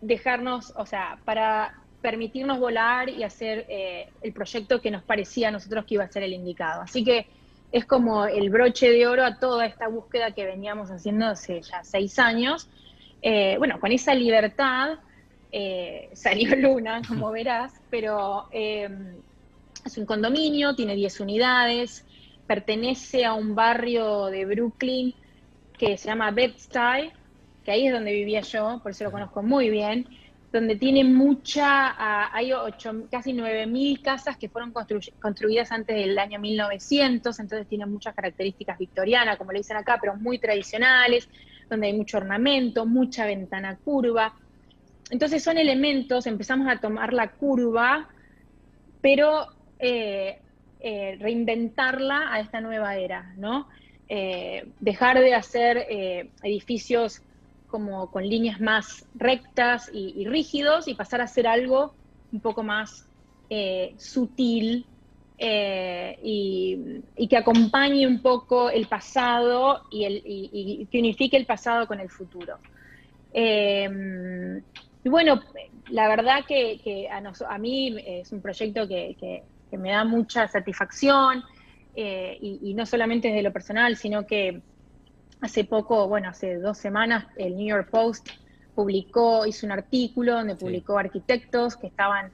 dejarnos, 0.00 0.72
o 0.76 0.86
sea, 0.86 1.18
para 1.26 1.74
permitirnos 2.00 2.58
volar 2.58 3.10
y 3.10 3.22
hacer 3.22 3.66
eh, 3.68 4.08
el 4.22 4.32
proyecto 4.32 4.80
que 4.80 4.90
nos 4.90 5.02
parecía 5.02 5.48
a 5.48 5.50
nosotros 5.50 5.84
que 5.84 5.96
iba 5.96 6.04
a 6.04 6.08
ser 6.08 6.22
el 6.22 6.32
indicado. 6.32 6.80
Así 6.80 7.04
que 7.04 7.26
es 7.70 7.84
como 7.84 8.24
el 8.24 8.48
broche 8.48 8.90
de 8.90 9.06
oro 9.06 9.26
a 9.26 9.38
toda 9.38 9.66
esta 9.66 9.88
búsqueda 9.88 10.30
que 10.30 10.46
veníamos 10.46 10.90
haciendo 10.90 11.26
hace 11.26 11.60
ya 11.60 11.84
seis 11.84 12.18
años 12.18 12.70
eh, 13.22 13.56
bueno, 13.58 13.78
con 13.80 13.92
esa 13.92 14.14
libertad 14.14 14.98
eh, 15.52 16.10
salió 16.12 16.54
Luna, 16.56 17.02
como 17.06 17.30
verás, 17.30 17.72
pero 17.90 18.46
em, 18.52 19.16
es 19.84 19.98
un 19.98 20.06
condominio, 20.06 20.74
tiene 20.74 20.94
10 20.94 21.20
unidades, 21.20 22.04
pertenece 22.46 23.24
a 23.24 23.34
un 23.34 23.54
barrio 23.54 24.26
de 24.26 24.44
Brooklyn 24.44 25.14
que 25.78 25.96
se 25.96 26.08
llama 26.08 26.30
Bed-Stuy, 26.30 27.10
que 27.64 27.70
ahí 27.70 27.86
es 27.86 27.92
donde 27.92 28.12
vivía 28.12 28.40
yo, 28.40 28.80
por 28.82 28.92
eso 28.92 29.04
lo 29.04 29.10
conozco 29.10 29.42
muy 29.42 29.70
bien, 29.70 30.06
donde 30.52 30.74
tiene 30.76 31.04
mucha, 31.04 31.94
ah, 31.96 32.30
hay 32.32 32.52
ocho, 32.52 33.06
casi 33.10 33.32
9.000 33.32 34.02
casas 34.02 34.36
que 34.36 34.48
fueron 34.48 34.72
construidas 34.72 35.70
antes 35.70 35.94
del 35.94 36.18
año 36.18 36.40
1900, 36.40 37.38
entonces 37.38 37.68
tiene 37.68 37.86
muchas 37.86 38.14
características 38.14 38.78
victorianas, 38.78 39.38
como 39.38 39.52
le 39.52 39.58
dicen 39.58 39.76
acá, 39.76 39.98
pero 40.00 40.16
muy 40.16 40.38
tradicionales, 40.38 41.28
donde 41.70 41.86
hay 41.86 41.94
mucho 41.94 42.18
ornamento, 42.18 42.84
mucha 42.84 43.24
ventana 43.24 43.78
curva. 43.82 44.34
Entonces 45.10 45.42
son 45.42 45.56
elementos, 45.56 46.26
empezamos 46.26 46.68
a 46.68 46.78
tomar 46.78 47.12
la 47.12 47.28
curva, 47.32 48.08
pero 49.00 49.46
eh, 49.78 50.38
eh, 50.80 51.16
reinventarla 51.18 52.32
a 52.32 52.40
esta 52.40 52.60
nueva 52.60 52.96
era, 52.96 53.32
¿no? 53.36 53.68
Eh, 54.08 54.66
dejar 54.80 55.20
de 55.20 55.34
hacer 55.34 55.86
edificios 56.42 57.22
como 57.68 58.10
con 58.10 58.28
líneas 58.28 58.60
más 58.60 59.06
rectas 59.14 59.88
y, 59.92 60.26
rígidos 60.26 60.88
y 60.88 60.94
pasar 60.94 61.20
a 61.20 61.24
hacer 61.24 61.46
algo 61.46 61.94
un 62.32 62.40
poco 62.40 62.64
más 62.64 63.06
sutil 63.96 64.86
eh, 65.42 66.18
y, 66.22 67.26
que 67.28 67.36
acompañe 67.36 68.06
un 68.06 68.20
poco 68.20 68.68
el 68.68 68.86
pasado 68.86 69.84
y, 69.90 70.04
el, 70.04 70.88
que 70.90 70.98
unifique 70.98 71.36
el 71.36 71.46
pasado 71.46 71.86
con 71.86 71.98
el 71.98 72.10
futuro. 72.10 72.58
Em, 73.32 74.58
y 75.02 75.08
bueno, 75.08 75.40
la 75.88 76.08
verdad 76.08 76.44
que, 76.46 77.08
a, 77.10 77.58
mí 77.58 77.96
es 78.06 78.30
un 78.32 78.42
proyecto 78.42 78.86
que, 78.86 79.42
me 79.72 79.90
da 79.90 80.04
mucha 80.04 80.46
satisfacción 80.48 81.42
eh, 81.94 82.36
y, 82.40 82.74
no 82.74 82.84
solamente 82.84 83.28
desde 83.28 83.42
lo 83.42 83.52
personal, 83.52 83.96
sino 83.96 84.26
que 84.26 84.60
Hace 85.40 85.64
poco, 85.64 86.06
bueno, 86.06 86.28
hace 86.28 86.58
dos 86.58 86.76
semanas, 86.76 87.24
el 87.36 87.56
New 87.56 87.66
York 87.66 87.88
Post 87.90 88.28
publicó, 88.74 89.46
hizo 89.46 89.64
un 89.64 89.72
artículo 89.72 90.34
donde 90.34 90.54
publicó 90.54 90.98
arquitectos 90.98 91.76
que 91.76 91.86
estaban 91.86 92.30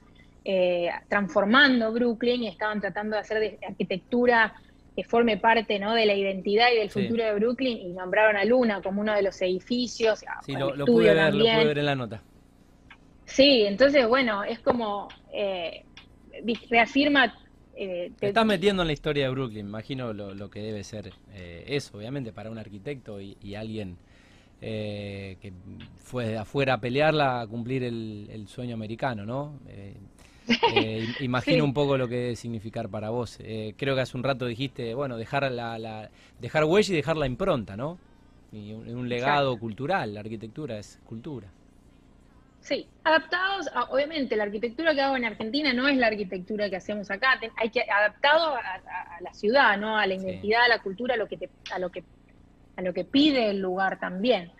eh, 0.49 0.89
transformando 1.09 1.91
Brooklyn 1.91 2.43
y 2.43 2.47
estaban 2.47 2.79
tratando 2.79 3.17
de 3.17 3.21
hacer 3.21 3.39
de 3.41 3.59
arquitectura 3.67 4.55
que 4.95 5.03
forme 5.03 5.35
parte 5.35 5.77
¿no? 5.77 5.93
de 5.93 6.05
la 6.05 6.13
identidad 6.13 6.69
y 6.73 6.77
del 6.77 6.89
futuro 6.89 7.21
de 7.21 7.33
Brooklyn 7.33 7.77
y 7.77 7.89
nombraron 7.91 8.37
a 8.37 8.45
Luna 8.45 8.81
como 8.81 9.01
uno 9.01 9.13
de 9.13 9.23
los 9.23 9.41
edificios. 9.41 10.23
Sí, 10.45 10.53
lo, 10.53 10.73
pude 10.85 11.13
ver, 11.13 11.33
lo 11.33 11.43
pude 11.43 11.65
ver 11.65 11.77
en 11.79 11.85
la 11.85 11.95
nota. 11.95 12.23
Sí, 13.25 13.65
entonces, 13.67 14.07
bueno, 14.07 14.45
es 14.45 14.59
como 14.59 15.09
eh, 15.33 15.83
reafirma 16.69 17.35
eh, 17.75 18.11
te... 18.17 18.29
estás 18.29 18.45
metiendo 18.45 18.83
en 18.83 18.87
la 18.87 18.93
historia 18.93 19.25
de 19.25 19.31
Brooklyn, 19.31 19.67
imagino 19.67 20.13
lo, 20.13 20.49
que 20.49 20.61
debe 20.61 20.83
ser 20.85 21.11
eh, 21.33 21.65
eso, 21.67 21.97
obviamente, 21.97 22.31
para 22.31 22.49
un 22.49 22.57
arquitecto 22.57 23.19
y, 23.19 23.53
alguien 23.53 23.97
eh, 24.61 25.37
que 25.41 25.51
fue 25.97 26.27
de 26.27 26.37
afuera 26.37 26.75
a 26.75 26.79
pelearla, 26.79 27.41
a 27.41 27.47
cumplir 27.47 27.83
el, 27.83 28.47
sueño 28.47 28.73
americano, 28.73 29.25
¿no? 29.25 29.59
imagino 31.19 31.63
un 31.63 31.73
poco 31.73 31.97
lo 31.97 32.07
que 32.07 32.15
debe 32.15 32.35
significar 32.35 32.89
para 32.89 33.09
vos. 33.09 33.37
creo 33.77 33.95
que 33.95 34.01
hace 34.01 34.17
un 34.17 34.23
rato 34.23 34.45
dijiste, 34.45 34.93
bueno, 34.93 35.17
dejar 35.17 35.51
la, 35.51 36.09
dejar 36.39 36.65
huella 36.65 36.93
y 36.93 36.95
dejar 36.95 37.17
la 37.17 37.25
impronta, 37.25 37.75
¿no? 37.75 37.97
Y 38.51 38.71
un, 38.73 39.09
legado 39.09 39.59
cultural, 39.59 40.13
la 40.13 40.21
arquitectura 40.21 40.77
es 40.77 40.99
cultura. 41.05 41.47
Sí, 42.61 42.87
adaptados, 43.03 43.67
obviamente 43.89 44.35
la 44.35 44.43
arquitectura 44.43 44.93
que 44.93 45.01
hago 45.01 45.15
en 45.15 45.25
Argentina 45.25 45.73
no 45.73 45.87
es 45.87 45.97
la 45.97 46.07
arquitectura 46.07 46.69
que 46.69 46.75
hacemos 46.75 47.09
acá, 47.11 47.39
hay 47.55 47.69
que 47.69 47.81
adaptado 47.81 48.55
a, 48.55 49.21
la 49.21 49.33
ciudad, 49.33 49.77
¿no? 49.77 49.97
A 49.97 50.05
la 50.05 50.15
identidad, 50.15 50.63
a 50.63 50.67
la 50.67 50.79
cultura, 50.79 51.15
a 51.15 51.17
lo 51.17 51.27
que 51.27 51.49
a 51.71 51.79
lo 51.79 51.89
que 51.89 52.03
a 52.75 52.81
lo 52.81 52.93
que 52.93 53.03
pide 53.03 53.49
el 53.49 53.59
lugar 53.59 53.99
también. 53.99 54.51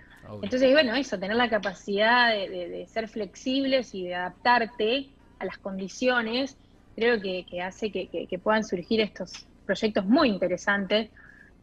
Entonces, 0.41 0.71
bueno, 0.73 0.95
eso, 0.95 1.17
tener 1.17 1.37
la 1.37 1.49
capacidad 1.49 2.31
de, 2.31 2.85
ser 2.89 3.07
flexibles 3.07 3.93
y 3.95 4.03
de 4.03 4.15
adaptarte 4.15 5.09
a 5.39 5.45
las 5.45 5.57
condiciones, 5.57 6.57
creo 6.95 7.21
que, 7.21 7.61
hace 7.61 7.91
que, 7.91 8.39
puedan 8.43 8.63
surgir 8.63 9.01
estos 9.01 9.45
proyectos 9.65 10.05
muy 10.05 10.29
interesantes, 10.29 11.09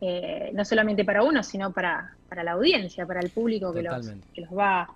eh, 0.01 0.51
no 0.55 0.65
solamente 0.65 1.05
para 1.05 1.23
uno, 1.23 1.43
sino 1.43 1.73
para, 1.73 2.15
para 2.29 2.45
la 2.45 2.53
audiencia, 2.53 3.07
para 3.07 3.21
el 3.21 3.31
público 3.31 3.73
que 3.73 3.83
los, 3.83 4.13
que 4.33 4.41
los 4.43 4.51
va 4.51 4.89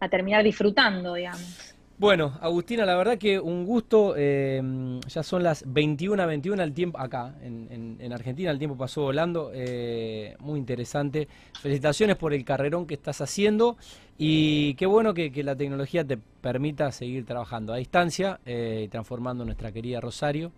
a 0.00 0.08
terminar 0.08 0.44
disfrutando, 0.44 1.14
digamos. 1.14 1.75
Bueno, 1.98 2.38
Agustina, 2.42 2.84
la 2.84 2.94
verdad 2.94 3.16
que 3.16 3.40
un 3.40 3.64
gusto. 3.64 4.14
Eh, 4.16 4.62
ya 5.08 5.22
son 5.22 5.42
las 5.42 5.64
21 5.66 6.26
21 6.26 6.62
el 6.62 6.74
tiempo 6.74 6.98
acá, 6.98 7.34
en, 7.42 8.12
Argentina, 8.12 8.50
el 8.50 8.58
tiempo 8.58 8.76
pasó 8.76 9.02
volando. 9.02 9.50
Eh, 9.54 10.36
muy 10.40 10.58
interesante. 10.58 11.26
Felicitaciones 11.60 12.16
por 12.16 12.34
el 12.34 12.44
carrerón 12.44 12.86
que 12.86 12.94
estás 12.94 13.22
haciendo 13.22 13.78
y 14.18 14.74
qué 14.74 14.84
bueno 14.84 15.14
que, 15.14 15.30
la 15.42 15.56
tecnología 15.56 16.04
te 16.04 16.18
permita 16.18 16.92
seguir 16.92 17.24
trabajando 17.24 17.72
a 17.72 17.76
distancia 17.76 18.40
eh, 18.44 18.82
y 18.84 18.88
transformando 18.88 19.44
nuestra 19.44 19.72
querida 19.72 20.00
Rosario. 20.00 20.52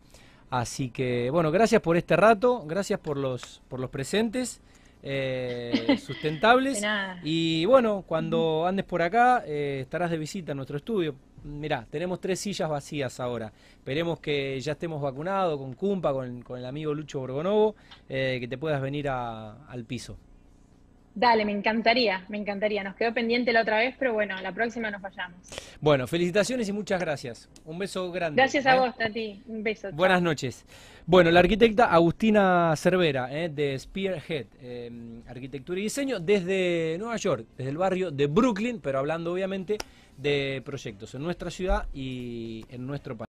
Así 0.50 0.90
que, 0.90 1.30
bueno, 1.30 1.50
gracias 1.50 1.82
por 1.82 1.96
este 1.96 2.16
rato, 2.16 2.64
gracias 2.66 2.98
por 3.00 3.16
los, 3.16 3.60
por 3.68 3.80
los 3.80 3.90
presentes 3.90 4.60
eh, 5.02 5.98
sustentables. 6.04 6.82
y 7.22 7.64
bueno, 7.66 8.04
cuando 8.06 8.66
andes 8.66 8.84
por 8.84 9.02
acá, 9.02 9.44
eh, 9.46 9.80
estarás 9.82 10.10
de 10.10 10.18
visita 10.18 10.52
en 10.52 10.56
nuestro 10.56 10.76
estudio. 10.76 11.14
Mirá, 11.48 11.86
tenemos 11.90 12.20
tres 12.20 12.38
sillas 12.40 12.68
vacías 12.68 13.18
ahora. 13.20 13.52
Esperemos 13.72 14.20
que 14.20 14.60
ya 14.60 14.72
estemos 14.72 15.00
vacunados 15.00 15.58
con 15.58 15.72
Cumpa, 15.74 16.12
con, 16.12 16.44
el 16.56 16.66
amigo 16.66 16.94
Lucho 16.94 17.20
Borgonovo, 17.20 17.74
eh, 18.08 18.36
que 18.38 18.46
te 18.46 18.58
puedas 18.58 18.82
venir 18.82 19.08
al 19.08 19.84
piso. 19.86 20.18
Dale, 21.14 21.44
me 21.44 21.50
encantaría, 21.50 22.24
me 22.28 22.38
encantaría. 22.38 22.84
Nos 22.84 22.94
quedó 22.94 23.12
pendiente 23.12 23.52
la 23.52 23.62
otra 23.62 23.78
vez, 23.78 23.96
pero 23.98 24.12
bueno, 24.12 24.40
la 24.40 24.52
próxima 24.52 24.88
nos 24.88 25.02
vayamos. 25.02 25.36
Bueno, 25.80 26.06
felicitaciones 26.06 26.68
y 26.68 26.72
muchas 26.72 27.00
gracias. 27.00 27.48
Un 27.64 27.78
beso 27.78 28.12
grande. 28.12 28.40
Gracias 28.40 28.66
a 28.66 28.76
¿eh? 28.76 28.78
vos, 28.78 28.96
Tati. 28.96 29.42
Un 29.48 29.64
beso. 29.64 29.90
Buenas 29.92 30.22
noches. 30.22 30.64
Bueno, 31.06 31.32
la 31.32 31.40
arquitecta 31.40 31.86
Agustina 31.86 32.72
Cervera, 32.76 33.32
¿eh? 33.32 33.48
de 33.48 33.76
Spearhead, 33.78 34.46
eh, 34.60 35.20
Arquitectura 35.26 35.80
y 35.80 35.84
Diseño, 35.84 36.20
desde 36.20 36.96
Nueva 36.98 37.16
York, 37.16 37.46
desde 37.56 37.70
el 37.70 37.78
barrio 37.78 38.10
de 38.12 38.26
Brooklyn, 38.26 38.78
pero 38.80 39.00
hablando 39.00 39.32
obviamente 39.32 39.78
de 40.18 40.60
proyectos 40.64 41.14
en 41.14 41.22
nuestra 41.22 41.50
ciudad 41.50 41.86
y 41.94 42.64
en 42.68 42.86
nuestro 42.86 43.16
país. 43.16 43.28